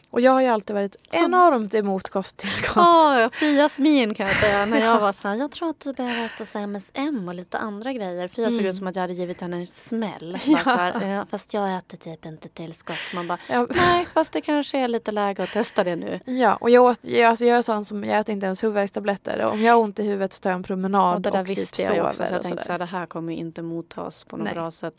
Och 0.09 0.21
jag 0.21 0.31
har 0.31 0.41
ju 0.41 0.47
alltid 0.47 0.73
varit 0.75 0.95
enormt 1.11 1.73
emot 1.73 2.09
kosttillskott. 2.09 2.75
Ja, 2.75 3.29
Fias 3.33 3.79
min 3.79 4.13
kan 4.13 4.27
jag 4.27 4.35
säga. 4.35 4.65
När 4.65 4.79
jag 4.81 4.99
var 4.99 5.13
så 5.21 5.27
här, 5.27 5.35
jag 5.35 5.51
tror 5.51 5.69
att 5.69 5.79
du 5.79 5.93
behöver 5.93 6.25
äta 6.25 6.45
så 6.45 6.57
MSM 6.59 7.27
och 7.27 7.33
lite 7.35 7.57
andra 7.57 7.93
grejer. 7.93 8.27
Fia 8.27 8.45
såg 8.45 8.53
Mm. 8.53 8.65
ut 8.65 8.75
som 8.75 8.87
att 8.87 8.95
jag 8.95 9.01
hade 9.03 9.13
givit 9.13 9.41
henne 9.41 9.57
en 9.57 9.67
smäll. 9.67 10.37
Ja. 10.45 10.57
Här, 10.65 11.07
"Ja, 11.07 11.25
fast 11.29 11.53
jag 11.53 11.77
äter 11.77 11.97
typ 11.97 12.25
inte 12.25 12.49
tillskott. 12.49 12.97
Man 13.13 13.27
bara, 13.27 13.37
Ja, 13.49 13.67
nej 13.69 14.07
fast 14.13 14.33
det 14.33 14.41
kanske 14.41 14.77
är 14.79 14.87
lite 14.87 15.11
läge 15.11 15.43
att 15.43 15.51
testa 15.51 15.83
det 15.83 15.95
nu. 15.95 16.19
ja, 16.25 16.55
och 16.55 16.69
jag, 16.69 16.83
åt, 16.83 16.99
jag, 17.01 17.29
alltså 17.29 17.45
jag 17.45 17.57
är 17.57 17.61
sån 17.61 17.85
som, 17.85 18.03
jag 18.03 18.19
äter 18.19 18.33
inte 18.33 18.45
ens 18.45 18.63
huvudvärkstabletter. 18.63 19.41
Om 19.45 19.61
jag 19.61 19.73
har 19.73 19.81
ont 19.81 19.99
i 19.99 20.03
huvudet 20.03 20.33
så 20.33 20.39
tar 20.41 20.49
jag 20.49 20.57
en 20.57 20.63
promenad 20.63 21.15
Och 21.15 21.21
det 21.21 21.29
där 21.31 21.41
och 21.41 21.47
typ 21.47 21.57
visste 21.57 21.81
jag 21.81 22.05
också. 22.05 22.17
Så 22.17 22.23
sover 22.23 22.33
jag 22.35 22.43
tänkte 22.43 22.65
så 22.65 22.71
här, 22.71 22.79
det 22.79 22.85
här 22.85 23.05
kommer 23.05 23.33
inte 23.33 23.61
mottas 23.61 24.23
på 24.23 24.37
något 24.37 24.43
Nej. 24.45 24.53
bra 24.53 24.71
sätt. 24.71 24.93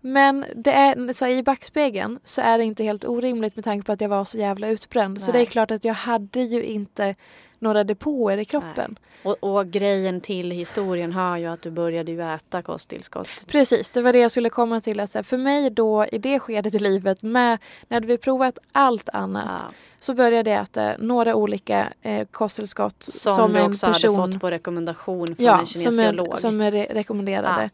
Men 0.00 0.44
det 0.56 0.72
är, 0.72 1.12
så 1.12 1.24
här, 1.24 1.32
i 1.32 1.42
backspegeln 1.42 2.18
så 2.24 2.42
är 2.42 2.58
det 2.58 2.64
inte 2.64 2.84
helt 2.84 3.04
orimligt 3.04 3.56
med 3.56 3.64
tanke 3.64 3.86
på 3.86 3.92
att 3.92 4.00
jag 4.00 4.08
var 4.08 4.24
så 4.24 4.38
jävla 4.38 4.68
utbränd. 4.68 5.22
Så 5.22 5.32
det 5.32 5.38
är 5.38 5.40
Nej. 5.40 5.46
klart 5.46 5.70
att 5.70 5.84
jag 5.84 5.94
hade 5.94 6.40
ju 6.40 6.62
inte 6.64 7.14
några 7.58 7.84
depåer 7.84 8.38
i 8.38 8.44
kroppen. 8.44 8.98
Och, 9.22 9.36
och 9.40 9.66
grejen 9.66 10.20
till 10.20 10.50
historien 10.50 11.12
hör 11.12 11.36
ju 11.36 11.46
att 11.46 11.62
du 11.62 11.70
började 11.70 12.12
ju 12.12 12.22
äta 12.22 12.62
kosttillskott. 12.62 13.28
Precis, 13.46 13.90
det 13.90 14.02
var 14.02 14.12
det 14.12 14.18
jag 14.18 14.30
skulle 14.30 14.50
komma 14.50 14.80
till. 14.80 15.00
Att 15.00 15.14
här, 15.14 15.22
för 15.22 15.36
mig 15.36 15.70
då 15.70 16.06
i 16.12 16.18
det 16.18 16.40
skedet 16.40 16.74
i 16.74 16.78
livet 16.78 17.22
med, 17.22 17.58
när 17.88 18.00
vi 18.00 18.18
provat 18.18 18.58
allt 18.72 19.08
annat 19.12 19.44
Ja, 19.68 19.74
så 19.98 20.14
började 20.14 20.50
jag 20.50 20.62
äta 20.62 20.92
några 20.98 21.34
olika 21.34 21.92
eh, 22.02 22.26
kosttillskott 22.30 23.02
som, 23.02 23.34
som, 23.34 23.52
du 23.52 23.58
en 23.58 23.70
också 23.70 23.86
person 23.86 24.20
hade 24.20 24.32
fått 24.32 24.40
på 24.40 24.50
rekommendation 24.50 25.26
från 25.26 25.46
ja, 25.46 25.60
en 25.60 25.66
som, 25.66 25.82
kinesiolog. 25.82 26.32
är, 26.32 26.36
som 26.36 26.60
är 26.60 26.72
re- 26.72 26.94
rekommenderade. 26.94 27.70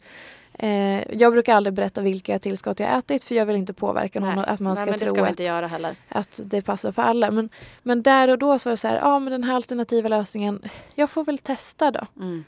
Eh, 0.57 1.17
jag 1.17 1.31
brukar 1.31 1.55
aldrig 1.55 1.73
berätta 1.73 2.01
vilka 2.01 2.39
tillskott 2.39 2.79
jag 2.79 2.97
ätit 2.97 3.23
för 3.23 3.35
jag 3.35 3.45
vill 3.45 3.55
inte 3.55 3.73
påverka 3.73 4.19
någon 4.19 4.35
Nej. 4.35 4.45
att 4.47 4.59
man 4.59 4.73
Nej, 4.73 4.83
ska 4.83 4.91
det 4.91 4.97
tro 4.97 5.15
ska 5.15 5.25
att, 5.25 5.95
att 6.09 6.39
det 6.43 6.61
passar 6.61 6.91
för 6.91 7.01
alla. 7.01 7.31
Men, 7.31 7.49
men 7.83 8.03
där 8.03 8.27
och 8.27 8.37
då 8.37 8.59
så 8.59 8.69
var 8.69 8.71
det 8.71 8.77
så 8.77 8.87
här, 8.87 8.95
ja 8.95 9.19
men 9.19 9.31
den 9.31 9.43
här 9.43 9.55
alternativa 9.55 10.09
lösningen, 10.09 10.61
jag 10.95 11.09
får 11.09 11.25
väl 11.25 11.37
testa 11.37 11.91
då. 11.91 12.07
Mm. 12.19 12.43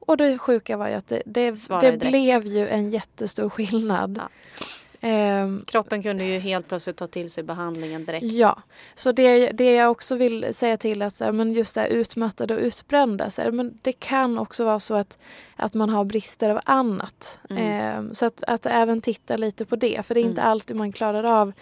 Och 0.00 0.16
det 0.16 0.38
sjuka 0.38 0.76
var 0.76 0.88
ju 0.88 0.94
att 0.94 1.08
det, 1.08 1.22
det, 1.26 1.54
det 1.80 1.98
blev 1.98 2.46
ju 2.46 2.68
en 2.68 2.90
jättestor 2.90 3.50
skillnad. 3.50 4.20
Ja. 4.22 4.28
Ehm, 5.06 5.64
Kroppen 5.66 6.02
kunde 6.02 6.24
ju 6.24 6.38
helt 6.38 6.68
plötsligt 6.68 6.96
ta 6.96 7.06
till 7.06 7.30
sig 7.30 7.44
behandlingen 7.44 8.04
direkt. 8.04 8.26
Ja, 8.26 8.62
så 8.94 9.12
det, 9.12 9.50
det 9.50 9.74
jag 9.74 9.90
också 9.90 10.14
vill 10.14 10.54
säga 10.54 10.76
till 10.76 11.02
att 11.02 11.14
så 11.14 11.24
här, 11.24 11.32
men 11.32 11.52
just 11.52 11.74
det 11.74 11.80
här 11.80 11.88
utmattade 11.88 12.54
och 12.54 12.60
utbrända, 12.60 13.30
så 13.30 13.42
här, 13.42 13.50
men 13.50 13.78
det 13.82 13.92
kan 13.92 14.38
också 14.38 14.64
vara 14.64 14.80
så 14.80 14.94
att, 14.94 15.18
att 15.56 15.74
man 15.74 15.88
har 15.88 16.04
brister 16.04 16.50
av 16.50 16.60
annat. 16.64 17.38
Mm. 17.50 17.62
Ehm, 17.62 18.14
så 18.14 18.26
att, 18.26 18.42
att 18.46 18.66
även 18.66 19.00
titta 19.00 19.36
lite 19.36 19.64
på 19.64 19.76
det, 19.76 20.06
för 20.06 20.14
det 20.14 20.20
är 20.20 20.24
inte 20.24 20.40
Mm. 20.40 20.50
alltid 20.50 20.76
man 20.76 20.92
klarar 20.92 21.24
av 21.24 21.52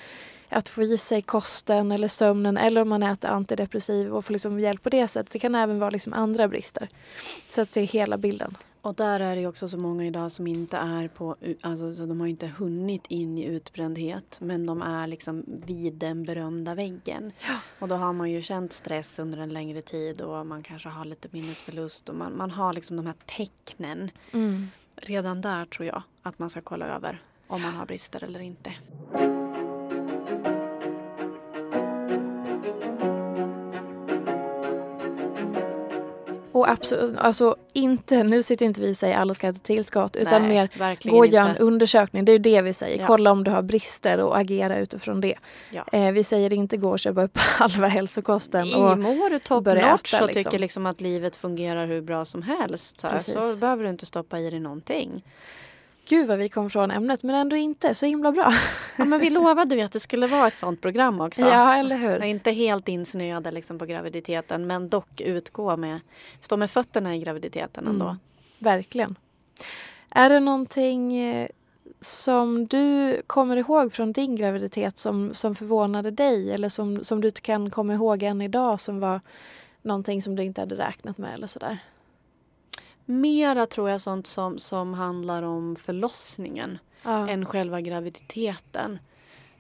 att 0.48 0.68
få 0.68 0.82
i 0.82 0.98
sig 0.98 1.22
kosten 1.22 1.92
eller 1.92 2.08
sömnen 2.08 2.56
eller 2.56 2.80
om 2.80 2.88
man 2.88 3.02
äter 3.02 3.30
antidepressiv 3.30 4.12
och 4.14 4.24
får 4.24 4.32
liksom 4.32 4.60
hjälp 4.60 4.82
på 4.82 4.88
det 4.88 5.08
sättet. 5.08 5.32
Det 5.32 5.38
kan 5.38 5.54
även 5.54 5.78
vara 5.78 5.90
liksom 5.90 6.12
andra 6.12 6.48
brister. 6.48 6.88
Så 7.50 7.60
att 7.62 7.70
se 7.70 7.84
hela 7.84 8.18
bilden. 8.18 8.56
Och 8.82 8.94
där 8.94 9.20
är 9.20 9.36
det 9.36 9.46
också 9.46 9.68
så 9.68 9.78
många 9.78 10.06
idag 10.06 10.32
som 10.32 10.46
inte 10.46 10.76
är 10.76 11.08
på, 11.08 11.36
alltså 11.60 11.94
så 11.94 12.06
de 12.06 12.20
har 12.20 12.26
inte 12.26 12.46
hunnit 12.46 13.06
in 13.08 13.38
i 13.38 13.44
utbrändhet 13.44 14.38
men 14.40 14.66
de 14.66 14.82
är 14.82 15.06
liksom 15.06 15.44
vid 15.46 15.94
den 15.94 16.24
berömda 16.24 16.74
väggen. 16.74 17.32
Och 17.78 17.88
då 17.88 17.94
har 17.94 18.12
man 18.12 18.30
ju 18.30 18.42
känt 18.42 18.72
stress 18.72 19.18
under 19.18 19.38
en 19.38 19.52
längre 19.52 19.82
tid 19.82 20.20
och 20.20 20.46
man 20.46 20.62
kanske 20.62 20.88
har 20.88 21.04
lite 21.04 21.28
minnesförlust 21.30 22.08
och 22.08 22.14
man, 22.14 22.36
man 22.36 22.50
har 22.50 22.72
liksom 22.72 22.96
de 22.96 23.06
här 23.06 23.16
tecknen. 23.26 24.10
Redan 24.96 25.40
där 25.40 25.64
tror 25.64 25.86
jag 25.86 26.02
att 26.22 26.38
man 26.38 26.50
ska 26.50 26.60
kolla 26.60 26.86
över 26.86 27.22
om 27.46 27.62
man 27.62 27.74
har 27.74 27.86
brister 27.86 28.24
eller 28.24 28.40
inte. 28.40 28.72
Absolut, 36.68 37.18
alltså 37.18 37.56
inte, 37.72 38.22
nu 38.22 38.42
sitter 38.42 38.66
inte 38.66 38.80
vi 38.80 38.92
och 38.92 38.96
säger 38.96 39.16
alla 39.16 39.34
ska 39.34 39.48
äta 39.48 39.58
tillskott 39.58 40.16
utan 40.16 40.42
Nej, 40.42 40.68
mer 40.78 41.10
gå 41.10 41.18
och 41.18 41.26
göra 41.26 41.48
en 41.48 41.56
undersökning. 41.56 42.24
Det 42.24 42.32
är 42.32 42.38
det 42.38 42.62
vi 42.62 42.72
säger. 42.72 43.00
Ja. 43.00 43.06
Kolla 43.06 43.32
om 43.32 43.44
du 43.44 43.50
har 43.50 43.62
brister 43.62 44.20
och 44.20 44.38
agera 44.38 44.78
utifrån 44.78 45.20
det. 45.20 45.34
Ja. 45.70 45.84
Eh, 45.92 46.12
vi 46.12 46.24
säger 46.24 46.52
inte 46.52 46.76
gå 46.76 46.90
och 46.90 46.98
köpa 46.98 47.22
upp 47.22 47.38
halva 47.58 47.88
hälsokosten. 47.88 48.66
I 48.66 48.74
Och, 48.74 48.98
mår 48.98 49.30
du 49.30 49.38
top 49.38 49.66
notch 49.66 50.14
och 50.20 50.26
liksom. 50.26 50.28
tycker 50.28 50.58
liksom 50.58 50.86
att 50.86 51.00
livet 51.00 51.36
fungerar 51.36 51.86
hur 51.86 52.00
bra 52.00 52.24
som 52.24 52.42
helst 52.42 53.00
så, 53.00 53.06
här, 53.06 53.18
så 53.18 53.56
behöver 53.60 53.84
du 53.84 53.90
inte 53.90 54.06
stoppa 54.06 54.38
i 54.38 54.50
dig 54.50 54.60
någonting. 54.60 55.22
Gud 56.08 56.28
vad 56.28 56.38
vi 56.38 56.48
kom 56.48 56.70
från 56.70 56.90
ämnet 56.90 57.22
men 57.22 57.34
ändå 57.34 57.56
inte. 57.56 57.94
Så 57.94 58.06
himla 58.06 58.32
bra. 58.32 58.52
Ja, 58.98 59.04
men 59.04 59.20
vi 59.20 59.30
lovade 59.30 59.74
ju 59.74 59.80
att 59.80 59.92
det 59.92 60.00
skulle 60.00 60.26
vara 60.26 60.46
ett 60.46 60.58
sånt 60.58 60.80
program 60.80 61.20
också. 61.20 61.40
Ja, 61.40 61.74
eller 61.74 61.96
hur? 61.96 62.22
inte 62.22 62.50
helt 62.50 62.88
insnöade 62.88 63.50
liksom 63.50 63.78
på 63.78 63.86
graviditeten 63.86 64.66
men 64.66 64.88
dock 64.88 65.20
utgå 65.20 65.76
med, 65.76 66.00
stå 66.40 66.56
med 66.56 66.70
fötterna 66.70 67.16
i 67.16 67.18
graviditeten 67.18 67.86
ändå. 67.86 68.04
Mm, 68.04 68.18
verkligen. 68.58 69.18
Är 70.10 70.30
det 70.30 70.40
någonting 70.40 71.16
eh, 71.16 71.48
som 72.00 72.66
du 72.66 73.16
kommer 73.26 73.56
ihåg 73.56 73.92
från 73.92 74.12
din 74.12 74.36
graviditet 74.36 74.98
som, 74.98 75.34
som 75.34 75.54
förvånade 75.54 76.10
dig 76.10 76.52
eller 76.52 76.68
som, 76.68 77.04
som 77.04 77.20
du 77.20 77.30
kan 77.30 77.70
komma 77.70 77.94
ihåg 77.94 78.22
än 78.22 78.42
idag 78.42 78.80
som 78.80 79.00
var 79.00 79.20
någonting 79.82 80.22
som 80.22 80.36
du 80.36 80.42
inte 80.42 80.60
hade 80.60 80.74
räknat 80.74 81.18
med 81.18 81.34
eller 81.34 81.46
sådär? 81.46 81.78
Mera 83.04 83.66
tror 83.66 83.90
jag 83.90 84.00
sånt 84.00 84.26
som, 84.26 84.58
som 84.58 84.94
handlar 84.94 85.42
om 85.42 85.76
förlossningen 85.76 86.78
Ja. 87.02 87.28
än 87.28 87.46
själva 87.46 87.80
graviditeten. 87.80 88.98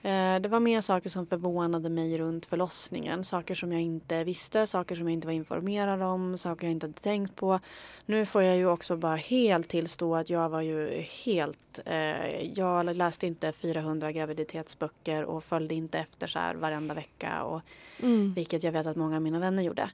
Eh, 0.04 0.40
det 0.40 0.48
var 0.48 0.60
mer 0.60 0.80
saker 0.80 1.10
som 1.10 1.26
förvånade 1.26 1.88
mig 1.88 2.18
runt 2.18 2.46
förlossningen. 2.46 3.24
Saker 3.24 3.54
som 3.54 3.72
jag 3.72 3.82
inte 3.82 4.24
visste, 4.24 4.66
saker 4.66 4.96
som 4.96 5.06
jag 5.08 5.12
inte 5.12 5.26
var 5.26 5.34
informerad 5.34 6.02
om, 6.02 6.38
saker 6.38 6.66
jag 6.66 6.72
inte 6.72 6.86
hade 6.86 7.00
tänkt 7.00 7.36
på. 7.36 7.60
Nu 8.06 8.26
får 8.26 8.42
jag 8.42 8.56
ju 8.56 8.66
också 8.66 8.96
bara 8.96 9.16
helt 9.16 9.68
tillstå 9.68 10.16
att 10.16 10.30
jag 10.30 10.48
var 10.48 10.60
ju 10.60 11.04
helt... 11.24 11.80
Eh, 11.84 12.52
jag 12.54 12.96
läste 12.96 13.26
inte 13.26 13.52
400 13.52 14.12
graviditetsböcker 14.12 15.24
och 15.24 15.44
följde 15.44 15.74
inte 15.74 15.98
efter 15.98 16.26
så 16.26 16.38
här 16.38 16.54
varenda 16.54 16.94
vecka. 16.94 17.42
Och, 17.42 17.60
mm. 18.02 18.34
Vilket 18.34 18.62
jag 18.62 18.72
vet 18.72 18.86
att 18.86 18.96
många 18.96 19.16
av 19.16 19.22
mina 19.22 19.38
vänner 19.38 19.62
gjorde. 19.62 19.90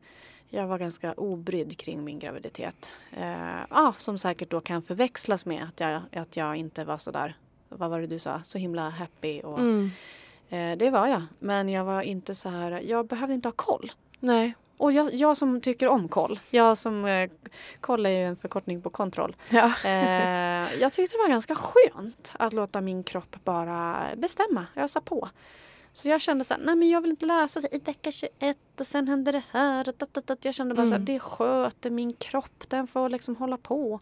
Jag 0.50 0.66
var 0.66 0.78
ganska 0.78 1.12
obrydd 1.12 1.78
kring 1.78 2.04
min 2.04 2.18
graviditet. 2.18 2.90
Eh, 3.12 3.62
ah, 3.68 3.92
som 3.96 4.18
säkert 4.18 4.50
då 4.50 4.60
kan 4.60 4.82
förväxlas 4.82 5.46
med 5.46 5.64
att 5.64 5.80
jag, 5.80 6.02
att 6.12 6.36
jag 6.36 6.56
inte 6.56 6.84
var 6.84 6.98
så 6.98 7.10
där 7.10 7.36
vad 7.68 7.90
var 7.90 8.00
det 8.00 8.06
du 8.06 8.18
sa, 8.18 8.40
så 8.44 8.58
himla 8.58 8.90
happy. 8.90 9.40
Och, 9.40 9.58
mm. 9.58 9.90
eh, 10.48 10.78
det 10.78 10.90
var 10.90 11.06
jag. 11.06 11.22
Men 11.38 11.68
jag 11.68 11.84
var 11.84 12.02
inte 12.02 12.34
så 12.34 12.48
här, 12.48 12.80
jag 12.80 13.06
behövde 13.06 13.34
inte 13.34 13.48
ha 13.48 13.52
koll. 13.52 13.92
Nej. 14.20 14.54
Och 14.76 14.92
jag, 14.92 15.14
jag 15.14 15.36
som 15.36 15.60
tycker 15.60 15.88
om 15.88 16.08
koll, 16.08 16.40
jag 16.50 16.78
som, 16.78 17.04
eh, 17.04 17.30
koll 17.80 18.06
är 18.06 18.10
ju 18.10 18.24
en 18.24 18.36
förkortning 18.36 18.82
på 18.82 18.90
kontroll. 18.90 19.36
Ja. 19.50 19.72
eh, 19.84 20.80
jag 20.80 20.92
tyckte 20.92 21.16
det 21.16 21.22
var 21.22 21.28
ganska 21.28 21.54
skönt 21.54 22.32
att 22.38 22.52
låta 22.52 22.80
min 22.80 23.02
kropp 23.02 23.36
bara 23.44 24.08
bestämma, 24.16 24.66
ösa 24.76 25.00
på. 25.00 25.28
Så 25.98 26.08
jag 26.08 26.20
kände 26.20 26.44
så 26.44 26.54
här, 26.54 26.60
nej 26.60 26.76
men 26.76 26.88
jag 26.88 27.00
vill 27.00 27.10
inte 27.10 27.26
läsa 27.26 27.60
i 27.70 27.78
vecka 27.78 28.12
21 28.12 28.58
och 28.80 28.86
sen 28.86 29.08
händer 29.08 29.32
det 29.32 29.42
här. 29.50 29.94
Jag 30.42 30.54
kände 30.54 30.74
bara 30.74 30.82
mm. 30.82 30.90
så 30.90 30.94
här, 30.94 30.96
mm. 30.96 31.04
det 31.04 31.20
sköter 31.20 31.90
min 31.90 32.12
kropp, 32.12 32.68
den 32.68 32.86
får 32.86 33.08
liksom 33.08 33.36
hålla 33.36 33.56
på 33.56 34.00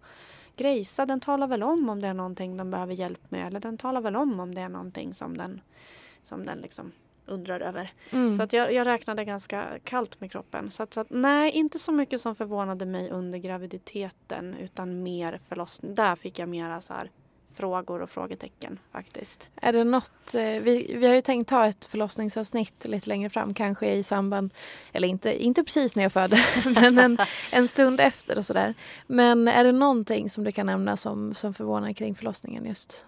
grejsa. 0.57 1.07
Den 1.07 1.21
talar 1.21 1.47
väl 1.47 1.63
om 1.63 1.89
om 1.89 2.01
det 2.01 2.09
är 2.09 2.15
någonting 2.15 2.57
den 2.57 2.71
behöver 2.71 2.95
hjälp 2.95 3.31
med. 3.31 3.47
Eller 3.47 3.61
den 3.61 3.79
talar 3.79 4.01
väl 4.01 4.17
om 4.17 4.41
om 4.41 4.55
det 4.55 4.61
är 4.61 4.69
någonting 4.69 5.15
som 5.15 5.37
den, 5.37 5.61
som 6.23 6.47
den 6.47 6.59
liksom 6.59 6.93
undrar 7.27 7.61
över. 7.61 7.93
Mm. 8.11 8.35
Så 8.35 8.43
att 8.43 8.53
jag, 8.53 8.73
jag 8.73 8.87
räknade 8.87 9.25
ganska 9.25 9.67
kallt 9.85 10.21
med 10.21 10.33
kroppen. 10.33 10.71
Så 10.71 10.83
att, 10.83 10.95
så 10.95 11.01
att, 11.01 11.11
nej, 11.11 11.51
inte 11.51 11.79
så 11.79 11.93
mycket 11.93 12.21
som 12.21 12.35
förvånade 12.35 12.87
mig 12.87 13.11
under 13.11 13.39
graviditeten 13.39 14.55
utan 14.55 15.03
mer 15.03 15.41
förlossning. 15.49 15.95
Där 15.95 16.17
fick 16.17 16.39
jag 16.39 16.49
mera 16.49 16.81
så 16.81 16.95
här 16.95 17.11
frågor 17.57 18.03
och 18.03 18.11
frågetecken 18.11 18.79
faktiskt. 18.93 19.51
Är 19.57 19.73
det 19.73 19.85
något, 19.85 20.35
eh, 20.35 20.41
vi, 20.41 20.97
vi 20.99 21.07
har 21.07 21.15
ju 21.15 21.21
tänkt 21.21 21.49
ta 21.49 21.67
ett 21.67 21.85
förlossningsavsnitt 21.85 22.85
lite 22.85 23.09
längre 23.09 23.31
fram 23.31 23.55
kanske 23.55 23.93
i 23.93 24.03
samband, 24.03 24.55
eller 24.93 25.09
inte, 25.09 25.45
inte 25.45 25.65
precis 25.65 25.97
när 25.97 26.03
jag 26.03 26.13
födde, 26.13 26.45
men 26.75 26.99
en, 26.99 27.19
en 27.53 27.69
stund 27.69 28.01
efter 28.01 28.39
och 28.39 28.47
sådär. 28.47 28.75
Men 29.07 29.49
är 29.49 29.65
det 29.65 29.73
någonting 29.73 30.31
som 30.31 30.45
du 30.45 30.53
kan 30.53 30.67
nämna 30.67 30.97
som, 30.97 31.35
som 31.35 31.55
förvånar 31.55 31.93
kring 31.93 32.15
förlossningen 32.15 32.65
just? 32.65 33.05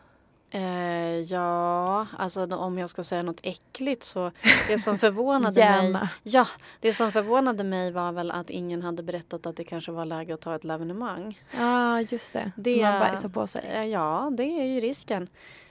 Eh, 0.50 1.20
ja, 1.20 2.06
alltså 2.18 2.54
om 2.54 2.78
jag 2.78 2.90
ska 2.90 3.04
säga 3.04 3.22
något 3.22 3.40
äckligt 3.42 4.02
så 4.02 4.30
det 4.68 4.78
som 4.78 4.98
förvånade 5.08 5.60
mig 5.90 6.08
Ja, 6.22 6.46
det 6.80 6.92
som 6.92 7.12
förvånade 7.12 7.64
mig 7.64 7.92
var 7.92 8.12
väl 8.12 8.30
att 8.30 8.50
ingen 8.50 8.82
hade 8.82 9.02
berättat 9.02 9.46
att 9.46 9.56
det 9.56 9.64
kanske 9.64 9.92
var 9.92 10.04
läge 10.04 10.34
att 10.34 10.40
ta 10.40 10.54
ett 10.54 10.64
lavenemang. 10.64 11.40
Ja, 11.58 11.96
ah, 11.96 12.00
just 12.00 12.32
det. 12.32 12.52
det. 12.56 12.82
Man 12.82 13.00
bajsar 13.00 13.28
på 13.28 13.46
sig. 13.46 13.70
Eh, 13.74 13.84
ja, 13.84 14.30
det 14.36 14.42
är 14.42 14.64
ju 14.64 14.80
risken. 14.80 15.28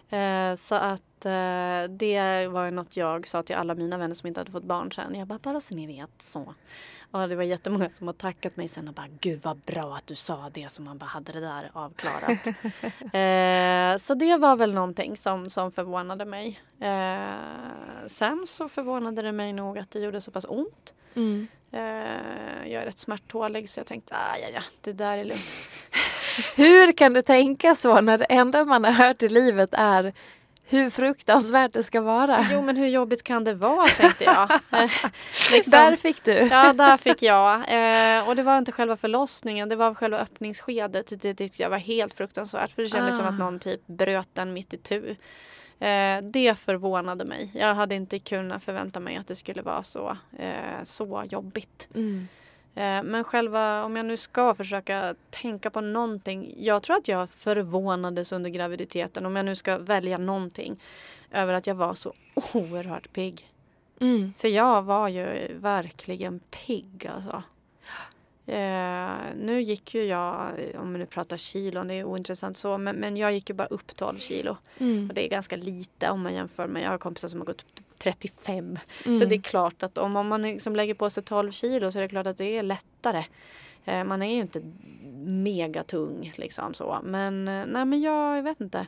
Eh, 0.10 0.56
så 0.56 0.76
att 0.76 1.26
eh, 1.26 1.90
det 1.90 2.48
var 2.48 2.72
något 2.72 2.98
jag 2.98 3.28
sa 3.28 3.44
till 3.44 3.56
alla 3.56 3.76
mina 3.76 3.98
vänner 3.98 4.16
som 4.16 4.28
inte 4.28 4.40
hade 4.40 4.52
fått 4.52 4.64
barn 4.64 4.92
sen. 4.92 5.16
Jag 5.16 5.28
bara, 5.28 5.40
bara 5.40 5.60
så 5.60 5.76
ni 5.76 5.88
vet 5.88 6.22
så. 6.22 6.54
Och 7.12 7.30
det 7.30 7.36
var 7.36 7.44
jättemånga 7.44 7.90
som 7.90 8.08
har 8.08 8.14
tackat 8.14 8.58
mig 8.58 8.68
sen 8.68 8.88
och 8.88 8.94
bara 8.94 9.08
gud 9.20 9.40
vad 9.44 9.58
bra 9.58 9.96
att 9.96 10.08
du 10.08 10.16
sa 10.16 10.50
det 10.54 10.72
som 10.72 10.86
man 10.86 10.98
bara 10.98 11.06
hade 11.06 11.32
det 11.32 11.40
där 11.40 11.72
avklarat. 11.74 12.48
eh, 13.14 14.06
så 14.06 14.14
det 14.14 14.38
var 14.38 14.56
väl 14.56 14.74
någonting 14.74 15.18
som, 15.18 15.50
som 15.50 15.72
förvånade 15.72 16.26
mig. 16.26 16.60
Eh, 16.80 18.08
sen 18.08 18.48
så 18.48 18.70
förvånade 18.70 19.22
det 19.22 19.32
mig 19.32 19.54
nog 19.54 19.78
att 19.78 19.92
det 19.92 20.00
gjorde 20.00 20.22
så 20.22 20.32
pass 20.32 20.46
ont. 20.50 20.94
Mm. 21.16 21.48
Eh, 21.72 22.72
jag 22.72 22.82
är 22.82 22.86
rätt 22.86 22.98
smärttålig 22.98 23.70
så 23.70 23.80
jag 23.80 23.88
tänkte 23.88 24.16
ah, 24.16 24.38
ja, 24.42 24.48
ja, 24.54 24.62
det 24.82 24.94
där 24.94 25.18
är 25.18 25.24
lugnt. 25.24 25.70
Hur 26.56 26.92
kan 26.92 27.14
du 27.14 27.22
tänka 27.22 27.76
så 27.76 28.02
när 28.02 28.18
det 28.18 28.26
enda 28.26 28.66
man 28.66 28.84
har 28.84 28.92
hört 28.92 29.24
i 29.24 29.30
livet 29.30 29.70
är 29.74 30.14
hur 30.70 30.90
fruktansvärt 30.90 31.74
det 31.74 31.84
ska 31.84 32.02
vara. 32.02 32.46
Jo 32.52 32.62
men 32.62 32.78
hur 32.78 32.88
jobbigt 32.88 33.24
kan 33.24 33.44
det 33.44 33.54
vara 33.54 33.88
tänkte 33.88 34.24
jag. 34.24 34.52
Eh, 34.72 34.90
liksom. 35.52 35.72
Där 35.72 35.96
fick 35.96 36.24
du. 36.24 36.32
Ja 36.32 36.74
där 36.74 36.98
fick 36.98 37.22
jag. 37.22 37.54
Eh, 37.56 38.30
och 38.30 38.36
det 38.36 38.44
var 38.44 38.58
inte 38.58 38.72
själva 38.72 38.98
förlossningen, 38.98 39.70
det 39.70 39.76
var 39.76 39.94
själva 39.94 40.20
öppningsskedet. 40.20 41.14
Det 41.22 41.34
tyckte 41.34 41.62
jag 41.62 41.70
var 41.70 41.78
helt 41.78 42.14
fruktansvärt 42.14 42.72
för 42.72 42.82
det 42.82 42.90
kändes 42.90 43.16
ah. 43.16 43.18
som 43.18 43.26
att 43.26 43.40
någon 43.40 43.60
typ 43.60 43.88
bröt 43.88 44.30
den 44.34 44.54
mitt 44.54 44.74
i 44.74 44.78
tu. 44.78 45.16
Eh, 45.80 46.22
det 46.22 46.56
förvånade 46.60 47.26
mig. 47.26 47.52
Jag 47.54 47.76
hade 47.76 47.96
inte 47.96 48.20
kunnat 48.20 48.64
förvänta 48.64 49.00
mig 49.00 49.18
att 49.18 49.28
det 49.28 49.36
skulle 49.36 49.62
vara 49.62 49.84
så, 49.84 50.18
eh, 50.40 50.84
så 50.84 51.24
jobbigt. 51.30 51.88
Mm. 51.96 52.28
Eh, 52.78 53.04
men 53.04 53.24
själva, 53.24 53.84
om 53.84 53.96
jag 53.96 54.06
nu 54.06 54.18
ska 54.18 54.54
försöka 54.56 55.16
tänka 55.30 55.70
på 55.70 55.82
någonting. 55.82 56.54
Jag 56.58 56.84
tror 56.84 56.96
att 56.98 57.08
jag 57.08 57.30
förvånades 57.30 58.32
under 58.32 58.50
graviditeten, 58.50 59.26
om 59.26 59.36
jag 59.36 59.46
nu 59.46 59.56
ska 59.56 59.78
välja 59.78 60.18
någonting, 60.18 60.82
över 61.32 61.54
att 61.54 61.68
jag 61.68 61.76
var 61.76 61.94
så 61.94 62.14
oerhört 62.54 63.14
pigg. 63.14 63.50
Mm. 64.00 64.34
För 64.38 64.48
jag 64.48 64.82
var 64.82 65.08
ju 65.08 65.54
verkligen 65.60 66.40
pigg 66.40 67.10
alltså. 67.16 67.44
Eh, 68.48 69.16
nu 69.36 69.62
gick 69.62 69.96
ju 69.96 70.04
jag, 70.04 70.52
om 70.78 70.94
vi 70.94 71.00
nu 71.00 71.06
pratar 71.06 71.38
kilon, 71.38 71.88
det 71.88 71.94
är 71.94 72.04
ointressant 72.04 72.58
så, 72.58 72.78
men, 72.78 72.96
men 72.96 73.18
jag 73.18 73.34
gick 73.34 73.50
ju 73.50 73.56
bara 73.56 73.68
upp 73.68 73.96
12 73.96 74.18
kilo. 74.18 74.58
Mm. 74.78 75.10
Och 75.10 75.16
det 75.16 75.26
är 75.26 75.30
ganska 75.30 75.56
lite 75.56 76.10
om 76.10 76.24
man 76.24 76.34
jämför 76.34 76.68
med, 76.68 76.84
jag 76.84 76.90
har 76.90 76.98
kompisar 76.98 77.28
som 77.28 77.40
har 77.40 77.46
gått 77.46 77.66
35. 77.98 78.80
Mm. 79.06 79.20
Så 79.20 79.26
det 79.26 79.36
är 79.36 79.42
klart 79.42 79.84
att 79.84 79.98
om, 79.98 80.16
om 80.16 80.28
man 80.28 80.42
liksom 80.42 80.76
lägger 80.76 80.94
på 80.94 81.10
sig 81.10 81.24
12 81.24 81.52
kilo 81.52 81.92
så 81.92 81.98
är 81.98 82.02
det 82.02 82.10
klart 82.10 82.28
att 82.28 82.38
det 82.38 82.58
är 82.58 82.64
lättare. 82.64 83.26
Eh, 83.86 84.04
man 84.04 84.22
är 84.22 84.34
ju 84.34 84.42
inte 84.42 84.62
megatung 85.28 86.34
liksom 86.36 86.74
så. 86.74 87.00
Men 87.04 87.48
eh, 87.48 87.66
nej 87.68 87.86
men 87.86 88.02
jag, 88.02 88.38
jag 88.38 88.44
vet 88.44 88.62
inte. 88.62 88.88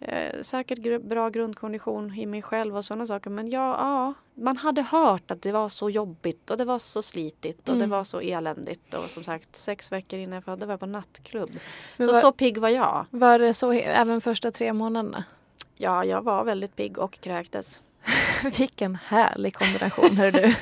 Eh, 0.00 0.42
säkert 0.42 0.78
gr 0.78 0.98
bra 0.98 1.28
grundkondition 1.28 2.14
i 2.14 2.26
mig 2.26 2.42
själv 2.42 2.76
och 2.76 2.84
sådana 2.84 3.06
saker. 3.06 3.30
Men 3.30 3.50
ja, 3.50 3.76
ja, 3.78 4.14
man 4.38 4.56
hade 4.56 4.82
hört 4.82 5.30
att 5.30 5.42
det 5.42 5.52
var 5.52 5.68
så 5.68 5.90
jobbigt 5.90 6.50
och 6.50 6.56
det 6.56 6.64
var 6.64 6.78
så 6.78 7.02
slitigt 7.02 7.68
och 7.68 7.74
mm. 7.74 7.78
det 7.78 7.96
var 7.96 8.04
så 8.04 8.20
eländigt. 8.20 8.94
Och 8.94 9.04
som 9.04 9.24
sagt, 9.24 9.56
sex 9.56 9.92
veckor 9.92 10.18
innan 10.18 10.34
jag 10.34 10.44
födde 10.44 10.66
var 10.66 10.72
jag 10.72 10.80
på 10.80 10.86
nattklubb. 10.86 11.50
Men 11.96 12.08
så 12.08 12.14
var, 12.14 12.20
så 12.20 12.32
pigg 12.32 12.58
var 12.58 12.68
jag. 12.68 13.06
Var 13.10 13.38
det 13.38 13.54
så 13.54 13.72
även 13.72 14.20
första 14.20 14.50
tre 14.50 14.72
månaderna? 14.72 15.24
Ja, 15.74 16.04
jag 16.04 16.22
var 16.22 16.44
väldigt 16.44 16.76
pigg 16.76 16.98
och 16.98 17.20
kräktes. 17.20 17.80
Vilken 18.58 18.98
härlig 19.06 19.54
kombination, 19.54 20.16
hör 20.16 20.30
du. 20.30 20.40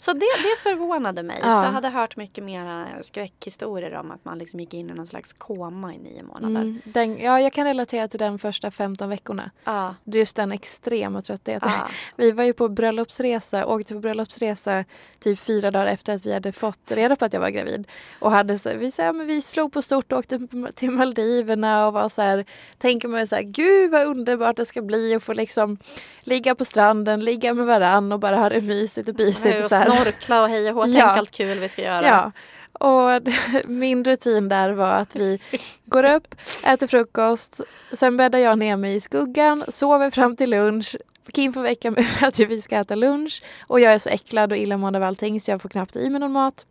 så 0.00 0.12
det, 0.12 0.18
det 0.20 0.62
förvånade 0.62 1.22
mig. 1.22 1.38
Ja. 1.40 1.44
För 1.44 1.64
jag 1.64 1.72
hade 1.72 1.88
hört 1.88 2.16
mycket 2.16 2.44
mera 2.44 2.86
skräckhistorier 3.00 3.94
om 3.94 4.10
att 4.10 4.24
man 4.24 4.38
liksom 4.38 4.60
gick 4.60 4.74
in 4.74 4.90
i 4.90 4.94
någon 4.94 5.06
slags 5.06 5.32
koma 5.32 5.94
i 5.94 5.98
nio 5.98 6.22
månader. 6.22 6.60
Mm, 6.60 6.80
den, 6.84 7.18
ja, 7.18 7.40
jag 7.40 7.52
kan 7.52 7.66
relatera 7.66 8.08
till 8.08 8.18
den 8.18 8.38
första 8.38 8.70
15 8.70 9.08
veckorna. 9.08 9.50
Ja. 9.64 9.94
Just 10.04 10.36
den 10.36 10.52
extrema 10.52 11.22
tröttheten. 11.22 11.70
Ja. 11.72 11.88
Vi 12.16 12.32
var 12.32 12.44
ju 12.44 12.52
på 12.52 12.68
bröllopsresa, 12.68 13.66
åkte 13.66 13.94
på 13.94 14.00
bröllopsresa 14.00 14.84
typ 15.18 15.38
fyra 15.38 15.70
dagar 15.70 15.86
efter 15.86 16.14
att 16.14 16.26
vi 16.26 16.32
hade 16.32 16.52
fått 16.52 16.90
reda 16.90 17.16
på 17.16 17.24
att 17.24 17.32
jag 17.32 17.40
var 17.40 17.50
gravid. 17.50 17.88
Och 18.18 18.30
hade 18.30 18.58
så, 18.58 18.76
vi, 18.76 18.92
så 18.92 19.02
här, 19.02 19.12
men 19.12 19.26
vi 19.26 19.42
slog 19.42 19.72
på 19.72 19.82
stort 19.82 20.12
och 20.12 20.18
åkte 20.18 20.48
till 20.74 20.90
Maldiverna 20.90 21.86
och 21.86 21.92
var 21.92 22.08
så 22.08 22.22
här, 22.22 22.44
tänker 22.78 23.08
man 23.08 23.26
så 23.26 23.34
här, 23.36 23.42
gud 23.42 23.90
vad 23.90 24.06
underbart 24.06 24.56
det 24.56 24.66
ska 24.66 24.82
bli 24.82 25.14
att 25.14 25.22
få 25.22 25.32
liksom 25.32 25.78
ligga 26.22 26.53
på 26.54 26.64
stranden, 26.64 27.20
ligga 27.20 27.54
med 27.54 27.66
varann 27.66 28.12
och 28.12 28.20
bara 28.20 28.36
ha 28.36 28.48
det 28.48 28.60
mysigt 28.60 29.08
och 29.08 29.18
mysigt. 29.18 29.58
Och, 29.58 29.64
och 29.64 29.70
snorkla 29.70 30.42
och 30.42 30.48
hej 30.48 30.72
och 30.72 30.84
tänk 30.84 30.96
ja. 30.98 31.04
allt 31.04 31.30
kul 31.30 31.58
vi 31.58 31.68
ska 31.68 31.82
göra. 31.82 32.06
Ja. 32.06 32.32
Och 32.72 33.22
min 33.64 34.04
rutin 34.04 34.48
där 34.48 34.72
var 34.72 34.92
att 34.92 35.16
vi 35.16 35.40
går 35.84 36.04
upp, 36.04 36.34
äter 36.64 36.86
frukost, 36.86 37.60
sen 37.92 38.16
bäddar 38.16 38.38
jag 38.38 38.58
ner 38.58 38.76
mig 38.76 38.94
i 38.94 39.00
skuggan, 39.00 39.64
sover 39.68 40.10
fram 40.10 40.36
till 40.36 40.50
lunch. 40.50 40.96
Kim 41.32 41.52
får 41.52 41.62
väcka 41.62 41.90
mig 41.90 42.04
för 42.04 42.26
att 42.26 42.38
vi 42.38 42.62
ska 42.62 42.76
äta 42.76 42.94
lunch 42.94 43.42
och 43.66 43.80
jag 43.80 43.92
är 43.92 43.98
så 43.98 44.10
äcklad 44.10 44.52
och 44.52 44.58
illamående 44.58 44.98
av 44.98 45.02
allting 45.02 45.40
så 45.40 45.50
jag 45.50 45.62
får 45.62 45.68
knappt 45.68 45.96
i 45.96 46.10
mig 46.10 46.20
någon 46.20 46.32
mat. 46.32 46.66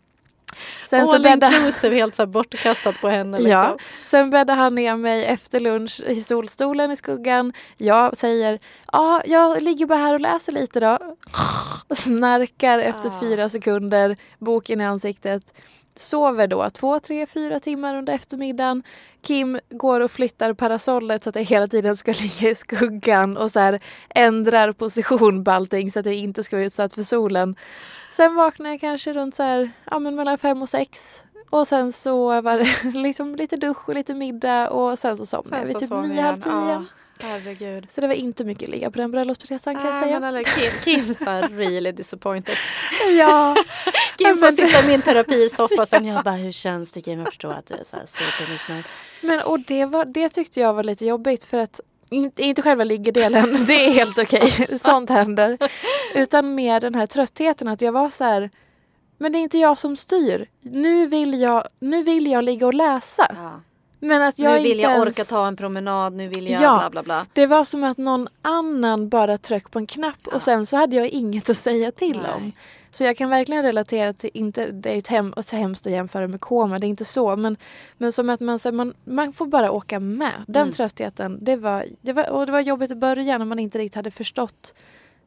Sen 0.86 1.02
All 1.02 1.08
så 1.08 1.20
bädda... 1.20 1.48
inclusive, 1.48 1.96
helt 1.96 2.16
så 2.16 2.26
bortkastat 2.26 3.02
på 3.02 3.10
henne. 3.10 3.38
Liksom. 3.38 3.52
Ja. 3.52 3.78
Sen 4.04 4.30
bäddade 4.30 4.62
han 4.62 4.76
ner 4.76 4.96
mig 4.96 5.26
efter 5.26 5.60
lunch 5.60 6.02
i 6.08 6.22
solstolen 6.22 6.92
i 6.92 6.96
skuggan. 6.96 7.54
Jag 7.78 8.18
säger 8.18 8.60
ja, 8.92 9.22
jag 9.26 9.64
ligger 9.64 9.86
bara 9.86 10.00
här 10.00 10.14
och 10.14 10.20
läser 10.20 10.52
lite 10.52 10.80
då. 10.80 10.98
Snarkar 11.96 12.80
efter 12.80 13.10
ah. 13.10 13.20
fyra 13.20 13.50
sekunder, 13.50 14.18
boken 14.40 14.82
i 14.82 14.86
ansiktet. 14.86 15.44
Sover 15.96 16.48
då 16.48 16.70
två, 16.70 17.00
tre, 17.00 17.26
fyra 17.26 17.60
timmar 17.60 17.96
under 17.96 18.14
eftermiddagen. 18.14 18.84
Kim 19.22 19.60
går 19.70 20.00
och 20.00 20.12
flyttar 20.12 20.54
parasollet 20.54 21.24
så 21.24 21.30
att 21.30 21.34
det 21.34 21.42
hela 21.42 21.68
tiden 21.68 21.98
ska 21.98 22.12
ligga 22.22 22.50
i 22.50 22.56
skuggan 22.56 23.38
och 23.38 23.52
så 23.52 23.60
här 23.60 23.80
ändrar 24.10 24.72
position 24.72 25.44
på 25.44 25.52
allting 25.52 25.92
så 25.92 26.00
att 26.00 26.06
det 26.06 26.16
inte 26.16 26.44
ska 26.44 26.56
vara 26.56 26.66
utsatt 26.66 26.94
för 26.94 27.04
solen. 27.04 27.56
Sen 28.12 28.36
vaknade 28.36 28.70
jag 28.70 28.80
kanske 28.80 29.14
runt 29.14 29.36
så 29.36 29.44
här, 29.44 29.72
ja 29.92 30.00
men 30.00 30.16
mellan 30.16 30.38
fem 30.38 30.62
och 30.62 30.70
sex. 30.70 31.24
Och 31.50 31.68
sen 31.68 31.92
så 31.92 32.42
var 32.42 32.58
det 32.58 32.94
liksom 33.00 33.36
lite 33.36 33.56
dusch 33.56 33.90
och 33.90 33.96
lite 33.96 34.14
middag 34.14 34.70
och 34.70 35.00
sen 35.00 35.18
så 35.18 35.26
somnade 35.26 35.58
jag 35.58 35.68
vid 35.68 35.80
typ 35.80 35.90
nio, 35.90 36.22
halv 36.22 36.42
tio. 36.42 36.86
Herregud. 37.20 37.92
Så 37.92 38.02
det 38.02 38.08
var 38.08 38.14
inte 38.14 38.44
mycket 38.44 38.70
ligga 38.70 38.92
på 38.92 38.98
den 38.98 39.12
bröllopsresan 39.12 39.76
kan 39.76 39.86
jag 39.86 39.96
säga. 39.96 40.20
Men 40.20 40.30
eller, 40.30 40.44
Kim, 40.44 40.72
Kim 40.84 41.16
här 41.26 41.50
really 41.50 41.92
disappointed. 41.92 42.56
Ja, 43.20 43.56
Kim 44.18 44.38
får 44.38 44.52
sitta 44.52 44.86
i 44.86 44.88
min 44.88 45.02
terapisoffa 45.02 45.86
sen 45.86 46.06
jag 46.06 46.24
bara 46.24 46.36
hur 46.36 46.52
känns 46.52 46.92
det 46.92 47.02
Kim? 47.02 47.20
Jag 47.20 47.28
förstår 47.28 47.54
att 47.54 47.66
du 47.66 47.74
är 47.74 47.84
så 47.84 47.96
här 47.96 48.06
supermissnöjd. 48.06 48.84
men 49.22 49.42
och 49.42 49.60
det, 49.60 49.86
var, 49.86 50.06
det 50.06 50.30
tyckte 50.30 50.60
jag 50.60 50.74
var 50.74 50.84
lite 50.84 51.06
jobbigt 51.06 51.44
för 51.44 51.58
att 51.58 51.80
inte, 52.12 52.62
själva 52.62 52.84
liggedelen, 52.84 53.66
det 53.68 53.86
är 53.86 53.92
helt 53.92 54.18
okej, 54.18 54.80
sånt 54.80 55.10
händer. 55.10 55.58
Utan 56.16 56.56
mer 56.56 56.80
den 56.80 56.96
här 56.96 57.06
tröttheten 57.06 57.68
att 57.68 57.82
jag 57.82 57.92
var 57.92 58.10
så 58.10 58.24
här, 58.24 58.50
men 59.18 59.32
det 59.32 59.38
är 59.38 59.42
inte 59.42 59.58
jag 59.58 59.78
som 59.78 59.96
styr. 59.96 60.50
Nu 60.62 61.08
vill 61.08 61.42
jag, 61.42 61.68
nu 61.80 62.04
vill 62.04 62.28
jag 62.28 62.44
ligga 62.44 62.68
och 62.68 62.74
läsa. 62.74 63.36
Ja. 63.36 63.62
Men 64.04 64.22
att 64.22 64.40
jag 64.40 64.56
nu 64.56 64.64
vill 64.64 64.80
jag 64.80 64.92
ens, 64.92 65.08
orka 65.08 65.24
ta 65.24 65.48
en 65.48 65.56
promenad, 65.56 66.14
nu 66.14 66.28
vill 66.28 66.48
jag 66.50 66.62
Ja. 66.62 66.78
bla 66.78 66.90
bla 66.90 67.04
bla. 67.04 67.26
Det 67.34 67.46
var 67.46 67.64
som 67.64 67.84
att 67.84 67.98
någon 67.98 68.28
annan 68.42 69.10
bara 69.10 69.38
tryckte 69.38 69.70
på 69.72 69.80
en 69.80 69.88
knapp 69.88 70.16
Ja. 70.26 70.32
och 70.36 70.44
sen 70.44 70.66
så 70.66 70.78
hade 70.78 70.96
jag 70.96 71.08
inget 71.08 71.50
att 71.50 71.58
säga 71.58 71.92
till 71.92 72.20
Nej. 72.24 72.32
om. 72.36 72.52
Så 72.92 73.04
jag 73.04 73.18
kan 73.18 73.30
verkligen 73.30 73.64
relatera 73.64 74.14
till, 74.14 74.30
inte, 74.34 74.66
det 74.72 74.90
är 74.92 74.96
ju 74.96 75.02
hem, 75.08 75.34
hemskt 75.52 75.88
att 75.88 75.94
jämföra 75.94 76.28
med 76.28 76.42
koma, 76.42 76.80
det 76.80 76.88
är 76.88 76.90
inte 76.90 77.06
så. 77.06 77.36
Men, 77.36 77.58
men 77.98 78.12
som 78.12 78.30
att 78.30 78.40
man, 78.40 78.60
så 78.60 78.70
här, 78.70 78.74
man, 78.74 78.94
man 79.04 79.34
får 79.34 79.46
bara 79.46 79.72
åka 79.72 80.00
med. 80.00 80.32
Den 80.48 80.62
Mm. 80.62 80.72
tröttheten, 80.74 81.38
det 81.42 81.56
var, 81.56 81.86
det 82.02 82.14
var, 82.14 82.30
och 82.30 82.46
det 82.46 82.52
var 82.52 82.60
jobbigt 82.60 82.92
i 82.92 82.96
början 82.96 83.40
när 83.40 83.46
man 83.46 83.60
inte 83.60 83.78
riktigt 83.80 83.96
hade 83.96 84.12
förstått 84.12 84.74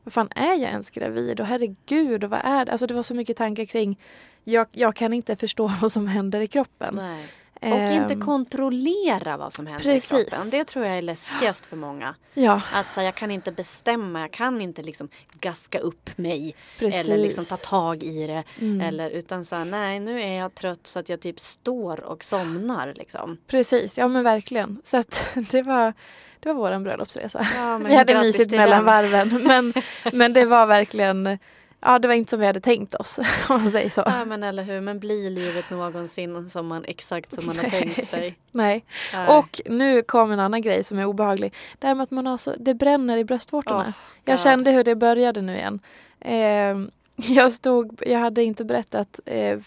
vad 0.04 0.12
fan 0.12 0.28
är 0.34 0.50
jag 0.52 0.70
ens 0.70 0.90
gravid 0.90 1.40
och 1.40 1.46
herregud 1.46 2.24
och 2.24 2.30
vad 2.30 2.40
är 2.44 2.64
det? 2.64 2.72
Alltså 2.72 2.86
det 2.86 2.94
var 2.94 3.02
så 3.02 3.14
mycket 3.14 3.36
tankar 3.36 3.64
kring 3.64 3.98
jag, 4.44 4.66
jag 4.72 4.94
kan 4.96 5.12
inte 5.12 5.36
förstå 5.36 5.70
vad 5.80 5.92
som 5.92 6.06
händer 6.08 6.40
i 6.40 6.46
kroppen. 6.46 6.94
Nej. 6.94 7.26
Och 7.62 7.92
inte 7.92 8.14
Ehm, 8.14 8.20
kontrollera 8.20 9.36
vad 9.36 9.52
som 9.52 9.66
händer 9.66 9.82
precis. 9.84 10.12
i 10.12 10.16
kroppen. 10.30 10.50
Det 10.50 10.64
tror 10.64 10.84
jag 10.84 10.98
är 10.98 11.02
läskigast 11.02 11.66
för 11.66 11.76
många. 11.76 12.14
Ja, 12.34 12.60
Att 12.72 12.90
så 12.90 13.02
jag 13.02 13.14
kan 13.14 13.30
inte 13.30 13.52
bestämma, 13.52 14.20
jag 14.20 14.30
kan 14.30 14.60
inte 14.60 14.82
liksom 14.82 15.08
gaska 15.40 15.78
upp 15.78 16.18
mig. 16.18 16.54
precis. 16.78 17.04
Eller 17.08 17.18
liksom 17.18 17.44
ta 17.44 17.56
tag 17.56 18.02
i 18.02 18.26
det. 18.26 18.44
Mm. 18.60 18.80
Eller 18.80 19.10
utan 19.10 19.44
så 19.44 19.56
här, 19.56 19.64
nej 19.64 20.00
nu 20.00 20.20
är 20.22 20.32
jag 20.32 20.54
trött 20.54 20.86
så 20.86 20.98
att 20.98 21.08
jag 21.08 21.20
typ 21.20 21.40
står 21.40 22.00
och 22.04 22.24
somnar 22.24 22.94
liksom. 22.96 23.36
Precis, 23.46 23.98
ja 23.98 24.08
men 24.08 24.24
verkligen. 24.24 24.80
Så 24.82 24.96
att 24.96 25.36
det 25.50 25.62
var, 25.62 25.92
det 26.40 26.48
var 26.48 26.54
våran 26.54 26.82
bröllopsresa. 26.82 27.46
Ja, 27.54 27.78
men 27.78 27.88
vi 27.88 27.94
hade 27.94 28.20
mysigt 28.20 28.50
mellan 28.50 28.84
varven 28.84 29.28
men, 29.42 29.72
men 30.12 30.32
det 30.32 30.44
var 30.44 30.66
verkligen, 30.66 31.38
ja 31.80 31.98
det 31.98 32.08
var 32.08 32.14
inte 32.14 32.30
som 32.30 32.40
vi 32.40 32.46
hade 32.46 32.60
tänkt 32.60 32.94
oss 32.94 33.18
om 33.48 33.60
man 33.60 33.70
säger 33.70 33.90
så. 33.90 34.02
Ja 34.06 34.24
men 34.24 34.42
eller 34.42 34.62
hur, 34.62 34.80
men 34.80 34.98
blir 34.98 35.30
livet 35.30 35.70
någonsin 35.70 36.50
som 36.50 36.66
man 36.66 36.84
exakt 36.84 37.34
som 37.34 37.46
man 37.46 37.58
har 37.58 37.70
tänkt 37.70 38.08
sig? 38.08 38.38
Nej. 38.50 38.84
Nej. 39.12 39.28
Och 39.28 39.60
nu 39.66 40.02
kom 40.02 40.32
en 40.32 40.40
annan 40.40 40.62
grej 40.62 40.84
som 40.84 40.98
är 40.98 41.04
obehaglig. 41.04 41.54
Det 41.78 41.86
här 41.86 41.94
med 41.94 42.04
att 42.04 42.10
man 42.10 42.26
har 42.26 42.36
så, 42.36 42.54
det 42.58 42.74
bränner 42.74 43.16
i 43.16 43.24
bröstvårtorna. 43.24 43.84
Åh, 43.88 43.94
jag 44.24 44.40
kände 44.40 44.70
hur 44.70 44.84
det 44.84 44.96
började 44.96 45.42
nu 45.42 45.56
igen. 45.56 45.80
Eh, 46.20 46.88
jag 47.34 47.52
stod, 47.52 48.02
jag 48.06 48.18
hade 48.18 48.42
inte 48.42 48.64
berättat 48.64 49.20
eh, 49.24 49.58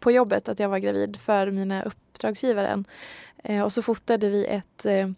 på 0.00 0.12
jobbet 0.12 0.48
att 0.48 0.58
jag 0.58 0.68
var 0.68 0.78
gravid 0.78 1.16
för 1.16 1.50
mina 1.50 1.82
uppdragsgivare 1.82 2.68
än. 2.68 2.84
Eh, 3.44 3.62
och 3.62 3.72
så 3.72 3.82
fotade 3.82 4.30
vi 4.30 4.44
ett 4.44 4.86
eh, 4.86 5.08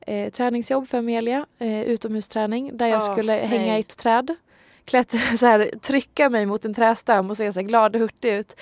eh, 0.00 0.30
träningsjobb 0.30 0.88
för 0.88 0.98
Amelia, 0.98 1.46
eh, 1.58 1.82
utomhusträning, 1.82 2.76
där 2.76 2.86
jag 2.86 3.02
Åh, 3.02 3.12
skulle 3.12 3.32
hänga 3.32 3.64
i 3.64 3.70
nej. 3.70 3.80
ett 3.80 3.98
träd. 3.98 4.36
Klättra, 4.88 5.18
så 5.38 5.46
här, 5.46 5.70
trycka 5.82 6.30
mig 6.30 6.46
mot 6.46 6.64
en 6.64 6.74
trädstam 6.74 7.30
och 7.30 7.36
se 7.36 7.52
så 7.52 7.62
glad 7.62 7.94
och 7.96 8.00
hurtig 8.00 8.34
ut. 8.34 8.56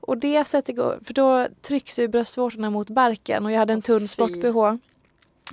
Och 0.00 0.18
det 0.18 0.44
sätter 0.44 0.72
igång, 0.72 0.98
för 1.04 1.14
då 1.14 1.48
trycks 1.62 1.98
ju 1.98 2.08
bröstvårtorna 2.08 2.70
mot 2.70 2.90
barken 2.90 3.44
och 3.46 3.52
jag 3.52 3.58
hade 3.58 3.72
en 3.72 3.82
tunn 3.82 4.00
fy. 4.00 4.06
sport-bh. 4.06 4.76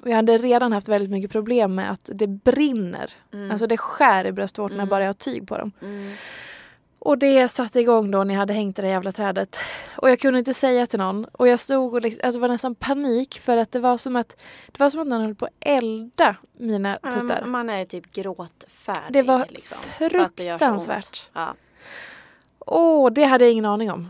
Och 0.02 0.10
jag 0.10 0.16
hade 0.16 0.38
redan 0.38 0.72
haft 0.74 0.88
väldigt 0.88 1.10
mycket 1.10 1.32
problem 1.32 1.76
med 1.76 1.92
att 1.92 2.10
det 2.14 2.28
brinner. 2.28 3.12
Mm. 3.34 3.52
Alltså 3.52 3.68
det 3.68 3.78
skär 3.78 4.26
i 4.26 4.32
bröstvårtorna 4.32 4.82
Mm. 4.84 4.90
bara 4.90 5.02
jag 5.02 5.08
har 5.08 5.14
tyg 5.14 5.48
på 5.48 5.58
dem. 5.58 5.72
Mm. 5.82 6.12
Och 7.02 7.18
det 7.18 7.48
satte 7.48 7.80
igång 7.80 8.12
då 8.12 8.24
när 8.24 8.34
jag 8.34 8.40
hade 8.40 8.54
hängt 8.54 8.76
det 8.76 8.88
jävla 8.88 9.12
trädet. 9.12 9.58
Och 9.98 10.10
jag 10.10 10.20
kunde 10.20 10.40
inte 10.40 10.54
säga 10.54 10.86
till 10.86 11.00
någon. 11.00 11.26
Och 11.26 11.48
jag 11.48 11.60
stod 11.60 11.94
och 11.94 12.02
liksom, 12.02 12.22
alltså 12.26 12.40
var 12.40 12.48
nästan 12.48 12.76
panik 12.76 13.40
för 13.40 13.58
att 13.58 13.72
det 13.72 13.80
var 13.80 13.98
som 13.98 14.16
att 14.16 14.38
det 14.72 14.80
var 14.80 14.90
som 14.90 15.02
att 15.02 15.08
någon 15.08 15.22
höll 15.22 15.36
på 15.36 15.46
att 15.46 15.52
elda 15.60 16.36
mina 16.58 16.96
tuttar. 16.96 17.46
man 17.46 17.70
är 17.70 17.86
typ 17.86 18.12
gråtfärdig. 18.12 19.14
Det 19.14 19.22
var 19.22 19.46
liksom, 19.50 19.78
fruktansvärt. 19.78 21.30
Ja. 21.34 21.54
Åh, 22.60 23.12
det 23.12 23.24
hade 23.24 23.46
jag 23.46 23.52
ingen 23.52 23.66
aning 23.66 23.92
om. 23.92 24.10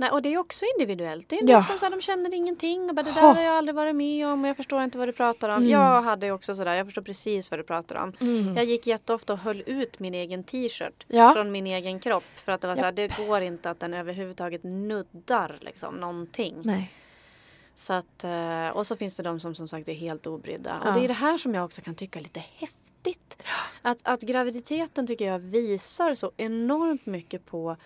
Nej, 0.00 0.10
och 0.10 0.22
det 0.22 0.34
är 0.34 0.38
också 0.38 0.64
individuellt. 0.78 1.28
Det 1.28 1.36
är 1.38 1.50
Ja. 1.50 1.62
som 1.62 1.78
så 1.78 1.84
här, 1.84 1.90
de 1.90 2.00
känner 2.00 2.34
ingenting. 2.34 2.88
Och 2.88 2.94
bara, 2.94 3.02
det 3.02 3.12
där 3.12 3.20
Ha. 3.20 3.34
har 3.34 3.42
jag 3.42 3.54
aldrig 3.56 3.74
varit 3.74 3.96
med 3.96 4.26
om 4.28 4.42
och 4.44 4.48
jag 4.48 4.56
förstår 4.56 4.82
inte 4.82 4.98
vad 4.98 5.08
du 5.08 5.12
pratar 5.12 5.48
om. 5.48 5.56
Mm. 5.56 5.68
Jag 5.70 6.02
hade 6.02 6.30
också 6.32 6.54
sådär, 6.54 6.74
jag 6.74 6.86
förstår 6.86 7.02
precis 7.02 7.50
vad 7.50 7.60
du 7.60 7.64
pratar 7.64 7.96
om. 7.96 8.12
Mm. 8.20 8.56
Jag 8.56 8.64
gick 8.64 8.86
jätteofta 8.86 9.32
och 9.32 9.38
höll 9.38 9.62
ut 9.66 9.98
min 9.98 10.14
egen 10.14 10.44
t-shirt 10.44 11.04
Ja. 11.08 11.32
från 11.34 11.52
min 11.52 11.66
egen 11.66 12.00
kropp. 12.00 12.24
För 12.36 12.52
att 12.52 12.60
det 12.60 12.66
var 12.66 12.76
så 12.76 12.82
här, 12.84 12.92
det 12.92 13.16
går 13.26 13.40
inte 13.40 13.70
att 13.70 13.80
den 13.80 13.94
överhuvudtaget 13.94 14.64
nuddar 14.64 15.58
liksom 15.60 15.94
någonting. 15.94 16.54
Nej. 16.64 16.92
Så 17.74 17.92
att, 17.92 18.24
eh, 18.24 18.68
och 18.68 18.86
så 18.86 18.96
finns 18.96 19.16
det 19.16 19.22
de 19.22 19.40
som 19.40 19.54
som 19.54 19.68
sagt 19.68 19.88
är 19.88 19.94
helt 19.94 20.26
obrydda. 20.26 20.80
Ja. 20.84 20.88
Och 20.88 20.98
det 20.98 21.04
är 21.06 21.08
det 21.08 21.14
här 21.14 21.38
som 21.38 21.54
jag 21.54 21.64
också 21.64 21.80
kan 21.80 21.94
tycka 21.94 22.18
är 22.18 22.22
lite 22.22 22.40
häftigt. 22.54 23.42
Att, 23.82 23.98
att 24.02 24.20
graviditeten 24.20 25.06
tycker 25.06 25.24
jag 25.24 25.38
visar 25.38 26.14
så 26.14 26.32
enormt 26.36 27.06
mycket 27.06 27.46
på 27.46 27.76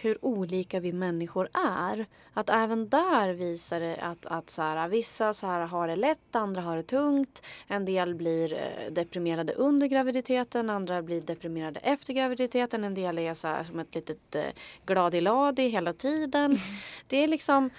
hur 0.00 0.24
olika 0.24 0.80
vi 0.80 0.92
människor 0.92 1.48
är. 1.54 2.06
Att 2.34 2.50
även 2.50 2.88
där 2.88 3.32
visar 3.32 3.80
det 3.80 3.96
att, 3.96 4.26
att 4.26 4.50
så 4.50 4.62
här, 4.62 4.88
vissa 4.88 5.34
så 5.34 5.46
här 5.46 5.66
har 5.66 5.88
det 5.88 5.96
lätt, 5.96 6.36
andra 6.36 6.60
har 6.60 6.76
det 6.76 6.82
tungt. 6.82 7.42
En 7.66 7.84
del 7.84 8.14
blir 8.14 8.52
eh, 8.52 8.92
deprimerade 8.92 9.52
under 9.52 9.86
graviditeten, 9.86 10.70
andra 10.70 11.02
blir 11.02 11.20
deprimerade 11.20 11.80
efter 11.80 12.14
graviditeten. 12.14 12.84
En 12.84 12.94
del 12.94 13.18
är 13.18 13.34
så 13.34 13.48
här 13.48 13.64
som 13.64 13.78
ett 13.78 13.94
litet 13.94 14.34
eh, 14.34 14.42
glad-i-ladi 14.86 15.68
hela 15.68 15.92
tiden. 15.92 16.56
Det 17.06 17.16
är 17.24 17.28
liksom 17.28 17.70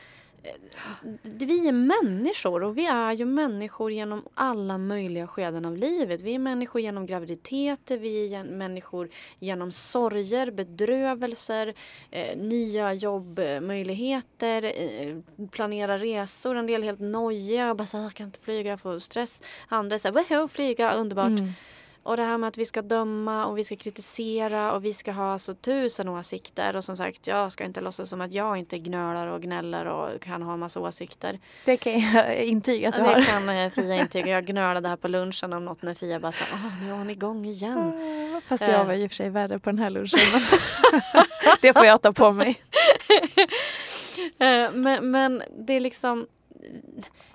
Eh, 0.44 0.52
vi 1.24 1.68
är 1.68 1.72
människor 1.72 2.64
och 2.64 2.78
vi 2.78 2.86
är 2.86 3.14
ju 3.14 3.26
människor 3.26 3.92
genom 3.92 4.24
alla 4.34 4.78
möjliga 4.78 5.28
skeden 5.28 5.66
av 5.66 5.78
livet. 5.78 6.22
Vi 6.22 6.36
är 6.36 6.40
människor 6.40 6.82
genom 6.82 7.06
graviditeter, 7.06 7.98
vi 7.98 8.34
är 8.34 8.44
människor 8.44 9.10
genom 9.40 9.72
sorger, 9.72 10.52
bedrövelser, 10.52 11.74
eh, 12.12 12.38
nya 12.38 12.94
jobbmöjligheter, 12.94 14.64
eh, 14.64 15.18
planera 15.52 15.98
resor. 15.98 16.56
En 16.56 16.68
del 16.68 16.82
är 16.82 16.86
helt 16.86 17.00
nojiga 17.00 17.70
och 17.70 17.76
bara 17.76 17.88
såhär, 17.88 18.04
jag 18.04 18.14
kan 18.14 18.26
inte 18.26 18.40
flyga, 18.40 18.70
jag 18.70 18.82
får 18.82 19.00
stress. 19.00 19.42
Andra 19.68 20.00
säger, 20.00 20.14
woho, 20.14 20.48
flyga, 20.48 20.94
underbart. 20.94 21.40
Mm. 21.40 21.52
Och 22.04 22.18
det 22.18 22.24
här 22.24 22.38
med 22.38 22.48
att 22.48 22.58
vi 22.58 22.66
ska 22.66 22.82
döma 22.82 23.46
och 23.46 23.58
vi 23.58 23.64
ska 23.64 23.76
kritisera 23.76 24.72
och 24.74 24.86
vi 24.86 24.94
ska 24.94 25.12
ha 25.12 25.38
så 25.40 25.54
tusen 25.54 26.10
åsikter. 26.10 26.76
Och 26.76 26.84
som 26.84 26.98
sagt, 26.98 27.28
jag 27.28 27.52
ska 27.52 27.64
inte 27.64 27.82
låtsas 27.82 28.10
som 28.10 28.22
att 28.22 28.34
jag 28.34 28.58
inte 28.58 28.78
gnölar 28.78 29.28
och 29.28 29.42
gnäller 29.42 29.86
och 29.86 30.22
kan 30.22 30.42
ha 30.42 30.58
massa 30.58 30.80
åsikter. 30.80 31.40
Det 31.66 31.78
kan 31.78 32.00
jag 32.00 32.36
intyga 32.44 32.90
att 32.90 32.96
du 32.96 33.02
Det 33.02 33.08
har. 33.08 33.22
kan 33.24 33.50
eh, 33.50 33.70
Fia 33.72 33.96
intyga. 33.96 34.28
Jag 34.28 34.46
gnölade 34.46 34.90
här 34.90 34.96
på 34.96 35.08
lunchen 35.08 35.54
om 35.54 35.66
något 35.66 35.82
när 35.82 35.94
Fia 35.94 36.20
bara 36.20 36.32
sa, 36.32 36.46
åh 36.54 36.82
nu 36.84 36.90
är 36.90 36.94
hon 36.94 37.10
igång 37.10 37.46
igen. 37.46 37.94
Fast 38.48 38.68
jag 38.68 38.80
Eh. 38.82 38.86
var 38.88 38.94
i 38.94 39.06
och 39.08 39.12
för 39.12 39.16
sig 39.16 39.30
värre 39.30 39.60
på 39.60 39.70
den 39.70 39.80
här 39.80 39.90
lunchen. 39.90 40.20
Det 41.62 41.74
får 41.74 41.86
jag 41.86 42.02
ta 42.02 42.12
på 42.14 42.32
mig. 42.32 42.60
Eh, 44.40 44.72
Men, 44.74 45.12
men 45.12 45.44
det 45.58 45.74
är 45.74 45.80
liksom 45.80 46.28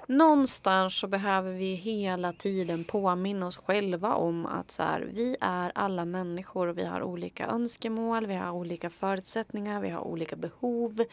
Någonstans 0.07 0.99
så 0.99 1.07
behöver 1.07 1.53
vi 1.53 1.75
hela 1.75 2.33
tiden 2.33 2.85
påminna 2.85 3.47
oss 3.47 3.57
själva 3.57 4.15
om 4.15 4.47
att 4.47 4.71
så 4.71 4.83
här, 4.83 5.01
vi 5.15 5.37
är 5.41 5.73
alla 5.75 6.05
människor 6.05 6.67
och 6.67 6.79
vi 6.79 6.85
har 6.85 7.03
olika 7.03 7.47
önskemål, 7.47 8.27
vi 8.27 8.35
har 8.35 8.51
olika 8.51 8.91
förutsättningar, 8.91 9.81
vi 9.81 9.91
har 9.91 10.01
olika 10.01 10.37
behov. 10.37 11.05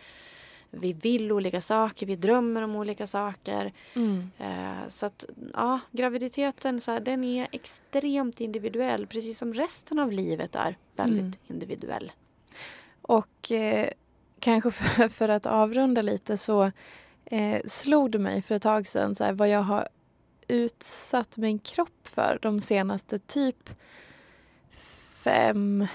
Vi 0.73 0.93
vill 0.93 1.31
olika 1.31 1.61
saker, 1.61 2.05
vi 2.05 2.15
drömmer 2.15 2.61
om 2.61 2.75
olika 2.75 3.07
saker. 3.07 3.73
Mm. 3.93 4.31
Eh, 4.37 4.87
så 4.87 5.05
att 5.05 5.25
ja, 5.53 5.79
graviditeten 5.91 6.81
så 6.81 6.91
här, 6.91 6.99
den 6.99 7.23
är 7.23 7.47
extremt 7.51 8.41
individuell 8.41 9.07
precis 9.07 9.37
som 9.37 9.53
resten 9.53 9.99
av 9.99 10.11
livet 10.11 10.55
är 10.55 10.77
väldigt 10.95 11.19
Mm. 11.21 11.33
individuell. 11.47 12.11
Och 13.01 13.51
eh, 13.51 13.89
kanske 14.39 14.71
för, 14.71 15.07
för 15.07 15.29
att 15.29 15.45
avrunda 15.45 16.01
lite 16.01 16.37
så 16.37 16.71
eh, 17.31 17.61
slog 17.65 18.11
det 18.11 18.19
mig 18.19 18.41
för 18.41 18.55
ett 18.55 18.61
tag 18.61 18.87
sedan 18.87 19.15
så 19.15 19.23
här, 19.23 19.33
vad 19.33 19.49
jag 19.49 19.61
har 19.61 19.87
utsatt 20.47 21.37
min 21.37 21.59
kropp 21.59 22.07
för 22.07 22.39
de 22.41 22.61
senaste 22.61 23.19
typ 23.19 23.69
fem, 25.23 25.87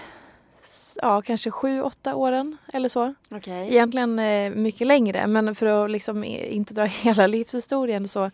ja 1.01 1.21
kanske 1.21 1.51
sju, 1.51 1.81
åtta 1.81 2.15
åren 2.15 2.57
eller 2.73 2.89
så. 2.89 3.13
Okej. 3.29 3.67
Egentligen 3.67 4.19
eh, 4.19 4.51
mycket 4.51 4.87
längre 4.87 5.27
men 5.27 5.55
för 5.55 5.65
att 5.65 5.91
liksom 5.91 6.23
inte 6.23 6.73
dra 6.73 6.83
hela 7.03 7.27
livshistorien 7.27 8.07
så. 8.07 8.31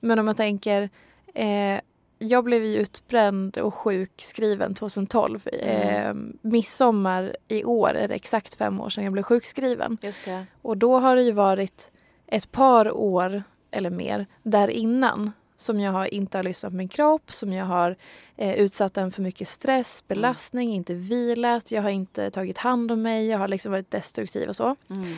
Men 0.00 0.18
om 0.18 0.26
man 0.26 0.34
tänker 0.34 0.90
eh, 1.34 1.80
jag 2.18 2.44
blev 2.44 2.64
ju 2.64 2.76
utbränd 2.76 3.58
och 3.58 3.74
sjukskriven 3.74 4.74
2012. 4.74 5.48
Eh, 5.48 6.14
midsommar 6.42 7.36
i 7.48 7.64
år 7.64 7.94
är 7.94 8.08
det 8.08 8.14
exakt 8.14 8.54
fem 8.54 8.80
år 8.80 8.88
sedan 8.88 9.04
jag 9.04 9.12
blev 9.12 9.22
sjukskriven. 9.22 9.98
Just 10.02 10.24
det. 10.24 10.46
Och 10.62 10.76
då 10.76 10.98
har 10.98 11.16
det 11.16 11.22
ju 11.22 11.32
varit 11.32 11.90
ett 12.28 12.52
par 12.52 12.90
år 12.90 13.42
eller 13.70 13.90
mer 13.90 14.26
där 14.42 14.68
innan 14.68 15.32
som 15.56 15.80
jag 15.80 15.92
har 15.92 16.14
inte 16.14 16.38
har 16.38 16.42
lyssnat 16.42 16.72
på 16.72 16.76
min 16.76 16.88
kropp, 16.88 17.32
som 17.32 17.52
jag 17.52 17.64
har 17.64 17.96
eh, 18.36 18.54
utsatt 18.54 18.94
den 18.94 19.10
för 19.10 19.22
mycket 19.22 19.48
stress, 19.48 20.04
belastning, 20.08 20.68
mm. 20.68 20.76
inte 20.76 20.94
vilat, 20.94 21.72
jag 21.72 21.82
har 21.82 21.90
inte 21.90 22.30
tagit 22.30 22.58
hand 22.58 22.92
om 22.92 23.02
mig, 23.02 23.26
jag 23.26 23.38
har 23.38 23.48
liksom 23.48 23.72
varit 23.72 23.90
destruktiv 23.90 24.48
och 24.48 24.56
så. 24.56 24.76
Mm. 24.90 25.16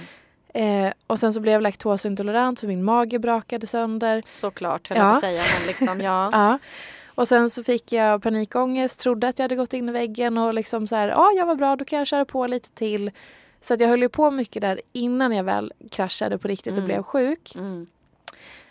Eh, 0.55 0.93
och 1.07 1.19
sen 1.19 1.33
så 1.33 1.41
blev 1.41 1.53
jag 1.53 1.63
laktosintolerant 1.63 2.61
för 2.61 2.67
min 2.67 2.85
mage 2.85 3.19
brakade 3.19 3.67
sönder. 3.67 4.23
Såklart, 4.27 4.89
höll 4.89 4.99
ja. 4.99 5.05
jag 5.05 5.15
på 5.15 5.21
säga. 5.21 5.43
Men 5.59 5.67
liksom, 5.67 6.01
ja. 6.01 6.31
ja. 6.33 6.59
Och 7.07 7.29
sen 7.29 7.51
så 7.51 7.65
fick 7.65 7.93
jag 7.93 8.23
panikångest, 8.23 9.01
trodde 9.01 9.29
att 9.29 9.39
jag 9.39 9.45
hade 9.45 9.57
gått 9.57 9.73
in 9.73 9.89
i 9.89 9.93
väggen 9.93 10.39
och 10.39 10.55
liksom 10.55 10.87
så 10.87 10.97
här, 10.97 11.09
ja 11.09 11.17
ah, 11.17 11.33
jag 11.33 11.47
var 11.47 11.55
bra, 11.55 11.77
då 11.77 11.85
kan 11.85 11.99
jag 11.99 12.09
köra 12.09 12.25
på 12.25 12.47
lite 12.47 12.71
till. 12.71 13.11
Så 13.61 13.75
att 13.75 13.81
jag 13.81 13.89
höll 13.89 14.03
ju 14.03 14.09
på 14.09 14.31
mycket 14.31 14.63
där 14.63 14.81
innan 14.93 15.33
jag 15.33 15.45
väl 15.45 15.73
kraschade 15.91 16.39
på 16.39 16.49
riktigt 16.49 16.73
mm. 16.73 16.83
och 16.83 16.87
blev 16.87 17.03
sjuk. 17.03 17.55
Mm. 17.55 17.87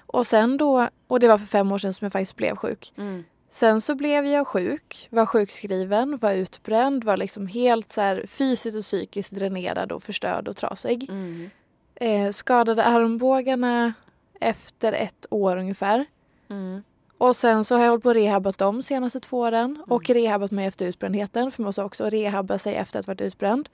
Och 0.06 0.28
sen 0.28 0.58
då, 0.58 0.90
och 1.08 1.20
det 1.20 1.28
var 1.28 1.38
för 1.38 1.46
fem 1.46 1.72
år 1.72 1.78
sedan 1.78 1.94
som 1.94 2.06
jag 2.06 2.12
faktiskt 2.12 2.36
blev 2.36 2.56
sjuk. 2.56 2.94
Mm. 2.98 3.24
Sen 3.50 3.82
så 3.82 3.96
blev 3.96 4.26
jag 4.26 4.48
sjuk, 4.48 5.08
var 5.12 5.26
sjukskriven, 5.26 6.18
var 6.18 6.32
utbränd, 6.32 7.04
var 7.04 7.18
liksom 7.18 7.48
helt 7.48 7.92
så 7.92 8.02
här 8.02 8.26
fysiskt 8.28 8.78
och 8.78 8.84
psykiskt 8.84 9.36
dränerad 9.36 9.92
och 9.92 10.04
förstörd 10.04 10.48
och 10.48 10.56
trasig. 10.56 11.10
Mm. 11.10 11.50
Eh, 11.96 12.30
skadade 12.32 12.84
armbågarna 12.84 13.94
efter 14.40 14.94
ett 14.94 15.26
år 15.30 15.58
ungefär. 15.58 16.06
Mm. 16.50 16.84
Och 17.18 17.36
sen 17.36 17.66
så 17.66 17.76
har 17.76 17.84
jag 17.84 17.90
hållit 17.90 18.04
på 18.04 18.10
och 18.10 18.16
rehabbat 18.16 18.58
dem 18.58 18.84
senaste 18.84 19.20
två 19.20 19.40
åren 19.40 19.76
mm. 19.76 19.84
och 19.88 20.10
rehabbat 20.10 20.52
mig 20.52 20.66
efter 20.66 20.86
utbrändheten 20.86 21.52
för 21.52 21.62
man 21.62 21.66
måste 21.68 21.84
också 21.84 22.10
rehabba 22.10 22.58
sig 22.58 22.76
efter 22.76 23.00
att 23.00 23.06
ha 23.06 23.14
varit 23.14 23.22
utbränd. 23.22 23.70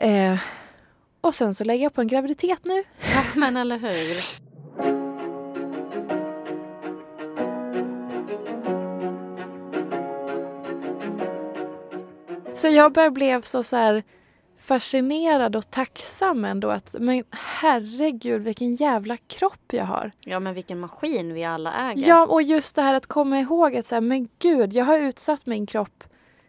Eh, 0.00 0.38
och 1.20 1.34
sen 1.34 1.54
så 1.54 1.64
lägger 1.64 1.82
jag 1.82 1.94
på 1.94 2.00
en 2.00 2.08
graviditet 2.08 2.64
nu. 2.64 2.84
Ja 3.14 3.22
men 3.34 3.56
eller 3.56 3.78
hur. 3.78 4.40
Så 12.54 12.68
jag 12.68 12.92
bara 12.92 13.10
blev 13.10 13.42
så, 13.42 13.62
så 13.62 13.76
här 13.76 14.02
fascinerad 14.58 15.56
och 15.56 15.70
tacksam 15.70 16.44
ändå 16.44 16.70
att 16.70 16.96
men 16.98 17.24
herregud 17.30 18.42
vilken 18.42 18.76
jävla 18.76 19.16
kropp 19.16 19.72
jag 19.72 19.84
har. 19.84 20.10
Ja 20.20 20.40
men 20.40 20.54
vilken 20.54 20.80
maskin 20.80 21.34
vi 21.34 21.44
alla 21.44 21.90
äger. 21.90 22.08
Ja 22.08 22.26
och 22.26 22.42
just 22.42 22.76
det 22.76 22.82
här 22.82 22.94
att 22.94 23.06
komma 23.06 23.40
ihåg 23.40 23.76
att 23.76 23.86
så 23.86 23.94
här, 23.94 24.02
men 24.02 24.28
gud 24.38 24.72
jag 24.72 24.84
har 24.84 24.98
utsatt 24.98 25.46
min 25.46 25.66
kropp 25.66 26.04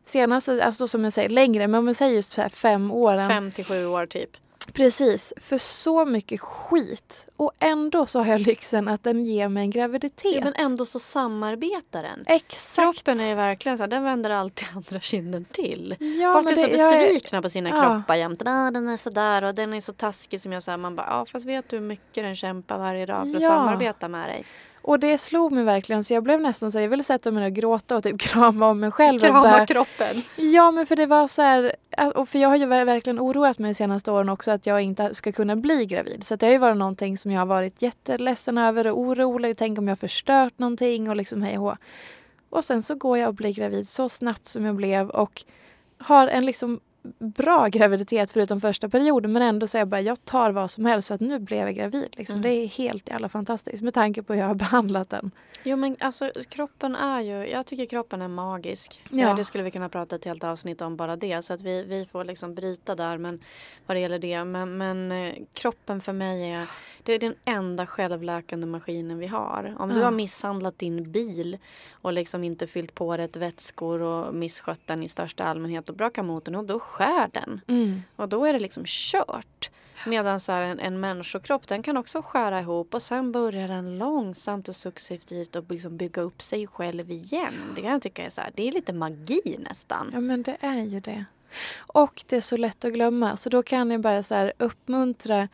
senaste, 0.05 0.65
alltså 0.65 0.87
som 0.87 1.03
jag 1.03 1.13
säger 1.13 1.29
längre 1.29 1.67
men 1.67 1.77
om 1.77 1.85
man 1.85 1.95
säger 1.95 2.15
just 2.15 2.31
så 2.31 2.41
här 2.41 2.49
fem 2.49 2.91
år. 2.91 3.27
Fem 3.27 3.51
till 3.51 3.65
sju 3.65 3.85
år 3.85 4.05
typ. 4.05 4.37
Precis, 4.73 5.33
för 5.37 5.57
så 5.57 6.05
mycket 6.05 6.41
skit. 6.41 7.27
Och 7.37 7.51
ändå 7.59 8.05
så 8.05 8.19
har 8.19 8.25
jag 8.25 8.41
lyxen 8.41 8.87
att 8.87 9.03
den 9.03 9.25
ger 9.25 9.47
mig 9.47 9.63
en 9.63 9.69
graviditet. 9.69 10.35
Ja, 10.35 10.43
men 10.43 10.53
ändå 10.55 10.85
så 10.85 10.99
samarbetar 10.99 12.03
den. 12.03 12.23
Exakt. 12.27 12.85
Kroppen 12.85 13.19
är 13.19 13.27
ju 13.27 13.35
verkligen 13.35 13.77
så 13.77 13.87
den 13.87 14.03
vänder 14.03 14.29
alltid 14.29 14.67
andra 14.75 14.99
kinden 14.99 15.45
till. 15.45 15.95
Ja, 15.99 16.31
Folk 16.33 16.47
är 16.47 16.55
det, 16.55 16.61
så 16.61 16.67
besvikna 16.67 17.37
är... 17.37 17.41
på 17.41 17.49
sina 17.49 17.69
ja. 17.69 17.81
kroppar 17.81 18.15
jämt. 18.15 18.41
Ah, 18.45 18.71
den 18.71 18.87
är 18.87 18.97
sådär 18.97 19.43
och 19.43 19.55
den 19.55 19.73
är 19.73 19.81
så 19.81 19.93
taskig 19.93 20.41
som 20.41 20.51
jag 20.51 20.63
säger. 20.63 20.77
Man 20.77 20.95
bara, 20.95 21.07
ja 21.07 21.25
fast 21.25 21.45
vet 21.45 21.69
du 21.69 21.75
hur 21.75 21.83
mycket 21.83 22.23
den 22.23 22.35
kämpar 22.35 22.77
varje 22.77 23.05
dag 23.05 23.31
för 23.31 23.37
att 23.37 23.43
samarbeta 23.43 24.07
med 24.07 24.29
dig. 24.29 24.45
Och 24.81 24.99
det 24.99 25.17
slog 25.17 25.51
mig 25.51 25.63
verkligen 25.63 26.03
så 26.03 26.13
jag 26.13 26.23
blev 26.23 26.41
nästan 26.41 26.71
så 26.71 26.79
jag 26.79 26.89
ville 26.89 27.03
sätta 27.03 27.31
mig 27.31 27.45
och 27.45 27.53
gråta 27.53 27.95
och 27.95 28.03
typ 28.03 28.19
krama 28.21 28.67
om 28.67 28.79
mig 28.79 28.91
själv. 28.91 29.19
Krama 29.19 29.41
bara, 29.41 29.65
kroppen. 29.65 30.21
Ja 30.35 30.71
men 30.71 30.85
för 30.85 30.95
det 30.95 31.05
var 31.05 31.27
så 31.27 31.41
här, 31.41 31.75
och 32.15 32.29
för 32.29 32.39
jag 32.39 32.49
har 32.49 32.55
ju 32.55 32.65
verkligen 32.65 33.19
oroat 33.19 33.59
mig 33.59 33.69
de 33.69 33.75
senaste 33.75 34.11
åren 34.11 34.29
också 34.29 34.51
att 34.51 34.65
jag 34.65 34.81
inte 34.81 35.15
ska 35.15 35.31
kunna 35.31 35.55
bli 35.55 35.85
gravid. 35.85 36.23
Så 36.23 36.35
det 36.35 36.45
har 36.45 36.53
ju 36.53 36.59
varit 36.59 36.77
någonting 36.77 37.17
som 37.17 37.31
jag 37.31 37.41
har 37.41 37.45
varit 37.45 37.81
jätteledsen 37.81 38.57
över 38.57 38.87
och 38.87 38.99
orolig. 38.99 39.57
Tänk 39.57 39.79
om 39.79 39.87
jag 39.87 39.91
har 39.91 39.95
förstört 39.95 40.59
någonting 40.59 41.09
och 41.09 41.15
liksom 41.15 41.41
hej 41.41 41.57
och 41.57 41.75
Och 42.49 42.65
sen 42.65 42.83
så 42.83 42.95
går 42.95 43.17
jag 43.17 43.27
och 43.27 43.35
blir 43.35 43.53
gravid 43.53 43.89
så 43.89 44.09
snabbt 44.09 44.47
som 44.47 44.65
jag 44.65 44.75
blev 44.75 45.09
och 45.09 45.43
har 45.97 46.27
en 46.27 46.45
liksom 46.45 46.79
bra 47.19 47.67
graviditet 47.67 48.31
förutom 48.31 48.61
första 48.61 48.89
perioden 48.89 49.31
men 49.31 49.41
ändå 49.41 49.67
så 49.67 49.77
jag 49.77 49.87
bara 49.87 50.01
jag 50.01 50.25
tar 50.25 50.51
vad 50.51 50.71
som 50.71 50.85
helst 50.85 51.07
för 51.07 51.15
att 51.15 51.21
nu 51.21 51.39
blev 51.39 51.59
jag 51.59 51.75
gravid. 51.75 52.15
Liksom. 52.17 52.35
Mm. 52.35 52.41
Det 52.41 52.49
är 52.49 52.67
helt 52.67 53.09
jävla 53.09 53.29
fantastiskt 53.29 53.83
med 53.83 53.93
tanke 53.93 54.23
på 54.23 54.33
hur 54.33 54.41
jag 54.41 54.47
har 54.47 54.55
behandlat 54.65 55.09
den. 55.09 55.31
Jo 55.63 55.77
men 55.77 55.95
alltså 55.99 56.31
kroppen 56.49 56.95
är 56.95 57.21
ju, 57.21 57.49
jag 57.49 57.65
tycker 57.65 57.85
kroppen 57.85 58.21
är 58.21 58.27
magisk. 58.27 59.03
Ja. 59.09 59.33
Det 59.33 59.45
skulle 59.45 59.63
vi 59.63 59.71
kunna 59.71 59.89
prata 59.89 60.15
ett 60.15 60.25
helt 60.25 60.43
avsnitt 60.43 60.81
om 60.81 60.95
bara 60.97 61.15
det 61.15 61.41
så 61.41 61.53
att 61.53 61.61
vi, 61.61 61.83
vi 61.83 62.05
får 62.05 62.23
liksom 62.23 62.55
bryta 62.55 62.95
där 62.95 63.17
men 63.17 63.39
vad 63.85 63.97
det 63.97 64.01
gäller 64.01 64.19
det. 64.19 64.43
Men, 64.43 64.77
men 64.77 65.11
eh, 65.11 65.33
kroppen 65.53 66.01
för 66.01 66.13
mig 66.13 66.51
är, 66.51 66.67
det 67.03 67.13
är 67.13 67.19
den 67.19 67.35
enda 67.45 67.87
självläkande 67.87 68.67
maskinen 68.67 69.17
vi 69.17 69.27
har. 69.27 69.75
Om 69.79 69.89
ja. 69.89 69.95
du 69.95 70.03
har 70.03 70.11
misshandlat 70.11 70.79
din 70.79 71.11
bil 71.11 71.57
och 71.91 72.13
liksom 72.13 72.43
inte 72.43 72.67
fyllt 72.67 72.95
på 72.95 73.17
rätt 73.17 73.35
vätskor 73.35 74.01
och 74.01 74.35
misskött 74.35 74.81
den 74.85 75.03
i 75.03 75.09
största 75.09 75.43
allmänhet 75.43 75.89
och 75.89 75.95
brakar 75.95 76.23
motorn 76.23 76.55
och 76.55 76.65
då 76.65 76.79
skär 76.91 77.29
den. 77.33 77.61
Mm. 77.67 78.03
Och 78.15 78.29
då 78.29 78.45
är 78.45 78.53
det 78.53 78.59
liksom 78.59 78.83
kört. 78.85 79.69
Medan 80.05 80.39
så 80.39 80.51
en, 80.51 80.79
en 80.79 80.99
människokropp 80.99 81.67
den 81.67 81.83
kan 81.83 81.97
också 81.97 82.21
skära 82.21 82.59
ihop 82.59 82.93
och 82.93 83.01
sen 83.01 83.31
börjar 83.31 83.67
den 83.67 83.97
långsamt 83.97 84.69
och 84.69 84.75
successivt 84.75 85.55
att 85.55 85.71
liksom 85.71 85.97
bygga 85.97 86.21
upp 86.21 86.41
sig 86.41 86.67
själv 86.67 87.11
igen. 87.11 87.53
Det 87.75 87.81
kan 87.81 87.91
jag 87.91 88.01
tycka 88.01 88.25
är, 88.25 88.29
så 88.29 88.41
här, 88.41 88.51
det 88.55 88.67
är 88.67 88.71
lite 88.71 88.93
magi 88.93 89.57
nästan. 89.69 90.09
Ja 90.13 90.19
men 90.19 90.43
det 90.43 90.57
är 90.59 90.81
ju 90.81 90.99
det. 90.99 91.25
Och 91.77 92.23
det 92.27 92.35
är 92.35 92.41
så 92.41 92.57
lätt 92.57 92.85
att 92.85 92.93
glömma 92.93 93.37
så 93.37 93.49
då 93.49 93.63
kan 93.63 93.91
jag 93.91 94.01
bara 94.01 94.23
så 94.23 94.35
här 94.35 94.53
uppmuntra 94.57 95.47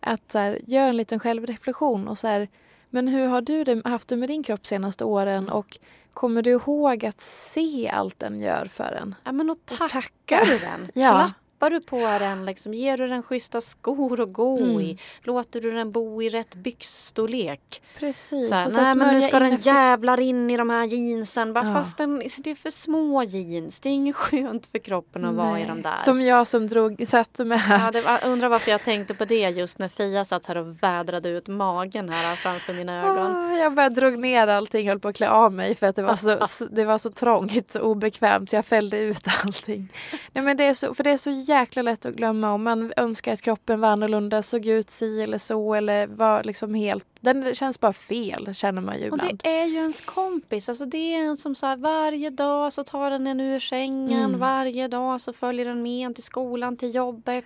att 0.00 0.32
så 0.32 0.38
här, 0.38 0.58
göra 0.66 0.88
en 0.88 0.96
liten 0.96 1.20
självreflektion 1.20 2.08
och 2.08 2.18
så 2.18 2.26
här, 2.26 2.48
men 2.90 3.08
hur 3.08 3.26
har 3.26 3.40
du 3.40 3.82
haft 3.84 4.08
det 4.08 4.16
med 4.16 4.28
din 4.28 4.42
kropp 4.42 4.66
senaste 4.66 5.04
åren 5.04 5.48
och 5.48 5.78
kommer 6.14 6.42
du 6.42 6.50
ihåg 6.50 7.06
att 7.06 7.20
se 7.20 7.88
allt 7.88 8.18
den 8.18 8.40
gör 8.40 8.64
för 8.72 8.98
en? 9.02 9.14
Ja 9.24 9.32
men 9.32 9.50
och 9.50 9.56
tackar, 9.64 9.84
och 9.84 9.90
tackar. 9.90 10.46
du 10.46 10.58
den? 10.58 10.90
Ja 10.94 11.32
klappar 11.62 11.70
du 11.70 11.80
på 11.80 12.18
den, 12.24 12.46
liksom, 12.46 12.74
ger 12.74 12.96
du 12.96 13.08
den 13.08 13.22
schyssta 13.22 13.60
skor 13.60 14.20
att 14.20 14.32
gå 14.32 14.58
mm. 14.58 14.80
i, 14.80 14.98
låter 15.22 15.60
du 15.60 15.70
den 15.70 15.92
bo 15.92 16.22
i 16.22 16.28
rätt 16.28 16.54
byxstorlek. 16.54 17.82
Precis. 17.98 18.48
Så 18.48 18.54
här, 18.54 18.66
och 18.66 18.72
nej 18.72 18.96
men 18.96 19.14
nu 19.14 19.22
ska 19.22 19.38
den 19.38 19.52
efter... 19.52 19.70
jävlar 19.74 20.20
in 20.20 20.50
i 20.50 20.56
de 20.56 20.70
här 20.70 20.84
jeansen. 20.84 21.52
Bara, 21.52 21.66
ja. 21.66 21.74
Fast 21.74 21.98
den, 21.98 22.22
det 22.36 22.50
är 22.50 22.54
för 22.54 22.70
små 22.70 23.22
jeans. 23.22 23.80
Det 23.80 23.88
är 23.88 23.92
inget 23.92 24.16
skönt 24.16 24.66
för 24.66 24.78
kroppen 24.78 25.24
att 25.24 25.34
nej. 25.34 25.46
vara 25.46 25.60
i 25.60 25.66
de 25.66 25.82
där. 25.82 25.96
Som 25.96 26.20
jag 26.20 26.46
som 26.46 26.66
drog, 26.66 27.04
satte 27.06 27.44
mig 27.44 27.58
här. 27.58 27.92
Ja, 27.94 28.20
det 28.20 28.26
undrar 28.26 28.48
varför 28.48 28.70
jag 28.70 28.82
tänkte 28.82 29.14
på 29.14 29.24
det 29.24 29.48
just 29.50 29.78
när 29.78 29.88
Fia 29.88 30.24
satt 30.24 30.46
här 30.46 30.56
och 30.56 30.82
vädrade 30.82 31.28
ut 31.28 31.48
magen 31.48 32.08
här 32.08 32.36
framför 32.36 32.74
mina 32.74 33.02
ögon. 33.06 33.32
Oh, 33.32 33.58
jag 33.58 33.74
bara 33.74 33.88
drog 33.88 34.18
ner 34.18 34.46
allting, 34.46 34.88
höll 34.88 35.00
på 35.00 35.08
att 35.08 35.16
klä 35.16 35.28
av 35.28 35.52
mig 35.52 35.74
för 35.74 35.86
att 35.86 35.96
det 35.96 36.02
var 36.02 36.16
så, 36.46 36.64
det 36.64 36.84
var 36.84 36.98
så 36.98 37.10
trångt 37.10 37.74
och 37.74 37.90
obekvämt 37.90 38.50
så 38.50 38.56
jag 38.56 38.66
fällde 38.66 38.98
ut 38.98 39.26
allting. 39.44 39.92
Nej 40.32 40.44
men 40.44 40.56
det 40.56 40.64
är 40.64 40.74
så, 40.74 40.94
för 40.94 41.04
det 41.04 41.10
är 41.10 41.16
så 41.16 41.30
jäkla 41.52 41.82
lätt 41.82 42.06
att 42.06 42.14
glömma 42.14 42.52
om 42.52 42.62
man 42.62 42.92
önskar 42.96 43.32
att 43.32 43.42
kroppen 43.42 43.80
var 43.80 43.88
annorlunda, 43.88 44.42
såg 44.42 44.66
ut 44.66 44.90
si 44.90 45.22
eller 45.22 45.38
så 45.38 45.74
eller 45.74 46.06
var 46.06 46.44
liksom 46.44 46.74
helt... 46.74 47.06
Den 47.20 47.54
känns 47.54 47.80
bara 47.80 47.92
fel 47.92 48.54
känner 48.54 48.82
man 48.82 48.98
ju 48.98 49.06
ibland. 49.06 49.32
Och 49.32 49.38
det 49.42 49.48
är 49.48 49.64
ju 49.64 49.76
ens 49.76 50.00
kompis. 50.00 50.68
Alltså 50.68 50.86
det 50.86 51.14
är 51.14 51.18
en 51.18 51.36
som 51.36 51.54
så 51.54 51.66
här, 51.66 51.76
varje 51.76 52.30
dag 52.30 52.72
så 52.72 52.84
tar 52.84 53.10
den 53.10 53.26
en 53.26 53.40
ur 53.40 53.60
sängen. 53.60 54.24
Mm. 54.24 54.40
Varje 54.40 54.88
dag 54.88 55.20
så 55.20 55.32
följer 55.32 55.64
den 55.64 55.82
med 55.82 56.06
en 56.06 56.14
till 56.14 56.24
skolan, 56.24 56.76
till 56.76 56.94
jobbet. 56.94 57.44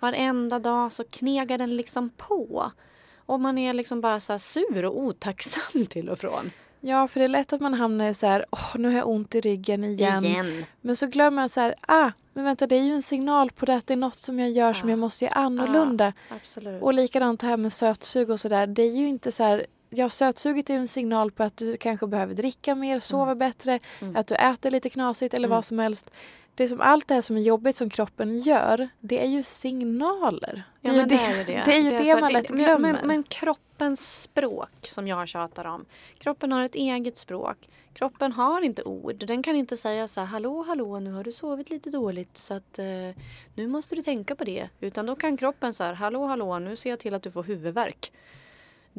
Varenda 0.00 0.58
dag 0.58 0.92
så 0.92 1.04
knegar 1.04 1.58
den 1.58 1.76
liksom 1.76 2.10
på. 2.16 2.72
Och 3.26 3.40
man 3.40 3.58
är 3.58 3.72
liksom 3.72 4.00
bara 4.00 4.20
så 4.20 4.38
sur 4.38 4.84
och 4.84 4.98
otacksam 5.00 5.86
till 5.86 6.08
och 6.08 6.18
från. 6.18 6.50
Ja, 6.80 7.08
för 7.08 7.20
det 7.20 7.26
är 7.26 7.28
lätt 7.28 7.52
att 7.52 7.60
man 7.60 7.74
hamnar 7.74 8.08
i 8.08 8.14
så 8.14 8.26
här, 8.26 8.44
åh, 8.50 8.70
nu 8.74 8.88
har 8.88 8.96
jag 8.96 9.08
ont 9.08 9.34
i 9.34 9.40
ryggen 9.40 9.84
igen. 9.84 10.24
igen. 10.24 10.64
Men 10.80 10.96
så 10.96 11.06
glömmer 11.06 11.30
man 11.30 11.48
så 11.48 11.60
här, 11.60 11.74
ah, 11.80 12.10
men 12.32 12.44
vänta, 12.44 12.66
det 12.66 12.76
är 12.76 12.82
ju 12.82 12.94
en 12.94 13.02
signal 13.02 13.50
på 13.50 13.66
det 13.66 13.74
att 13.74 13.86
det 13.86 13.94
är 13.94 13.98
något 13.98 14.18
som 14.18 14.38
jag 14.38 14.50
gör 14.50 14.66
ja. 14.66 14.74
som 14.74 14.88
jag 14.88 14.98
måste 14.98 15.24
göra 15.24 15.34
annorlunda. 15.34 16.12
Ja, 16.28 16.36
absolut. 16.36 16.82
Och 16.82 16.94
likadant 16.94 17.40
det 17.40 17.46
här 17.46 17.56
med 17.56 17.72
sötsug 17.72 18.30
och 18.30 18.40
sådär. 18.40 18.66
Det 18.66 18.82
är 18.82 18.96
ju 18.96 19.08
inte 19.08 19.32
så 19.32 19.42
här, 19.42 19.66
ja 19.90 20.10
sötsuget 20.10 20.70
är 20.70 20.74
ju 20.74 20.80
en 20.80 20.88
signal 20.88 21.30
på 21.30 21.42
att 21.42 21.56
du 21.56 21.76
kanske 21.76 22.06
behöver 22.06 22.34
dricka 22.34 22.74
mer, 22.74 23.00
sova 23.00 23.22
mm. 23.22 23.38
bättre, 23.38 23.78
mm. 24.00 24.16
att 24.16 24.26
du 24.26 24.34
äter 24.34 24.70
lite 24.70 24.90
knasigt 24.90 25.34
eller 25.34 25.48
mm. 25.48 25.56
vad 25.56 25.64
som 25.64 25.78
helst 25.78 26.10
det 26.54 26.68
som 26.68 26.80
allt 26.80 27.08
det 27.08 27.14
här 27.14 27.22
som 27.22 27.36
är 27.36 27.40
jobbigt 27.40 27.76
som 27.76 27.90
kroppen 27.90 28.40
gör, 28.40 28.88
det 29.00 29.22
är 29.22 29.28
ju 29.28 29.42
signaler. 29.42 30.62
Ja, 30.80 30.92
det, 30.92 30.98
är 30.98 31.06
det, 31.06 31.14
det, 31.16 31.22
är 31.22 31.38
ju 31.38 31.44
det. 31.44 31.62
det, 31.64 31.74
är 31.74 31.80
ju 31.80 31.90
det, 31.90 32.14
det 32.14 32.20
man 32.20 32.32
lätt 32.32 32.48
glömmer. 32.48 32.78
Men, 32.78 32.92
men, 32.92 33.06
men, 33.06 33.22
kroppens 33.22 34.22
språk 34.22 34.70
som 34.82 35.08
jag 35.08 35.28
tjatar 35.28 35.64
om. 35.64 35.84
Kroppen 36.18 36.52
har 36.52 36.64
ett 36.64 36.74
eget 36.74 37.16
språk. 37.16 37.68
Kroppen 37.92 38.32
har 38.32 38.62
inte 38.62 38.82
ord. 38.82 39.26
Den 39.26 39.42
kan 39.42 39.56
inte 39.56 39.76
säga 39.76 40.08
så 40.08 40.20
här, 40.20 40.26
hallå 40.26 40.62
hallå 40.62 41.00
nu 41.00 41.12
har 41.12 41.24
du 41.24 41.32
sovit 41.32 41.70
lite 41.70 41.90
dåligt 41.90 42.36
så 42.36 42.54
att 42.54 42.78
eh, 42.78 42.84
nu 43.54 43.66
måste 43.66 43.94
du 43.94 44.02
tänka 44.02 44.34
på 44.34 44.44
det. 44.44 44.68
Utan 44.80 45.06
då 45.06 45.16
kan 45.16 45.36
kroppen 45.36 45.74
så 45.74 45.84
här, 45.84 45.94
hallå 45.94 46.26
hallå 46.26 46.58
nu 46.58 46.76
ser 46.76 46.90
jag 46.90 46.98
till 46.98 47.14
att 47.14 47.22
du 47.22 47.30
får 47.30 47.42
huvudvärk. 47.42 48.12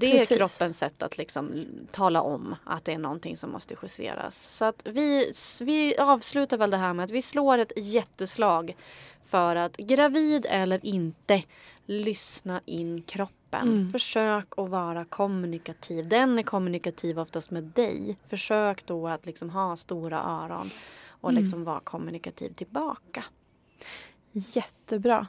Det 0.02 0.12
Precis. 0.12 0.32
är 0.32 0.38
kroppens 0.38 0.80
sätt 0.80 1.04
att 1.04 1.18
liksom 1.18 1.66
tala 1.92 2.22
om 2.22 2.56
att 2.64 2.86
det 2.86 2.94
är 2.94 2.98
någonting 2.98 3.38
som 3.38 3.52
måste 3.52 3.76
justeras. 3.84 4.36
Så 4.58 4.66
att 4.66 4.82
vi, 4.86 5.32
vi 5.62 5.98
avslutar 5.98 6.58
väl 6.58 6.72
det 6.72 6.78
här 6.78 6.94
med 6.94 7.04
att 7.06 7.12
vi 7.12 7.22
slår 7.22 7.58
ett 7.58 7.72
jätteslag 7.76 8.76
för 9.26 9.56
att 9.56 9.78
gravid 9.78 10.46
eller 10.50 10.86
inte, 10.86 11.44
lyssna 11.86 12.62
in 12.66 13.02
kroppen. 13.04 13.68
Mm. 13.68 13.92
Försök 13.92 14.46
att 14.58 14.70
vara 14.70 15.06
kommunikativ. 15.06 16.08
Den 16.08 16.40
är 16.40 16.44
kommunikativ 16.44 17.20
oftast 17.20 17.52
med 17.52 17.64
dig. 17.64 18.18
Försök 18.30 18.86
då 18.86 19.08
att 19.08 19.26
liksom 19.26 19.50
ha 19.50 19.76
stora 19.76 20.18
öron 20.24 20.70
och 21.08 21.30
Mm. 21.30 21.44
liksom 21.44 21.64
vara 21.64 21.80
kommunikativ 21.80 22.54
tillbaka. 22.54 23.24
Jättebra. 24.32 25.28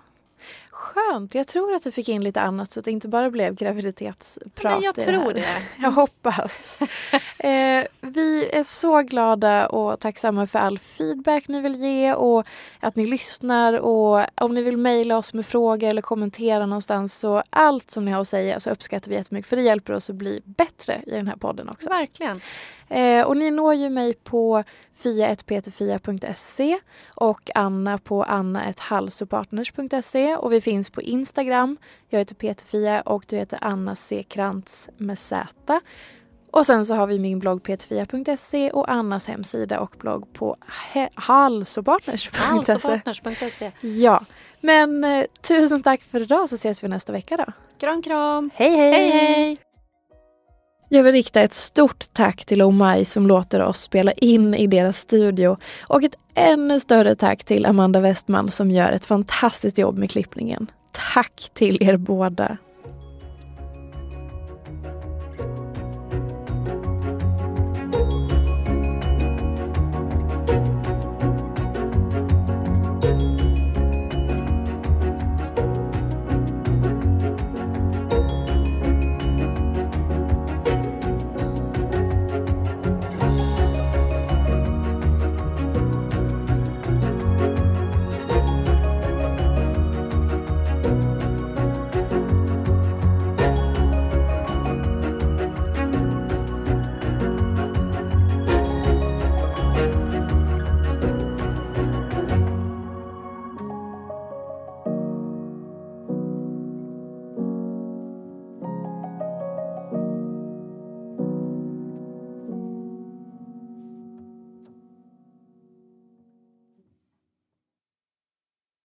Skönt. 0.72 1.34
Jag 1.34 1.46
tror 1.46 1.74
att 1.74 1.82
du 1.82 1.90
fick 1.90 2.08
in 2.08 2.24
lite 2.24 2.40
annat 2.40 2.70
så 2.70 2.80
att 2.80 2.84
det 2.84 2.90
inte 2.90 3.08
bara 3.08 3.30
blev 3.30 3.54
graviditetsprat. 3.54 4.74
Men 4.74 4.82
jag 4.82 4.94
det 4.94 5.02
tror 5.02 5.24
här. 5.24 5.34
det. 5.34 5.44
Jag 5.78 5.90
hoppas. 5.90 6.76
eh, 7.38 7.84
vi 8.00 8.48
är 8.52 8.64
så 8.64 9.02
glada 9.02 9.66
och 9.66 10.00
tacksamma 10.00 10.46
för 10.46 10.58
all 10.58 10.78
feedback 10.78 11.48
ni 11.48 11.60
vill 11.60 11.74
ge 11.74 12.12
och 12.12 12.46
att 12.80 12.96
ni 12.96 13.06
lyssnar. 13.06 13.80
Och 13.80 14.26
om 14.34 14.54
ni 14.54 14.62
vill 14.62 14.76
mejla 14.76 15.18
oss 15.18 15.34
med 15.34 15.46
frågor 15.46 15.88
eller 15.88 16.02
kommentera 16.02 16.66
någonstans 16.66 17.18
så 17.18 17.42
allt 17.50 17.90
som 17.90 18.04
ni 18.04 18.10
har 18.10 18.20
att 18.20 18.28
säga 18.28 18.60
så 18.60 18.70
uppskattar 18.70 19.10
vi 19.10 19.16
jättemycket 19.16 19.48
för 19.48 19.56
det 19.56 19.62
hjälper 19.62 19.92
oss 19.92 20.10
att 20.10 20.16
bli 20.16 20.40
bättre 20.44 21.02
i 21.06 21.10
den 21.10 21.28
här 21.28 21.36
podden 21.36 21.68
också. 21.68 21.88
Verkligen. 21.88 22.40
Eh, 22.92 23.26
och 23.26 23.36
ni 23.36 23.50
når 23.50 23.74
ju 23.74 23.90
mig 23.90 24.14
på 24.14 24.64
fia1peterfia.se 25.02 26.78
och 27.14 27.50
Anna 27.54 27.98
på 27.98 28.22
anna.halsopartners.se 28.22 30.36
och 30.36 30.52
vi 30.52 30.60
finns 30.62 30.90
på 30.90 31.02
Instagram. 31.02 31.76
Jag 32.08 32.18
heter 32.18 32.34
Peterfia 32.34 33.00
och 33.00 33.24
du 33.28 33.36
heter 33.36 33.58
Anna 33.62 33.96
C. 33.96 34.24
Krantz 34.28 34.90
med 34.96 35.18
Z. 35.18 35.80
Och 36.50 36.66
sen 36.66 36.86
så 36.86 36.94
har 36.94 37.06
vi 37.06 37.18
min 37.18 37.38
blogg 37.38 37.62
peterfia.se 37.62 38.70
och 38.70 38.90
Annas 38.90 39.28
hemsida 39.28 39.80
och 39.80 39.94
blogg 39.98 40.32
på 40.32 40.56
halsopartners.se. 41.14 42.42
Alsopartners.se. 42.42 43.72
Ja, 43.80 44.24
men 44.60 45.04
eh, 45.04 45.24
tusen 45.40 45.82
tack 45.82 46.02
för 46.02 46.20
idag 46.20 46.48
så 46.48 46.54
ses 46.54 46.84
vi 46.84 46.88
nästa 46.88 47.12
vecka 47.12 47.36
då. 47.36 47.52
Kram 47.80 48.02
kram! 48.02 48.50
Hej 48.54 48.76
hej! 48.76 48.92
Hej 48.92 49.10
hej! 49.10 49.71
Jag 50.94 51.02
vill 51.02 51.12
rikta 51.12 51.40
ett 51.40 51.54
stort 51.54 52.04
tack 52.12 52.44
till 52.44 52.62
Omai 52.62 53.04
som 53.04 53.26
låter 53.26 53.62
oss 53.62 53.80
spela 53.80 54.12
in 54.12 54.54
i 54.54 54.66
deras 54.66 54.98
studio 54.98 55.56
och 55.82 56.04
ett 56.04 56.14
ännu 56.34 56.80
större 56.80 57.14
tack 57.14 57.44
till 57.44 57.66
Amanda 57.66 58.00
Westman 58.00 58.50
som 58.50 58.70
gör 58.70 58.92
ett 58.92 59.04
fantastiskt 59.04 59.78
jobb 59.78 59.98
med 59.98 60.10
klippningen. 60.10 60.70
Tack 61.14 61.50
till 61.54 61.82
er 61.82 61.96
båda! 61.96 62.56